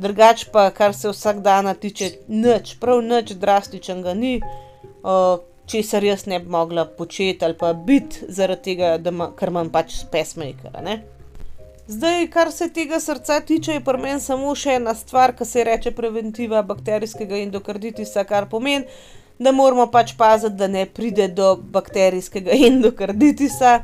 Drugače 0.00 0.48
pa, 0.56 0.70
kar 0.72 0.96
se 0.96 1.12
vsakdana 1.12 1.76
tiče, 1.76 2.08
nič, 2.32 2.78
prav 2.80 3.04
nič 3.04 3.36
drastičnega 3.36 4.16
ni, 4.16 4.38
česar 5.68 6.04
jaz 6.04 6.26
ne 6.26 6.40
bi 6.40 6.50
mogla 6.50 6.84
početi 6.84 7.44
ali 7.44 7.54
pa 7.58 7.72
biti 7.72 8.26
zaradi 8.28 8.62
tega, 8.62 8.96
da 8.98 9.30
ker 9.36 9.52
imam 9.52 9.70
pač 9.70 10.02
pacemaker, 10.12 10.74
a 10.74 10.82
ne. 10.82 10.98
Zdaj, 11.88 12.26
kar 12.28 12.50
se 12.52 12.68
tega 12.72 13.00
srca 13.00 13.40
tiče, 13.40 13.78
je 13.78 13.84
pri 13.84 14.00
meni 14.00 14.20
samo 14.20 14.52
še 14.54 14.74
ena 14.76 14.92
stvar, 14.94 15.32
ke 15.36 15.46
se 15.48 15.64
reče 15.64 15.94
preventiva 15.96 16.60
bakterijskega 16.62 17.38
endokarditisa, 17.46 18.26
kar 18.28 18.44
pomeni, 18.50 18.84
da 19.38 19.52
moramo 19.56 19.86
pač 19.88 20.12
paziti, 20.18 20.58
da 20.60 20.68
ne 20.68 20.84
pride 20.86 21.30
do 21.32 21.54
bakterijskega 21.56 22.52
endokarditisa. 22.68 23.78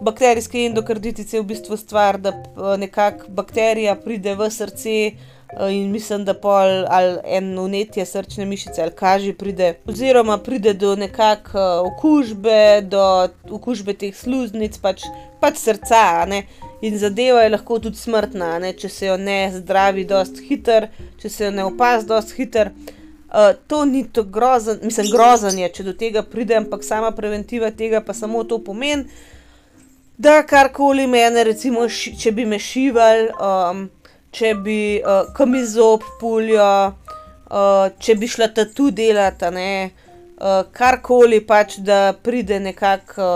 Bakterijski 0.00 0.64
endokarditis 0.70 1.34
je 1.34 1.42
v 1.42 1.46
bistvu 1.52 1.76
stvar, 1.76 2.16
da 2.18 2.32
nekako 2.80 3.28
bakterija 3.28 3.98
pride 4.00 4.32
v 4.34 4.48
srce, 4.50 4.96
in 5.60 5.90
mislim, 5.90 6.24
da 6.24 6.34
pol 6.34 6.86
ali 6.88 7.18
eno 7.24 7.64
vnetje 7.64 8.06
srčne 8.06 8.44
mišice 8.44 8.82
ali 8.82 8.92
kaj 8.96 9.20
že 9.20 9.32
pride, 9.34 9.74
oziroma 9.86 10.38
pride 10.38 10.72
do 10.74 10.96
nekako, 10.96 11.82
okužbe, 11.86 12.80
do 12.82 13.28
okužbe 13.50 13.94
teh 13.94 14.16
sluznic 14.16 14.78
pač, 14.78 15.04
pač 15.40 15.58
srca, 15.58 16.24
ne. 16.28 16.46
In 16.82 16.98
zadeva 16.98 17.42
je 17.42 17.52
lahko 17.52 17.78
tudi 17.78 17.96
smrtna, 17.96 18.58
ne, 18.58 18.72
če 18.72 18.88
se 18.88 19.06
jo 19.06 19.16
ne 19.16 19.52
zdravi 19.54 20.04
dosti 20.04 20.46
hitro, 20.48 20.88
če 21.20 21.28
se 21.28 21.44
je 21.44 21.50
ne 21.50 21.64
opazi 21.64 22.06
dosti 22.06 22.34
hitro. 22.36 22.70
to 23.66 23.84
ni 23.84 24.04
tako 24.12 24.28
grozno, 24.28 24.74
mislim, 24.82 25.06
grozno 25.12 25.48
je, 25.48 25.68
če 25.68 25.82
do 25.82 25.92
tega 25.92 26.22
pride, 26.22 26.56
ampak 26.56 26.84
sama 26.84 27.10
preventiva 27.10 27.70
tega 27.70 28.00
pa 28.00 28.14
samo 28.14 28.44
to 28.44 28.58
pomeni, 28.58 29.04
da 30.18 30.42
karkoli 30.42 31.06
mene 31.06 31.44
recimo 31.44 31.86
če 31.88 32.32
bi 32.32 32.44
me 32.44 32.58
šivali, 32.58 33.28
če 34.32 34.54
bi, 34.64 34.80
ke 35.36 35.46
mi 35.46 35.64
zob 35.68 36.04
pulijo, 36.20 36.92
če 38.00 38.16
bi 38.16 38.28
šla 38.28 38.48
tatu 38.56 38.90
delat, 38.90 39.42
a 39.44 39.50
ne, 39.52 39.72
karkoli 40.72 41.42
pač, 41.46 41.78
da 41.84 42.14
pride 42.16 42.58
nekako, 42.60 43.28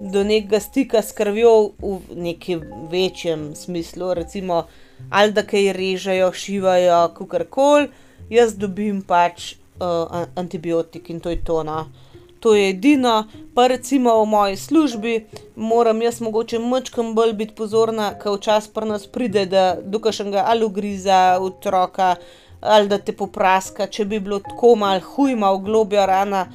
do 0.00 0.24
nekega 0.24 0.60
stika 0.60 1.02
s 1.04 1.12
krvjo 1.12 1.72
v 1.78 2.20
nekem 2.26 2.62
večjem 2.90 3.50
smislu, 3.54 4.14
recimo 4.14 4.64
ali 5.10 5.32
da 5.32 5.42
kaj 5.42 5.72
režejo, 5.72 6.32
šivajo, 6.32 7.00
kakorkoli, 7.16 7.88
jaz 8.30 8.54
dobim 8.58 9.02
pač 9.02 9.54
uh, 9.80 10.26
antibiotik 10.36 11.10
in 11.10 11.20
to 11.20 11.30
je 11.30 11.40
to. 11.44 11.62
No. 11.64 11.86
To 12.40 12.54
je 12.54 12.70
edino, 12.70 13.24
pa 13.54 13.66
recimo 13.66 14.22
v 14.22 14.26
moji 14.26 14.56
službi 14.56 15.26
moram 15.56 16.02
jaz 16.02 16.20
mogoče 16.20 16.58
mačkam 16.58 17.14
bolj 17.14 17.32
biti 17.32 17.54
pozorna, 17.54 18.14
ker 18.16 18.38
včasih 18.38 18.72
pri 18.72 18.88
nas 18.88 19.06
pride, 19.06 19.44
da 19.46 19.64
dukašnega 19.82 20.44
ali 20.48 20.64
ugriza 20.64 21.36
otroka, 21.40 22.14
ali 22.60 22.88
da 22.88 22.98
te 22.98 23.12
popraska, 23.12 23.86
če 23.86 24.04
bi 24.04 24.20
bilo 24.20 24.38
tako 24.40 24.74
malo 24.76 25.00
huj, 25.00 25.36
malo 25.36 25.58
globja 25.58 26.06
rana, 26.06 26.46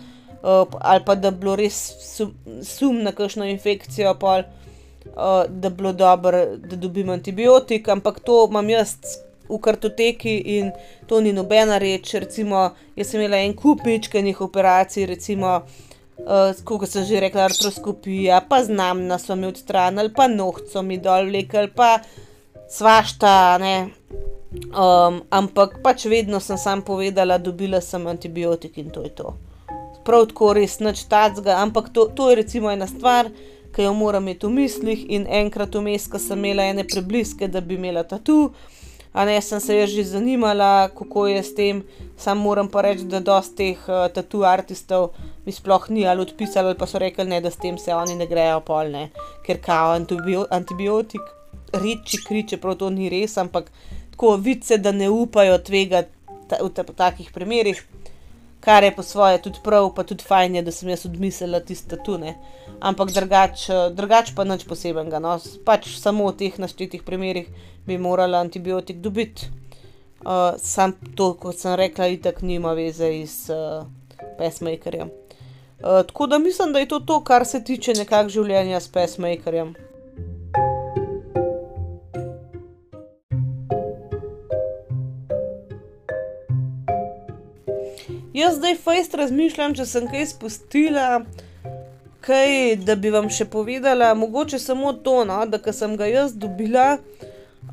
uh, 0.41 0.65
ali 0.79 1.05
pa 1.05 1.15
da 1.15 1.31
bi 1.31 1.45
bilo 1.45 1.55
res 1.55 1.77
sum, 2.01 2.33
sum 2.63 3.03
na 3.05 3.13
kakšno 3.13 3.45
infekcijo, 3.45 4.15
pol, 4.17 4.41
uh, 4.41 5.45
da 5.49 5.69
bi 5.69 5.83
bilo 5.83 5.93
dobro, 5.93 6.45
da 6.57 6.75
dobim 6.75 7.13
antibiotik, 7.13 7.89
ampak 7.89 8.19
to 8.25 8.47
imam 8.49 8.69
jaz 8.69 8.97
v 9.49 9.59
kartoteki 9.61 10.35
in 10.57 10.71
to 11.07 11.21
ni 11.21 11.33
nobena 11.33 11.77
reč. 11.81 12.13
Recimo, 12.13 12.69
jaz 12.95 13.11
sem 13.11 13.21
imela 13.21 13.41
en 13.43 13.53
kup 13.57 13.85
mečkenih 13.85 14.41
operacij, 14.41 15.05
recimo, 15.09 15.57
uh, 16.25 16.63
kot 16.65 16.89
sem 16.89 17.05
že 17.05 17.23
rekla, 17.23 17.49
artroskopija, 17.49 18.41
pa 18.49 18.63
znam 18.63 19.05
na 19.07 19.19
so 19.19 19.35
mi 19.35 19.47
odstranili, 19.47 20.13
pa 20.15 20.27
nohco 20.27 20.81
mi 20.81 20.97
dol 20.97 21.29
vlekel, 21.29 21.69
pa 21.75 21.99
svašta, 22.69 23.57
ne. 23.61 23.75
Um, 24.55 25.19
ampak 25.29 25.81
pač 25.83 26.05
vedno 26.07 26.39
sem 26.39 26.57
sam 26.57 26.81
povedala, 26.81 27.37
dobila 27.37 27.81
sem 27.81 28.07
antibiotik 28.07 28.77
in 28.77 28.89
to 28.89 29.03
je 29.03 29.11
to. 29.11 29.35
Prav 30.05 30.29
tako 30.29 30.53
res 30.55 30.79
nič 30.79 31.03
tacga, 31.11 31.57
ampak 31.59 31.89
to, 31.91 32.07
to 32.15 32.29
je 32.29 32.39
recimo 32.39 32.71
ena 32.71 32.87
stvar, 32.87 33.27
ki 33.75 33.83
jo 33.83 33.91
moram 33.93 34.23
imeti 34.23 34.47
v 34.47 34.53
mislih 34.55 35.01
in 35.11 35.25
enkrat 35.27 35.75
vmes, 35.75 36.07
ko 36.07 36.21
sem 36.21 36.39
imela 36.39 36.63
ene 36.71 36.85
prebliske, 36.87 37.49
da 37.51 37.59
bi 37.61 37.75
imela 37.75 38.05
tatu, 38.07 38.53
a 39.15 39.25
ne 39.25 39.41
sem 39.41 39.59
se 39.59 39.87
že 39.87 40.03
zanimala, 40.03 40.89
kako 40.91 41.27
je 41.27 41.43
s 41.43 41.55
tem, 41.55 41.83
sam 42.17 42.37
moram 42.43 42.67
pa 42.67 42.81
reči, 42.81 43.07
da 43.07 43.19
dosti 43.23 43.55
teh 43.55 43.87
uh, 43.87 44.07
tatu 44.11 44.43
artistov 44.43 45.13
mi 45.45 45.51
sploh 45.55 45.87
ni 45.89 46.03
ali 46.07 46.21
odpisali 46.21 46.67
ali 46.67 46.77
pa 46.77 46.87
so 46.87 46.99
rekli, 46.99 47.23
ne, 47.25 47.39
da 47.41 47.51
s 47.51 47.55
tem 47.57 47.77
se 47.77 47.95
oni 47.95 48.15
ne 48.15 48.27
grejo 48.27 48.59
polne, 48.59 49.09
ker 49.47 49.61
kao 49.63 49.93
antibio 49.95 50.43
antibiotik 50.51 51.21
reči 51.73 52.19
kri, 52.27 52.43
čeprav 52.47 52.75
to 52.75 52.89
ni 52.89 53.07
res, 53.09 53.37
ampak 53.37 53.71
tako 54.11 54.35
vice, 54.35 54.77
da 54.77 54.91
ne 54.91 55.09
upajo 55.09 55.57
tvegati 55.63 56.11
ta, 56.49 56.59
v, 56.61 56.69
ta, 56.75 56.83
takih 56.83 57.31
primerih, 57.31 57.79
kar 58.59 58.83
je 58.83 58.91
po 58.95 59.03
svoje 59.03 59.39
tudi 59.41 59.61
prav, 59.63 59.91
pa 59.95 60.03
tudi 60.03 60.27
fajn 60.27 60.59
je, 60.59 60.65
da 60.65 60.71
sem 60.71 60.89
jaz 60.89 61.05
odmislila 61.05 61.59
tiste 61.63 61.97
tune. 62.03 62.35
Ampak 62.79 63.13
drugač, 63.15 63.69
drugač 63.95 64.33
pa 64.35 64.43
nič 64.43 64.65
posebenega. 64.67 65.21
No. 65.23 65.37
Pač 65.65 65.87
samo 65.95 66.27
v 66.31 66.37
teh 66.39 66.57
naštetih 66.59 67.05
primerih 67.05 67.47
bi 67.85 67.97
morala 67.97 68.37
antibiotik 68.37 68.97
dobiti. 68.97 69.49
Uh, 70.25 70.31
sam 70.57 70.93
to, 71.15 71.33
kot 71.33 71.57
sem 71.57 71.75
rekla, 71.75 72.07
itak 72.07 72.41
nima 72.41 72.73
veze 72.73 73.11
iz 73.19 73.49
uh, 73.49 73.85
pesmakerjem. 74.37 75.09
Uh, 75.09 76.01
tako 76.07 76.27
da 76.27 76.39
mislim, 76.39 76.73
da 76.73 76.79
je 76.79 76.87
to 76.87 76.99
to, 76.99 77.23
kar 77.23 77.45
se 77.45 77.63
tiče 77.63 77.93
nekakšnega 77.93 78.29
življenja 78.29 78.79
s 78.79 78.87
pesmakerjem. 78.87 79.75
Jaz 88.35 88.57
zdaj 88.57 88.75
fejst 88.75 89.13
razmišljam, 89.15 89.73
če 89.77 89.85
sem 89.87 90.07
kaj 90.11 90.25
spustila, 90.27 91.21
kaj, 92.25 92.75
da 92.83 92.97
bi 92.99 93.13
vam 93.13 93.29
še 93.31 93.45
povedala, 93.47 94.09
mogoče 94.17 94.59
samo 94.59 94.91
to, 95.05 95.21
no, 95.29 95.37
da 95.47 95.59
sem 95.71 95.93
ga 95.95 96.09
jaz 96.09 96.33
dobila, 96.35 96.97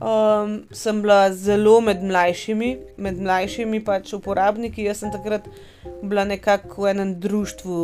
um, 0.03 0.62
sem 0.70 1.03
bila 1.03 1.32
zelo 1.32 1.80
med 1.80 2.03
mlajšimi, 2.03 2.70
med 2.96 3.20
mlajšimi 3.22 3.82
pač 3.84 4.12
uporabniki. 4.16 4.86
Jaz 4.88 5.03
sem 5.03 5.12
takrat 5.14 5.46
bila 6.03 6.24
nekako 6.24 6.82
v 6.82 6.92
enem 6.92 7.14
društvu 7.20 7.78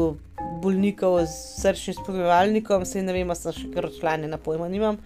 bolnikov 0.62 1.20
z 1.26 1.62
srčnim 1.62 1.96
spodbujevalnikom, 1.98 2.84
se 2.86 3.02
ne 3.02 3.14
vem, 3.14 3.30
sem 3.38 3.54
še 3.54 3.68
kar 3.74 3.90
članjena, 3.94 4.38
pojma 4.42 4.68
nimam. 4.68 4.98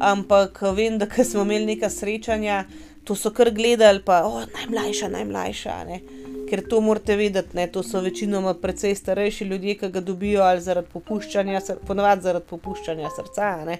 Ampak 0.00 0.62
vem, 0.76 0.98
da 0.98 1.10
smo 1.24 1.42
imeli 1.42 1.74
neka 1.74 1.90
srečanja, 1.90 2.64
to 3.04 3.18
so 3.18 3.34
kar 3.34 3.50
gledali, 3.54 4.02
pa 4.06 4.22
oh, 4.26 4.44
najmlajša, 4.58 5.10
najmlajša. 5.18 5.80
Ne 5.90 6.02
ker 6.44 6.62
to 6.68 6.80
morate 6.84 7.16
vedeti, 7.16 7.56
ne, 7.56 7.66
to 7.72 7.82
so 7.82 8.00
večinoma 8.04 8.54
precej 8.54 8.94
starejši 8.94 9.44
ljudje, 9.44 9.74
ki 9.80 9.88
ga 9.90 10.00
dobijo 10.00 10.42
ali 10.44 10.60
zaradi 10.60 10.90
popuščanja, 10.92 11.60
ponovadi 11.88 12.28
zaradi 12.28 12.46
popuščanja 12.50 13.10
srca, 13.16 13.50
ne, 13.66 13.78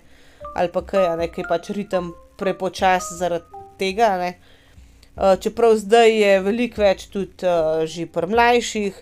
ali 0.54 0.72
pa 0.72 0.82
kaj, 0.82 1.28
ki 1.34 1.44
je 1.44 1.48
pač 1.48 1.70
ritem 1.76 2.12
prepočas 2.38 3.10
zaradi 3.18 3.62
tega. 3.78 4.10
Uh, 5.14 5.36
čeprav 5.40 5.76
zdaj 5.78 6.10
je 6.10 6.40
veliko 6.42 6.82
več 6.82 7.06
tudi 7.12 7.46
uh, 7.46 7.84
že 7.86 8.06
pri 8.10 8.30
mlajših, 8.32 8.96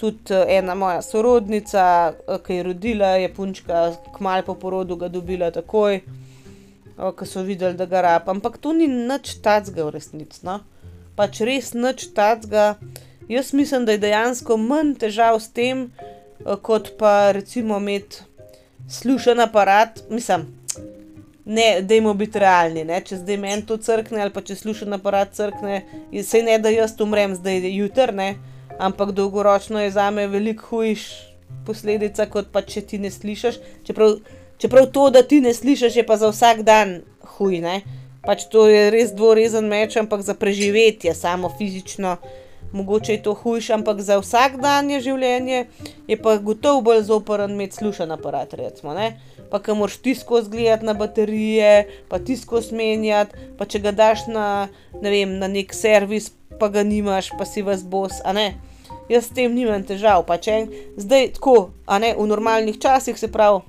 tudi 0.00 0.32
uh, 0.32 0.48
ena 0.48 0.74
moja 0.78 1.02
sorodnica, 1.04 1.84
uh, 2.12 2.38
ki 2.40 2.60
je 2.60 2.66
rodila, 2.70 3.16
je 3.20 3.28
punčka, 3.34 3.82
kmalo 4.16 4.46
po 4.48 4.56
porodu 4.56 4.96
ga 4.96 5.12
dobila 5.12 5.50
takoj, 5.52 6.00
uh, 6.00 7.12
ko 7.12 7.28
so 7.28 7.44
videli, 7.44 7.76
da 7.76 7.84
ga 7.84 8.00
rab. 8.06 8.32
Ampak 8.32 8.56
to 8.58 8.72
ni 8.72 8.88
nič 8.88 9.38
tacga 9.44 9.84
v 9.84 9.98
resnici. 9.98 10.40
No. 10.48 10.60
Pač 11.18 11.42
res 11.44 11.74
nič 11.76 12.12
tacga. 12.16 12.78
Jaz 13.28 13.52
mislim, 13.52 13.84
da 13.84 13.92
je 13.92 13.98
dejansko 13.98 14.56
manj 14.56 14.94
težav 15.02 15.40
s 15.40 15.50
tem, 15.52 15.90
eh, 15.90 16.56
kot 16.62 16.96
pa 16.98 17.32
recimo 17.32 17.76
imeti 17.76 18.22
slušen 18.88 19.40
aparat. 19.40 20.00
Mislim, 20.10 20.46
ne, 21.48 21.82
da 21.82 21.94
jim 21.94 22.08
biti 22.18 22.38
realni. 22.38 22.84
Ne? 22.84 23.00
Če 23.04 23.22
zdaj 23.22 23.40
meni 23.40 23.64
to 23.66 23.78
crkne 23.80 24.20
ali 24.22 24.32
pa 24.34 24.42
če 24.44 24.58
slušen 24.58 24.92
aparat 24.92 25.32
crkne, 25.36 25.80
se 26.24 26.42
ne 26.44 26.58
da 26.60 26.72
jaz 26.72 26.92
umrem 27.00 27.34
zdaj 27.38 27.64
jutrne, 27.72 28.34
ampak 28.78 29.14
dolgoročno 29.16 29.80
je 29.80 29.94
za 29.96 30.10
me 30.10 30.26
veliko 30.28 30.68
hujš 30.68 31.06
posledica, 31.66 32.28
kot 32.28 32.52
pa 32.52 32.62
če 32.62 32.84
ti 32.90 33.00
ne 33.00 33.10
slišiš. 33.10 33.60
Čeprav, 33.88 34.18
čeprav 34.60 34.90
to, 34.92 35.08
da 35.10 35.24
ti 35.24 35.40
ne 35.40 35.54
slišiš, 35.56 35.96
je 35.96 36.04
pa 36.06 36.18
za 36.20 36.28
vsak 36.28 36.60
dan 36.68 37.00
huj. 37.36 37.62
Ne? 37.64 37.80
Pač 38.26 38.44
to 38.52 38.66
je 38.68 38.90
res 38.92 39.14
dvorezen 39.16 39.64
meč, 39.72 39.96
ampak 39.96 40.20
za 40.26 40.36
preživetje, 40.36 41.16
samo 41.16 41.48
fizično 41.58 42.18
mogoče 42.72 43.12
je 43.12 43.22
to 43.22 43.34
hujše, 43.34 43.72
ampak 43.72 44.00
za 44.00 44.18
vsakdanje 44.20 45.00
življenje 45.00 45.66
je 46.08 46.16
pa 46.22 46.36
gotovo 46.36 46.80
bolj 46.80 47.02
zoporen 47.08 47.50
imeti 47.56 47.76
slušen 47.76 48.12
aparat. 48.12 48.54
Recimo, 48.54 48.94
pa 49.50 49.60
ki 49.62 49.76
moraš 49.76 49.96
ti 50.04 50.14
skozi 50.14 50.50
gledati 50.50 50.84
na 50.84 50.94
baterije, 50.94 51.88
pa 52.08 52.18
ti 52.18 52.36
skozi 52.36 52.74
menjati, 52.74 53.36
pa 53.58 53.64
če 53.64 53.80
ga 53.80 53.92
daš 53.92 54.26
na, 54.28 54.68
ne 55.00 55.10
vem, 55.10 55.38
na 55.38 55.48
nek 55.48 55.74
servis, 55.74 56.30
pa 56.60 56.68
ga 56.68 56.82
nimaš, 56.82 57.32
pa 57.38 57.46
si 57.48 57.62
vas 57.62 57.84
bos. 57.84 58.20
Jaz 59.08 59.24
s 59.28 59.32
tem 59.32 59.54
nimam 59.54 59.84
težav, 59.84 60.26
pa 60.28 60.36
če 60.36 60.66
zdaj 61.00 61.32
tako, 61.38 61.70
a 61.88 61.98
ne 61.98 62.12
v 62.16 62.28
normalnih 62.28 62.76
časih, 62.80 63.16
se 63.16 63.30
pravi, 63.32 63.64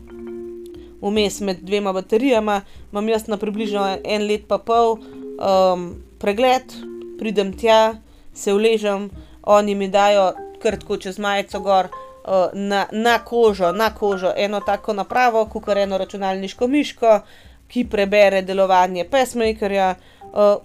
vmes 1.02 1.40
med 1.40 1.64
dvema 1.64 1.94
baterijama, 1.96 2.62
imam 2.92 3.10
jaz 3.10 3.28
na 3.32 3.38
približno 3.40 3.86
en 4.04 4.28
let 4.28 4.48
pa 4.48 4.60
pol 4.60 4.98
um, 5.00 5.94
pregled, 6.20 6.76
pridem 7.20 7.54
tja 7.56 7.96
se 8.34 8.54
uležem, 8.54 9.10
oni 9.44 9.76
mi 9.76 9.88
dajo 9.88 10.34
krtko 10.62 10.98
čez 10.98 11.20
majico 11.20 11.60
gor 11.60 11.86
uh, 11.86 12.50
na, 12.54 12.86
na 12.92 13.20
kožo, 13.20 13.72
na 13.72 13.94
kožo 13.96 14.34
eno 14.38 14.60
tako 14.60 14.94
napravo, 14.94 15.46
kot 15.46 15.68
je 15.68 15.84
eno 15.84 15.98
računalniško 15.98 16.68
miško, 16.68 17.20
ki 17.68 17.86
prebere 17.90 18.42
delovanje 18.42 19.06
pesmakerja, 19.10 19.96
uh, 20.22 20.56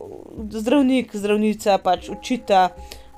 zdravnik, 0.51 1.17
zdravnica 1.17 1.79
pač 1.79 2.09
učita. 2.09 2.69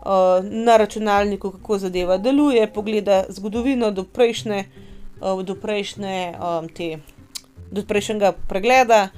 Uh, 0.06 0.44
na 0.44 0.76
računalniku, 0.76 1.50
kako 1.50 1.78
zadeva 1.78 2.16
deluje, 2.18 2.66
pogleda 2.72 3.24
zgodovino 3.28 3.90
do, 3.90 4.04
prejšnje, 4.04 4.64
uh, 5.20 5.42
do, 5.42 5.54
prejšnje, 5.54 6.34
um, 6.38 6.68
te, 6.68 6.98
do 7.70 7.82
prejšnjega 7.82 8.30
pregleda, 8.48 9.08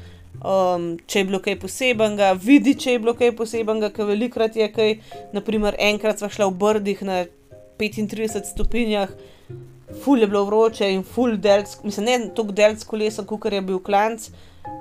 um, 0.42 0.92
če 1.06 1.22
je 1.22 1.28
bilo 1.28 1.40
kaj 1.42 1.58
posebenega, 1.62 2.32
vidi, 2.42 2.74
če 2.78 2.96
je 2.96 3.02
bilo 3.02 3.14
kaj 3.18 3.32
posebenega, 3.38 3.90
ker 3.94 4.08
velikrat 4.08 4.56
je 4.56 4.68
kaj. 4.72 4.94
Naprimer, 5.34 5.76
enkrat 5.78 6.20
smo 6.20 6.30
šli 6.32 6.48
v 6.48 6.58
Brdih 6.62 7.02
na 7.06 7.24
35 7.80 8.52
stopinjah, 8.52 9.10
ful 10.02 10.20
je 10.20 10.28
bilo 10.28 10.44
vroče 10.48 10.90
in 10.92 11.02
ful 11.06 11.36
delc, 11.40 11.78
mislim, 11.84 12.06
ne 12.06 12.30
toliko 12.36 12.54
delc 12.54 12.84
kolesa, 12.84 13.24
kot 13.26 13.52
je 13.52 13.64
bil 13.64 13.82
klanc. 13.82 14.30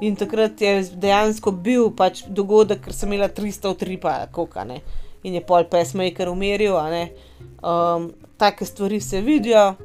In 0.03 0.17
takrat 0.19 0.61
je 0.61 0.81
dejansko 0.99 1.53
bil 1.63 1.91
pač 1.95 2.25
dogodek, 2.27 2.83
ker 2.85 2.93
sem 2.93 3.13
imela 3.13 3.29
300 3.31 3.71
utripa, 3.71 4.17
koka 4.35 4.65
ne. 4.67 4.81
In 5.23 5.37
je 5.37 5.41
pol 5.41 5.63
pesmaker 5.71 6.29
umiril, 6.29 6.75
a 6.77 6.89
ne. 6.91 7.03
Um, 7.63 8.11
take 8.37 8.65
stvari 8.67 8.99
se 9.01 9.21
vidijo. 9.23 9.77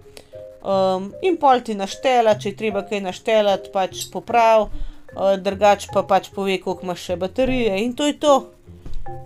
Um, 0.62 1.12
in 1.22 1.38
pol 1.40 1.62
ti 1.64 1.74
naštela, 1.78 2.34
če 2.38 2.50
je 2.50 2.58
treba 2.58 2.82
kaj 2.86 3.00
naštelati, 3.06 3.70
pač 3.72 4.04
popravi 4.12 4.90
drugače 5.14 5.92
pa 5.92 6.02
pač 6.02 6.30
pove, 6.34 6.58
koliko 6.60 6.86
imaš 6.86 7.06
še 7.10 7.16
baterije 7.16 7.78
in 7.84 7.94
to 7.96 8.06
je 8.06 8.18
to. 8.18 8.34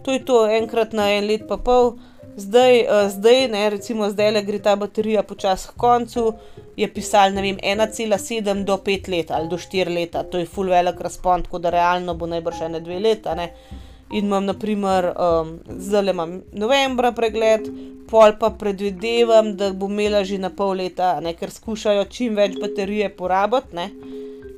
To 0.05 0.13
je 0.13 0.25
to, 0.25 0.47
enkrat 0.51 0.93
na 0.93 1.11
en 1.15 1.27
let 1.29 1.47
pa 1.49 1.57
pol. 1.57 1.97
Zdaj, 2.37 2.75
uh, 2.85 3.09
zdaj 3.09 3.49
ne, 3.49 3.63
recimo 3.71 4.11
zdaj 4.13 4.31
le 4.31 4.43
gre 4.45 4.59
ta 4.61 4.75
baterija 4.77 5.23
počasi 5.25 5.71
k 5.71 5.79
koncu, 5.81 6.35
je 6.77 6.89
pisal, 6.93 7.33
ne 7.33 7.43
vem, 7.43 7.57
1,7 7.57 8.65
do 8.69 8.77
5 8.77 9.09
let 9.09 9.31
ali 9.33 9.49
do 9.49 9.57
4 9.57 9.95
leta, 9.95 10.23
to 10.23 10.39
je 10.39 10.47
full 10.47 10.69
velik 10.69 11.01
razpon, 11.01 11.47
tako 11.47 11.59
da 11.65 11.73
realno 11.73 12.15
bo 12.15 12.29
najbrž 12.29 12.59
še 12.61 12.69
ne 12.75 12.83
2 12.85 13.01
leta, 13.01 13.35
ne. 13.35 13.53
in 14.13 14.29
imam, 14.29 14.45
naprimer, 14.45 15.09
um, 15.17 15.57
zdaj 15.67 16.03
le 16.03 16.13
imam 16.13 16.35
novembra 16.53 17.11
pregled, 17.13 17.71
pol 18.11 18.37
pa 18.39 18.53
predvidevam, 18.55 19.57
da 19.57 19.73
bom 19.73 19.91
imela 19.91 20.23
že 20.25 20.39
na 20.39 20.51
pol 20.51 20.77
leta, 20.77 21.17
ne, 21.21 21.33
ker 21.35 21.51
skušajo 21.51 22.05
čim 22.13 22.37
več 22.37 22.61
baterije 22.61 23.09
porabiti, 23.17 23.75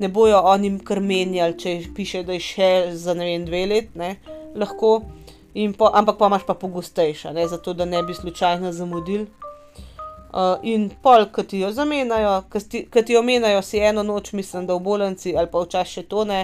ne, 0.01 0.09
bojo 0.09 0.41
oni 0.45 0.79
kar 0.85 1.01
menjali, 1.01 1.57
če 1.59 1.75
piše, 1.95 2.23
da 2.27 2.37
je 2.37 2.45
še 2.45 2.71
za 2.95 3.15
ne 3.19 3.31
vem, 3.33 3.47
dve 3.47 3.65
let, 3.67 3.95
ne, 3.99 4.17
lahko. 4.59 5.01
Po, 5.79 5.89
ampak 5.91 6.19
pa 6.21 6.29
imaš 6.29 6.45
pa 6.47 6.55
pogostejša, 6.55 7.33
ne, 7.35 7.49
zato 7.49 7.73
da 7.75 7.85
ne 7.89 8.03
bi 8.07 8.15
slučajno 8.15 8.73
zamudil. 8.73 9.27
Uh, 10.29 10.61
in 10.63 10.91
pol, 11.03 11.25
ki 11.33 11.43
ti 11.49 11.63
jo 11.65 11.71
zamenjajo, 11.73 12.35
ki 12.53 13.03
ti 13.03 13.15
jo 13.17 13.23
menjajo, 13.25 13.63
si 13.65 13.81
eno 13.81 14.05
noč, 14.05 14.35
mislim, 14.37 14.67
da 14.69 14.77
v 14.77 14.85
bolnici 14.85 15.33
ali 15.33 15.49
pa 15.51 15.63
včasih 15.65 16.03
še 16.03 16.05
to 16.11 16.27
ne, 16.29 16.43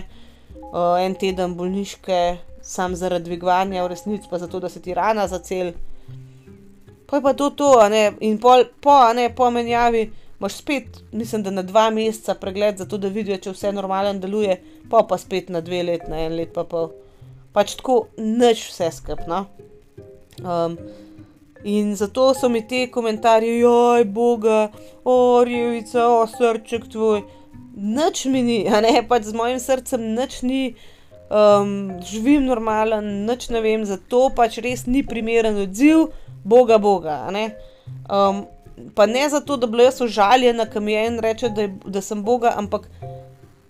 uh, 0.72 0.96
en 1.05 1.14
teden 1.20 1.52
bolniške, 1.55 2.20
sam 2.64 2.96
zaradi 2.96 3.28
dvigovanja 3.28 3.84
v 3.84 3.92
resnici, 3.92 4.26
pa 4.30 4.40
zato, 4.40 4.59
da 4.61 4.72
se 4.72 4.82
ti 4.82 4.96
rana 4.96 5.28
zacel. 5.28 5.74
Pa 7.07 7.20
je 7.20 7.22
pa 7.22 7.34
to 7.36 7.50
to, 7.52 7.70
ne? 7.92 8.14
in 8.24 8.40
pol, 8.40 8.64
po, 8.80 8.96
ne, 9.14 9.28
po 9.36 9.50
menjavi 9.52 10.09
imaš 10.45 10.53
spet, 10.53 10.84
mislim, 11.12 11.42
da 11.42 11.51
na 11.51 11.62
dva 11.62 11.90
meseca 11.90 12.34
pregled, 12.34 12.76
zato 12.76 12.99
da 12.99 13.09
vidijo, 13.09 13.38
če 13.40 13.53
vse 13.55 13.72
normalno 13.72 14.12
deluje, 14.20 14.59
pa 14.90 15.01
pa 15.09 15.16
spet 15.18 15.49
na 15.49 15.62
dve 15.64 15.82
let, 15.82 16.05
na 16.09 16.18
en 16.20 16.36
let 16.36 16.53
pa 16.53 16.66
pol. 16.68 16.90
Pač 17.57 17.78
tako, 17.78 18.09
nič 18.18 18.66
vse 18.68 18.90
skupno. 18.92 19.47
Um, 20.45 20.76
In 21.64 21.95
zato 21.97 22.34
so 22.34 22.49
mi 22.49 22.61
ti 22.68 22.90
komentarji, 22.92 23.59
joj, 23.59 24.05
boga, 24.05 24.68
o, 25.05 25.40
revica, 25.49 26.03
o, 26.12 26.26
srček 26.28 26.90
tvoj. 26.92 27.22
Noč 27.74 28.26
mi 28.28 28.42
ni, 28.42 28.59
a 28.68 28.82
ne 28.84 29.01
pač 29.09 29.30
z 29.30 29.32
mojim 29.32 29.57
srcem, 29.59 30.11
noč 30.12 30.42
ni, 30.45 30.74
um, 31.32 31.95
živim 32.05 32.45
normalen, 32.45 33.24
noč 33.24 33.49
ne 33.49 33.64
vem, 33.64 33.88
zato 33.88 34.26
pač 34.36 34.61
res 34.61 34.84
ni 34.84 35.01
primeren 35.09 35.57
odziv, 35.64 36.11
boga, 36.45 36.76
boga. 36.76 37.16
Um, 37.32 38.45
pa 38.94 39.06
ne 39.06 39.28
zato, 39.28 39.56
da 39.56 39.66
bi 39.66 39.82
jaz 39.82 40.00
užaljena, 40.00 40.66
kam 40.70 40.88
je 40.88 41.06
en 41.06 41.18
reče, 41.18 41.48
da, 41.48 41.68
da 41.86 42.00
sem 42.02 42.22
boga, 42.24 42.52
ampak 42.56 42.88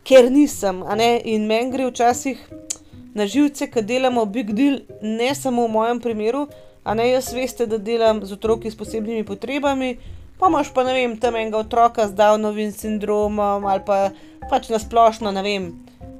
ker 0.05 0.30
nisem, 0.30 0.82
in 1.24 1.46
meni 1.46 1.70
gre 1.72 1.88
včasih 1.90 2.40
na 3.14 3.26
živce, 3.26 3.70
ki 3.70 3.82
delamo 3.82 4.24
big 4.26 4.52
deal, 4.52 4.80
ne 5.02 5.34
samo 5.34 5.66
v 5.66 5.72
mojem 5.72 6.00
primeru. 6.00 6.46
A 6.84 6.92
ne 6.94 7.07
jaz 7.09 7.30
veste, 7.32 7.64
da 7.66 7.78
delam 7.78 8.20
z 8.24 8.34
otroki 8.36 8.70
s 8.70 8.76
posebnimi 8.76 9.24
potrebami, 9.24 9.94
pa 10.36 10.50
imaš 10.50 10.68
pa 10.74 10.84
ne 10.84 10.92
vem, 10.92 11.16
tam 11.16 11.36
enega 11.40 11.62
otroka 11.62 12.05
z 12.09 12.12
Downovim 12.18 12.74
sindromom 12.76 13.64
ali 13.64 13.80
pa 13.86 14.11
pač 14.50 14.68
na 14.68 14.76
splošno, 14.78 15.32
ne 15.32 15.42
vem, 15.42 15.70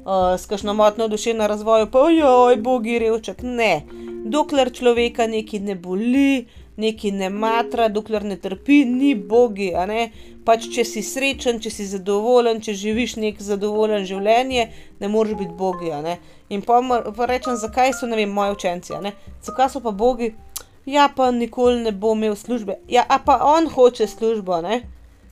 uh, 0.07 0.33
s 0.41 0.49
kakšno 0.49 0.73
motno 0.75 1.09
duševno 1.13 1.47
razvoju, 1.51 1.91
pa 1.93 2.07
ojoj, 2.09 2.57
bogi 2.65 2.97
revček. 3.03 3.45
Ne, 3.45 3.85
dokler 4.25 4.73
človeka 4.73 5.29
nekaj 5.29 5.61
ne 5.61 5.77
boli, 5.77 6.47
nekaj 6.77 7.11
ne 7.11 7.29
matra, 7.31 7.89
dokler 7.89 8.25
ne 8.25 8.37
trpi, 8.37 8.85
ni 8.85 9.15
bogi. 9.15 9.73
Pač, 10.45 10.67
če 10.75 10.85
si 10.85 11.03
srečen, 11.03 11.61
če 11.63 11.71
si 11.73 11.87
zadovoljen, 11.89 12.61
če 12.61 12.75
živiš 12.77 13.17
nek 13.17 13.41
zadovoljen 13.41 14.05
življenje, 14.09 14.67
ne 15.01 15.09
moreš 15.09 15.39
biti 15.41 15.55
bogi. 15.57 15.93
In 16.53 16.63
pa, 16.63 16.81
pa 17.17 17.29
rečem, 17.31 17.57
zakaj 17.57 17.95
so 17.97 18.11
vem, 18.11 18.31
moji 18.31 18.57
učenci, 18.59 18.99
zakaj 19.43 19.71
so 19.73 19.81
pa 19.81 19.91
bogi, 19.91 20.35
ja, 20.87 21.09
pa 21.09 21.31
nikoli 21.31 21.83
ne 21.83 21.93
bo 21.93 22.13
imel 22.13 22.37
službe. 22.37 22.81
Ja, 22.89 23.07
pa 23.25 23.41
on 23.43 23.71
hoče 23.71 24.07
službo, 24.07 24.61
ne? 24.61 24.83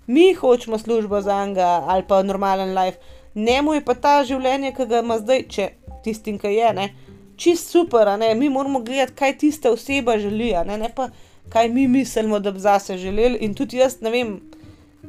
mi 0.06 0.34
hočemo 0.34 0.78
službo 0.78 1.20
za 1.20 1.46
njega 1.46 1.84
ali 1.86 2.02
pa 2.08 2.22
normalen 2.22 2.78
life. 2.78 2.98
Njemu 3.34 3.74
je 3.74 3.84
pa 3.84 3.94
ta 3.94 4.24
življenje, 4.24 4.72
ki 4.76 4.86
ga 4.86 5.00
ima 5.00 5.18
zdaj, 5.18 5.44
če 5.48 5.68
tistim, 6.04 6.38
ki 6.38 6.50
je, 6.52 6.72
ne, 6.74 6.88
čist 7.36 7.70
super, 7.70 8.10
ne? 8.18 8.34
mi 8.34 8.48
moramo 8.48 8.80
gledati, 8.80 9.14
kaj 9.14 9.38
tista 9.38 9.70
oseba 9.70 10.18
želi, 10.18 10.52
ne? 10.66 10.78
ne 10.78 10.90
pa 10.94 11.08
kaj 11.48 11.68
mi 11.68 11.88
mislimo, 11.88 12.38
da 12.38 12.50
bi 12.50 12.60
zase 12.60 12.96
želeli. 12.96 13.38
In 13.40 13.54
tudi 13.54 13.76
jaz 13.76 14.00
ne 14.00 14.10
vem, 14.10 14.40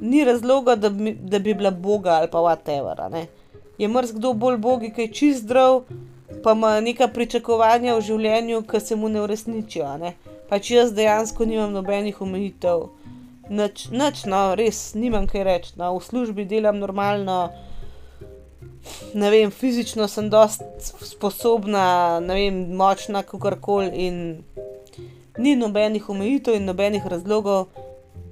ni 0.02 0.24
razloga, 0.26 0.76
da 0.76 0.90
bi, 0.90 1.14
da 1.14 1.40
bi 1.40 1.54
bila 1.54 1.72
Boga 1.72 2.10
ali 2.10 2.28
pa 2.32 2.38
whatever. 2.38 3.26
Je 3.78 3.88
mrzkdo 3.88 4.34
bolj 4.34 4.58
bogi, 4.58 4.92
ki 4.94 5.02
je 5.02 5.14
čist 5.14 5.44
zdrav, 5.44 5.84
pa 6.44 6.52
ima 6.52 6.80
neka 6.82 7.08
pričakovanja 7.08 7.96
v 7.96 8.02
življenju, 8.02 8.62
ki 8.62 8.80
se 8.80 8.96
mu 8.96 9.10
ne 9.10 9.22
uresničijo. 9.22 9.98
Ne? 9.98 10.14
pač 10.54 10.70
jaz 10.70 10.92
dejansko 10.94 11.48
nimam 11.50 11.72
nobenih 11.74 12.20
omejitev, 12.22 12.84
nič, 13.50 13.88
nič, 13.90 14.26
no, 14.30 14.42
res 14.60 14.94
nimam 14.94 15.26
kaj 15.26 15.46
reči. 15.48 15.72
No, 15.82 15.96
v 15.98 16.06
službi 16.06 16.46
delam 16.46 16.78
normalno, 16.78 17.48
ne 19.18 19.32
vem, 19.34 19.50
fizično 19.50 20.06
sem 20.12 20.30
dost 20.30 20.62
sposobna, 21.02 22.20
ne 22.22 22.38
vem, 22.38 22.60
močna, 22.78 23.24
kako 23.26 23.56
koli 23.66 24.06
in 24.06 24.20
ni 25.38 25.56
nobenih 25.56 26.10
omejitev 26.10 26.56
in 26.56 26.66
nobenih 26.66 27.08
razlogov, 27.08 27.68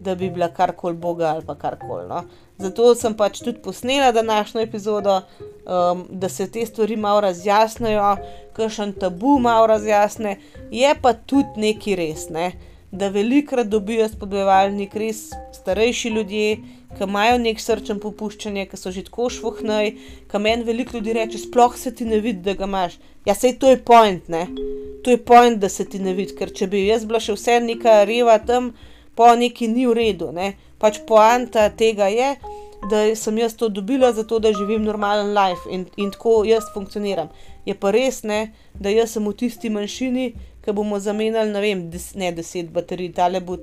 da 0.02 0.16
bi 0.16 0.30
bila 0.30 0.48
karkoli 0.54 0.98
Boga 0.98 1.28
ali 1.28 1.46
pa 1.46 1.56
karkoli. 1.56 2.08
No. 2.08 2.24
Zato 2.58 2.96
sem 2.96 3.14
pač 3.18 3.40
tudi 3.42 3.62
posnela 3.62 4.12
današnjo 4.12 4.62
epizodo, 4.62 5.22
um, 5.22 6.06
da 6.10 6.30
se 6.30 6.52
te 6.52 6.66
stvari 6.66 6.96
malo 6.96 7.22
razjasnijo, 7.22 8.16
kakšen 8.54 8.94
tabu 8.94 9.40
malo 9.40 9.68
razjasne, 9.68 10.38
je 10.72 10.96
pa 11.02 11.14
tudi 11.14 11.62
nekaj 11.68 11.96
res, 11.96 12.30
ne? 12.30 12.52
da 12.92 13.08
velikrat 13.08 13.68
dobijo 13.72 14.08
spodbojevalnik 14.10 14.96
res 14.96 15.30
starejši 15.56 16.10
ljudje, 16.10 16.58
ki 16.98 17.08
imajo 17.08 17.38
nek 17.42 17.60
srčen 17.62 18.00
popuščanje, 18.04 18.68
ki 18.70 18.80
so 18.80 18.92
že 18.92 19.06
tako 19.08 19.30
švohnej, 19.34 19.94
ki 20.32 20.42
meni 20.44 20.68
veliko 20.68 20.98
ljudi 20.98 21.16
reče, 21.18 21.42
sploh 21.46 21.78
se 21.78 21.94
ti 21.96 22.06
ne 22.06 22.20
vidi, 22.24 22.44
da 22.46 22.56
ga 22.60 22.68
imaš. 22.70 22.98
Ja, 23.26 23.36
sej 23.36 23.58
to 23.62 23.70
je 23.70 23.80
point, 23.86 24.28
ne. 24.30 24.48
To 25.04 25.14
je 25.14 25.18
point, 25.18 25.60
da 25.62 25.70
se 25.70 25.86
ti 25.86 26.00
ne 26.00 26.14
vidi, 26.18 26.36
ker 26.38 26.52
če 26.54 26.68
bi 26.72 26.86
jaz 26.88 27.06
bila 27.10 27.22
še 27.22 27.38
vse 27.38 27.60
neka 27.64 28.02
reva 28.10 28.38
tam, 28.40 28.74
pa 29.16 29.34
neki 29.36 29.70
ni 29.72 29.88
v 29.88 29.96
redu, 29.98 30.32
ne. 30.36 30.54
Pač 30.82 31.02
poanta 31.08 31.70
tega 31.78 32.10
je, 32.12 32.36
da 32.90 33.16
sem 33.16 33.38
jaz 33.38 33.54
to 33.56 33.70
dobila, 33.70 34.12
zato 34.14 34.40
da 34.40 34.54
živim 34.54 34.84
normalen 34.84 35.34
life 35.38 35.70
in, 35.70 35.86
in 35.98 36.12
tako 36.12 36.42
jaz 36.46 36.72
funkcioniram. 36.74 37.30
Je 37.66 37.76
pa 37.78 37.92
res 37.94 38.24
ne, 38.24 38.54
da 38.74 38.90
jaz 38.90 39.14
sem 39.14 39.28
v 39.28 39.36
tisti 39.38 39.70
manjšini, 39.70 40.32
ki 40.66 40.74
bomo 40.78 41.00
zamenjali, 41.00 41.54
ne 41.54 41.62
vem, 41.62 41.86
des, 41.94 42.12
ne 42.18 42.32
deset 42.34 42.70
baterij, 42.74 43.14
ta 43.18 43.30
le 43.30 43.42
bo, 43.46 43.58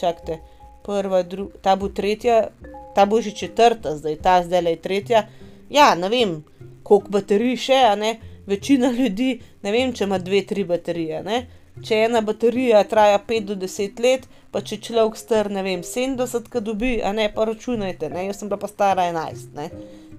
čakajte, 0.00 0.38
prva, 0.84 1.22
druga, 1.22 1.58
ta 1.62 1.76
bo 1.76 1.88
tretja, 1.88 2.48
ta 2.94 3.06
bo 3.06 3.20
že 3.22 3.32
četrta, 3.36 3.96
zdaj 3.96 4.16
ta 4.22 4.42
zdaj 4.42 4.62
le 4.62 4.76
tretja. 4.76 5.26
Ja, 5.70 5.94
ne 5.94 6.08
vem, 6.12 6.36
koliko 6.82 7.18
baterij 7.18 7.56
še, 7.56 7.80
a 7.92 7.96
ne. 7.96 8.18
Večina 8.46 8.90
ljudi, 8.98 9.34
ne 9.62 9.72
vem, 9.72 9.92
če 9.96 10.04
ima 10.04 10.18
dve, 10.18 10.44
tri 10.46 10.64
baterije, 10.68 11.22
ne 11.26 11.42
če 11.80 12.02
ena 12.06 12.20
baterija 12.24 12.82
traja 12.88 13.20
5 13.28 13.46
do 13.48 13.56
10 13.62 14.02
let, 14.04 14.26
pa 14.52 14.60
če 14.60 14.78
človek 14.84 15.16
star, 15.16 15.48
ne 15.50 15.62
vem, 15.64 15.80
70, 15.86 16.50
ki 16.52 16.60
dobi, 16.64 16.92
a 17.00 17.14
ne 17.16 17.28
pa 17.32 17.46
računajte, 17.48 18.10
ne, 18.12 18.26
jaz 18.28 18.42
sem 18.42 18.52
pa, 18.52 18.68
stara 18.68 19.08
11. 19.08 19.48
Ne. 19.56 19.70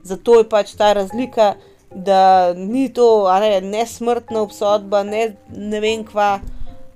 Zato 0.03 0.39
je 0.41 0.49
pač 0.49 0.73
ta 0.79 0.93
razlika, 0.97 1.53
da 1.93 2.53
ni 2.57 2.87
to, 2.89 3.27
a 3.29 3.37
ne, 3.43 3.53
nesmrtna 3.61 4.41
obsodba, 4.41 5.03
ne, 5.05 5.27
ne 5.53 5.81
vem 5.83 6.05
kva, 6.07 6.39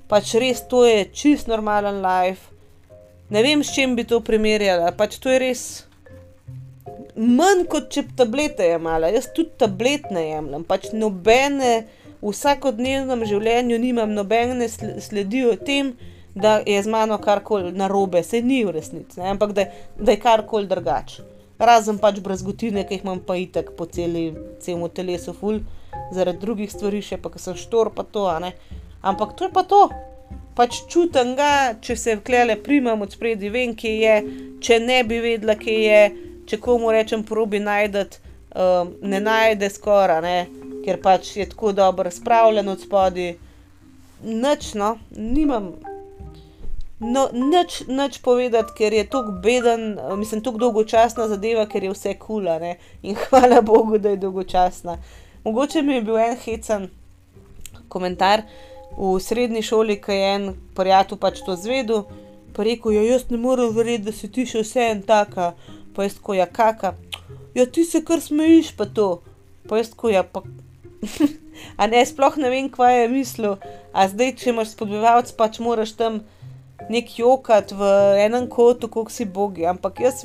pač 0.09 0.33
res 0.41 0.63
to 0.71 0.83
je 0.87 1.05
čist 1.13 1.51
normalen 1.51 2.01
life. 2.01 2.49
Ne 3.29 3.43
vem, 3.43 3.63
s 3.63 3.73
čim 3.75 3.95
bi 3.95 4.05
to 4.07 4.21
primerjala, 4.23 4.93
pač 4.95 5.17
to 5.19 5.31
je 5.33 5.39
res. 5.43 5.63
Manj 7.17 7.65
kot 7.67 7.89
če 7.91 8.05
tablete 8.15 8.69
jemala, 8.69 9.09
jaz 9.11 9.27
tudi 9.35 9.51
tablet 9.59 10.05
ne 10.13 10.23
jemljem, 10.29 10.63
pač 10.69 10.91
nobene 10.93 11.71
v 12.21 12.31
vsakodnevnem 12.31 13.25
življenju 13.27 13.79
nimam 13.81 14.13
nobene 14.15 14.69
sledi 14.69 15.43
o 15.49 15.55
tem, 15.59 15.91
da 16.37 16.59
je 16.63 16.77
z 16.83 16.93
mano 16.93 17.17
karkoli 17.17 17.73
narobe, 17.73 18.21
se 18.23 18.41
ni 18.45 18.61
v 18.63 18.75
resnici, 18.77 19.19
ne? 19.19 19.31
ampak 19.33 19.53
da, 19.57 19.65
da 19.97 20.13
je 20.13 20.21
karkoli 20.21 20.69
drugače. 20.69 21.25
Razen 21.57 21.97
pač 21.97 22.21
brazgotine, 22.21 22.83
ki 22.85 22.99
jih 22.99 23.07
imam 23.07 23.23
pa 23.25 23.35
itek 23.41 23.73
po 23.75 23.89
celi, 23.89 24.29
celem 24.61 24.85
telesu, 24.93 25.33
ful, 25.33 25.63
zaradi 26.13 26.45
drugih 26.45 26.69
stvari, 26.71 27.01
še 27.01 27.17
pa, 27.17 27.33
ker 27.33 27.41
sem 27.41 27.57
štor, 27.57 27.89
pa 27.97 28.05
to, 28.05 28.29
ne. 28.43 28.53
Ampak 29.01 29.33
to 29.35 29.49
je 29.49 29.53
pa 29.53 29.65
to. 29.65 29.87
Pač 30.57 30.79
čutim 30.89 31.35
ga, 31.37 31.77
če 31.85 31.95
se 31.95 32.15
vklele 32.17 32.55
primam 32.65 33.03
od 33.05 33.11
spredi, 33.13 33.51
vem, 33.53 33.75
kje 33.77 33.91
je, 34.01 34.15
če 34.65 34.79
ne 34.81 35.03
bi 35.05 35.19
vedela, 35.21 35.53
kje 35.59 35.75
je, 35.83 35.99
če 36.49 36.57
komu 36.63 36.89
rečem, 36.95 37.21
probi 37.27 37.59
najdete, 37.61 38.17
um, 38.57 38.95
ne 39.05 39.19
najde 39.21 39.69
skoraj, 39.69 40.47
ker 40.85 40.97
pač 41.03 41.35
je 41.37 41.45
tako 41.51 41.75
dobro 41.77 42.09
spravljen 42.09 42.73
od 42.73 42.81
spodaj. 42.81 43.35
Noč, 44.25 44.71
no, 44.73 44.95
nimam. 45.13 45.75
No, 46.99 47.27
nič, 47.33 47.83
nič 47.85 48.17
povedati, 48.25 48.73
ker 48.79 48.93
je 48.97 49.03
tako 49.05 49.35
beden, 49.43 49.99
mislim, 50.17 50.41
tako 50.41 50.63
dolgočasna 50.65 51.27
zadeva, 51.29 51.67
ker 51.69 51.85
je 51.85 51.93
vse 51.93 52.15
kula. 52.17 52.57
Ne? 52.63 52.79
In 53.05 53.19
hvala 53.27 53.61
Bogu, 53.61 54.01
da 54.01 54.15
je 54.15 54.23
dolgočasna. 54.25 54.97
Mogoče 55.45 55.85
mi 55.85 55.99
je 55.99 56.07
bil 56.07 56.17
en 56.17 56.33
hecen 56.41 56.89
komentar 57.87 58.41
v 58.97 59.15
srednji 59.21 59.61
šoli, 59.61 59.99
ki 60.01 60.11
je 60.17 60.29
en 60.35 60.47
prijatelj 60.75 61.21
pač 61.21 61.41
to 61.45 61.55
zvedel, 61.55 62.05
pa 62.53 62.65
rekel: 62.65 62.97
ja, 62.97 63.03
Jaz 63.13 63.29
ne 63.29 63.37
morem 63.37 63.73
verjeti, 63.75 64.09
da 64.09 64.13
si 64.13 64.29
ti 64.31 64.45
še 64.49 64.65
vse 64.65 64.89
en 64.91 65.03
taka, 65.05 65.53
pa 65.95 66.07
jaz 66.07 66.17
ko 66.21 66.33
ja 66.33 66.49
kaka. 66.49 66.95
Ja, 67.55 67.65
ti 67.65 67.85
se 67.85 68.03
kar 68.05 68.21
smejiš, 68.21 68.73
pa 68.77 68.85
to. 68.85 69.21
Pa 69.69 69.81
jaz 69.81 69.93
ko 69.93 70.09
ja, 70.09 70.23
pa 70.23 70.43
A 71.77 71.87
ne, 71.87 72.01
sploh 72.05 72.37
ne 72.37 72.49
vem, 72.49 72.69
kaj 72.69 73.01
je 73.01 73.07
mislil. 73.11 73.55
A 73.93 74.07
zdaj, 74.09 74.35
če 74.39 74.51
imaš 74.51 74.73
spodbujevalec, 74.75 75.31
pač 75.37 75.59
moraš 75.63 75.95
tam 75.97 76.21
nek 76.93 77.09
jokat 77.17 77.73
v 77.75 77.89
enem 78.23 78.47
kotu, 78.51 78.89
kako 78.89 79.13
si 79.13 79.25
bogi. 79.25 79.65
Ampak 79.69 80.01
jaz, 80.05 80.23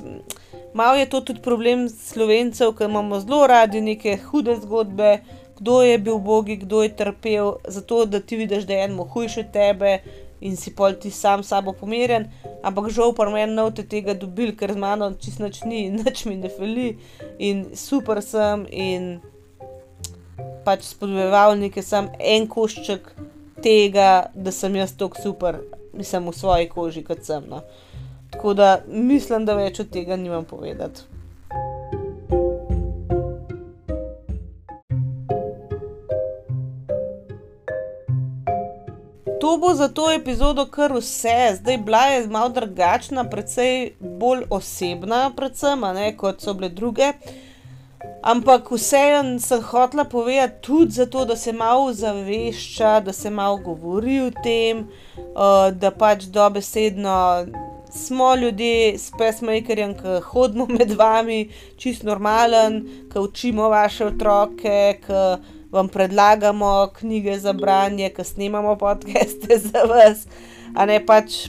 malo 0.76 0.98
je 1.00 1.08
to 1.08 1.22
tudi 1.24 1.44
problem 1.44 1.88
slovencev, 1.88 2.74
ker 2.76 2.90
imamo 2.90 3.20
zelo 3.24 3.46
radi 3.48 3.80
neke 3.84 4.18
hude 4.28 4.58
zgodbe, 4.62 5.20
kdo 5.62 5.82
je 5.82 5.98
bil 5.98 6.18
bogi, 6.18 6.56
kdo 6.56 6.82
je 6.82 6.96
trpel, 6.96 7.52
zato 7.68 8.04
da 8.04 8.20
ti 8.20 8.36
vidiš, 8.36 8.64
da 8.66 8.72
je 8.74 8.84
eno 8.84 9.04
hujše 9.04 9.44
tebe 9.52 9.98
in 10.40 10.56
si 10.56 10.74
pol 10.74 10.92
ti 10.92 11.10
sam 11.10 11.42
s 11.42 11.48
sabo 11.48 11.72
pomirjen. 11.72 12.26
Ampak 12.62 12.90
žal 12.90 13.14
pa 13.14 13.28
meni 13.30 13.54
ne 13.54 13.62
boste 13.62 13.84
tega 13.86 14.14
dobili, 14.14 14.56
ker 14.58 14.72
z 14.74 14.82
mano 14.82 15.12
čist 15.14 15.38
nič 15.38 15.62
ni, 15.62 15.84
nič 15.90 16.24
mi 16.26 16.34
ne 16.36 16.50
feli 16.50 16.96
in 17.38 17.68
super 17.78 18.18
sem 18.22 18.66
in 18.70 19.20
pač 20.66 20.82
spodbujeval 20.90 21.54
nekaj 21.62 21.86
sam 21.86 22.10
en 22.18 22.48
košček 22.50 23.14
tega, 23.62 24.26
da 24.34 24.50
sem 24.50 24.74
jaz 24.76 24.96
tako 24.98 25.22
super, 25.22 25.62
mislim 25.94 26.26
v 26.26 26.34
svoji 26.34 26.68
koži, 26.74 27.06
kot 27.06 27.22
sem. 27.22 27.46
No. 27.46 27.62
Tako 28.34 28.54
da 28.58 28.80
mislim, 28.88 29.46
da 29.46 29.54
več 29.54 29.78
od 29.78 29.94
tega 29.94 30.18
nimam 30.18 30.44
povedati. 30.44 31.06
To 39.42 39.58
bo 39.58 39.74
za 39.74 39.88
to 39.88 40.04
epizodo 40.12 40.66
kar 40.66 40.92
vse, 40.94 41.54
zdaj 41.54 41.78
bila 41.78 42.00
je 42.06 42.26
malo 42.26 42.48
drugačna, 42.48 43.24
precej 43.24 43.90
bolj 44.00 44.44
osebna, 44.50 45.32
predvsem, 45.36 45.80
ne, 45.94 46.12
kot 46.16 46.40
so 46.40 46.54
bile 46.54 46.68
druge. 46.68 47.08
Ampak 48.22 48.70
vseeno 48.70 49.40
sem 49.42 49.62
hotela 49.62 50.04
povedati 50.04 50.62
tudi 50.62 50.90
zato, 50.90 51.24
da 51.24 51.36
se 51.36 51.52
malo 51.52 51.92
zavešča, 51.92 53.00
da 53.00 53.12
se 53.12 53.30
malo 53.30 53.56
govori 53.56 54.20
o 54.20 54.30
tem, 54.44 54.86
uh, 55.16 55.74
da 55.74 55.90
pač 55.90 56.24
dobesedno 56.24 57.46
smo 57.90 58.34
ljudje 58.34 58.98
s 58.98 59.10
pesmakerjem, 59.18 59.96
ki 59.98 60.20
hodimo 60.24 60.66
med 60.78 60.94
vami, 60.98 61.48
čist 61.76 62.06
normalen, 62.06 62.78
ki 63.12 63.18
učimo 63.18 63.68
vaše 63.68 64.06
otroke, 64.06 65.00
ki 65.02 65.24
vam 65.72 65.88
predlagamo 65.88 66.90
knjige 66.98 67.38
za 67.38 67.52
branje, 67.52 68.10
ki 68.10 68.24
snemamo 68.24 68.76
podcaste 68.76 69.58
za 69.72 69.84
vas, 69.88 70.26
a 70.76 70.86
ne 70.86 71.00
pač. 71.06 71.46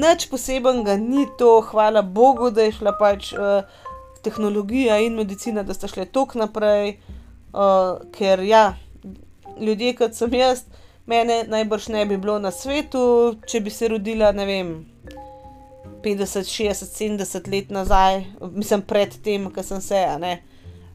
Nič 0.00 0.28
posebenega 0.30 0.96
ni 0.96 1.26
to, 1.38 1.60
hvala 1.60 2.02
Bogu, 2.02 2.50
da 2.50 2.64
je 2.64 2.72
šla 2.72 2.94
pač 2.96 3.32
uh, 3.32 3.68
tehnologija 4.24 4.96
in 5.04 5.18
medicina, 5.20 5.62
da 5.62 5.74
sta 5.76 5.88
šle 5.88 6.06
tok 6.08 6.34
naprej, 6.40 6.96
uh, 7.52 8.00
ker 8.16 8.40
ja, 8.40 8.64
ljudje 9.60 9.92
kot 10.00 10.16
sem 10.16 10.32
jaz, 10.40 10.64
mene 11.06 11.42
najbrž 11.48 11.90
ne 11.92 12.06
bi 12.08 12.16
bilo 12.16 12.38
na 12.40 12.50
svetu, 12.50 13.36
če 13.46 13.60
bi 13.60 13.70
se 13.70 13.92
rodila, 13.92 14.32
ne 14.32 14.48
vem, 14.48 14.72
50, 16.04 16.48
60, 16.48 16.96
70 16.96 17.52
let 17.52 17.70
nazaj, 17.70 18.24
mislim, 18.56 18.82
pred 18.88 19.12
tem, 19.24 19.50
ki 19.52 19.68
sem 19.68 19.84
se, 19.84 20.00
a 20.00 20.16
ne. 20.18 20.38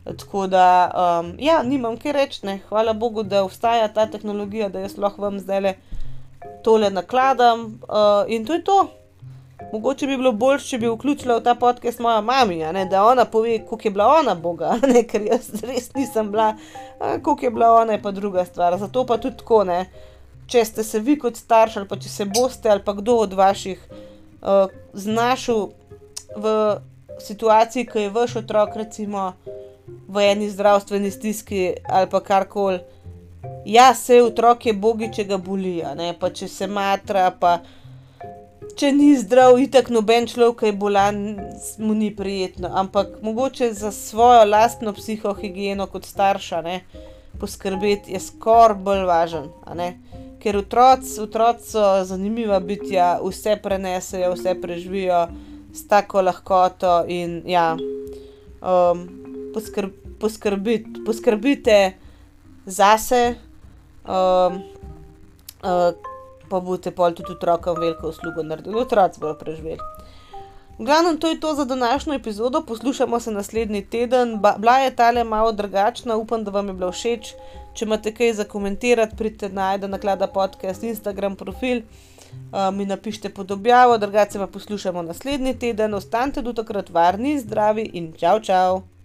Tako 0.04 0.48
da, 0.48 0.92
um, 1.22 1.34
ja, 1.40 1.64
nimam 1.64 1.98
kaj 1.98 2.12
reči, 2.12 2.46
ne. 2.46 2.60
Hvala 2.70 2.94
Bogu, 2.94 3.24
da 3.24 3.44
obstaja 3.44 3.88
ta 3.94 4.06
tehnologija, 4.06 4.70
da 4.70 4.80
jaz 4.80 4.98
lahko 4.98 5.22
vam 5.22 5.40
zdaj 5.40 5.60
le 5.62 5.74
tole 6.64 6.90
nakladam 6.90 7.66
uh, 7.84 8.24
in 8.28 8.46
to 8.46 8.54
je 8.54 8.64
to. 8.64 8.88
Mogoče 9.72 10.08
bi 10.08 10.18
bilo 10.18 10.32
bolje, 10.32 10.64
če 10.64 10.78
bi 10.80 10.88
vključila 10.88 11.36
v 11.38 11.44
ta 11.44 11.54
podcast 11.56 12.00
moja 12.00 12.22
mama, 12.22 12.86
da 12.90 13.04
ona 13.06 13.26
pove, 13.26 13.58
kako 13.60 13.80
je 13.84 13.92
bila 13.92 14.08
ona 14.20 14.36
Boga, 14.36 14.78
ne? 14.94 15.04
ker 15.04 15.22
jaz 15.22 15.50
res 15.64 15.92
nisem 15.96 16.32
bila, 16.32 16.54
kako 17.00 17.38
je 17.42 17.52
bila 17.52 17.74
ona, 17.82 17.94
je 17.94 18.02
pa 18.02 18.12
druga 18.12 18.46
stvar. 18.46 18.78
Zato 18.78 19.06
pa 19.06 19.18
tudi 19.18 19.38
tako, 19.38 19.64
ne? 19.64 19.86
če 20.50 20.66
ste 20.66 20.84
se 20.84 21.00
vi 21.00 21.18
kot 21.20 21.38
starš 21.38 21.78
ali 21.78 21.88
pa 21.88 21.98
če 22.02 22.10
se 22.10 22.26
boste 22.26 22.70
ali 22.72 22.82
pa 22.82 22.96
kdo 22.98 23.20
od 23.26 23.34
vaših 23.38 23.82
uh, 23.92 24.72
znašel 24.94 25.68
v 26.36 26.54
situaciji, 27.22 27.86
ki 27.86 28.08
je 28.08 28.14
vaš 28.16 28.36
otrok, 28.42 28.76
recimo 28.80 29.34
v 30.08 30.24
eni 30.32 30.50
zdravstveni 30.50 31.12
stiski 31.12 31.74
ali 31.90 32.10
pa 32.10 32.20
karkoli. 32.20 32.80
Ja, 33.66 33.94
se 33.96 34.22
otrok 34.24 34.66
je 34.66 34.74
bogi, 34.74 35.12
če 35.14 35.24
ga 35.24 35.38
boli, 35.38 35.80
pa 36.20 36.30
če 36.30 36.48
se 36.48 36.68
matra, 36.68 37.30
pa 37.32 37.60
če 38.80 38.92
ni 38.96 39.12
zdrav, 39.20 39.60
itak 39.60 39.92
noben 39.94 40.28
človek, 40.28 40.58
ki 40.60 40.72
je 40.72 40.76
bolan, 40.80 41.20
mu 41.78 41.94
ni 41.96 42.10
prijetno. 42.16 42.72
Ampak 42.82 43.20
mogoče 43.22 43.72
za 43.74 43.92
svojo 43.92 44.46
lastno 44.48 44.94
psihohigieno 44.96 45.88
kot 45.92 46.08
starša, 46.08 46.62
ne, 46.66 46.80
poskrbeti 47.40 48.16
je 48.16 48.24
skoraj 48.24 48.80
bolj 48.84 49.06
važen. 49.08 49.52
Ker 50.40 50.58
otroci, 50.62 51.20
otroci 51.22 51.74
so 51.76 51.86
zanimiva 52.08 52.60
bitja, 52.64 53.18
vse 53.24 53.58
prenesejo, 53.64 54.34
vse 54.36 54.56
preživijo 54.62 55.26
s 55.76 55.88
tako 55.88 56.24
lahkoto 56.26 57.04
in 57.08 57.42
ja. 57.48 57.74
Um, 58.60 59.08
poskrb, 59.54 59.92
poskrbit, 60.20 60.88
poskrbite 61.06 61.94
zase, 62.66 63.36
um, 64.06 64.62
uh, 65.64 65.92
pa 66.50 66.60
boste 66.60 66.92
pol 66.92 67.14
tudi 67.18 67.36
otrokom 67.38 67.80
veliko 67.80 68.10
uslugo 68.10 68.44
naredili, 68.44 68.76
otroci 68.82 69.20
bodo 69.20 69.38
preživeli. 69.40 69.80
Glavno, 70.80 71.18
to 71.20 71.28
je 71.28 71.40
to 71.40 71.54
za 71.56 71.66
današnjo 71.66 72.14
epizodo, 72.14 72.62
poslušamo 72.62 73.20
se 73.20 73.32
naslednji 73.32 73.86
teden. 73.86 74.38
Ba, 74.40 74.56
bila 74.58 74.78
je 74.78 74.96
tale 74.96 75.24
malo 75.24 75.52
drugačna, 75.52 76.16
upam, 76.16 76.44
da 76.44 76.52
vam 76.52 76.68
je 76.68 76.74
bilo 76.74 76.92
všeč. 76.92 77.34
Če 77.74 77.86
imate 77.86 78.14
kaj 78.16 78.34
za 78.34 78.44
komentirati, 78.44 79.16
pridite 79.16 79.50
na 79.50 79.72
Aida 79.72 79.88
Naklada 79.88 80.28
podcast, 80.28 80.84
Instagram 80.84 81.36
profil, 81.36 81.82
uh, 81.82 82.76
mi 82.76 82.86
napišite 82.86 83.30
pod 83.30 83.52
objavo, 83.52 83.98
drugače 83.98 84.40
pa 84.40 84.48
poslušamo 84.48 85.02
naslednji 85.02 85.54
teden. 85.60 85.94
Ostanite 85.94 86.42
do 86.42 86.54
takrat 86.54 86.90
varni, 86.90 87.40
zdravi 87.40 87.90
in 87.94 88.14
čau, 88.18 88.40
čau! 88.40 88.99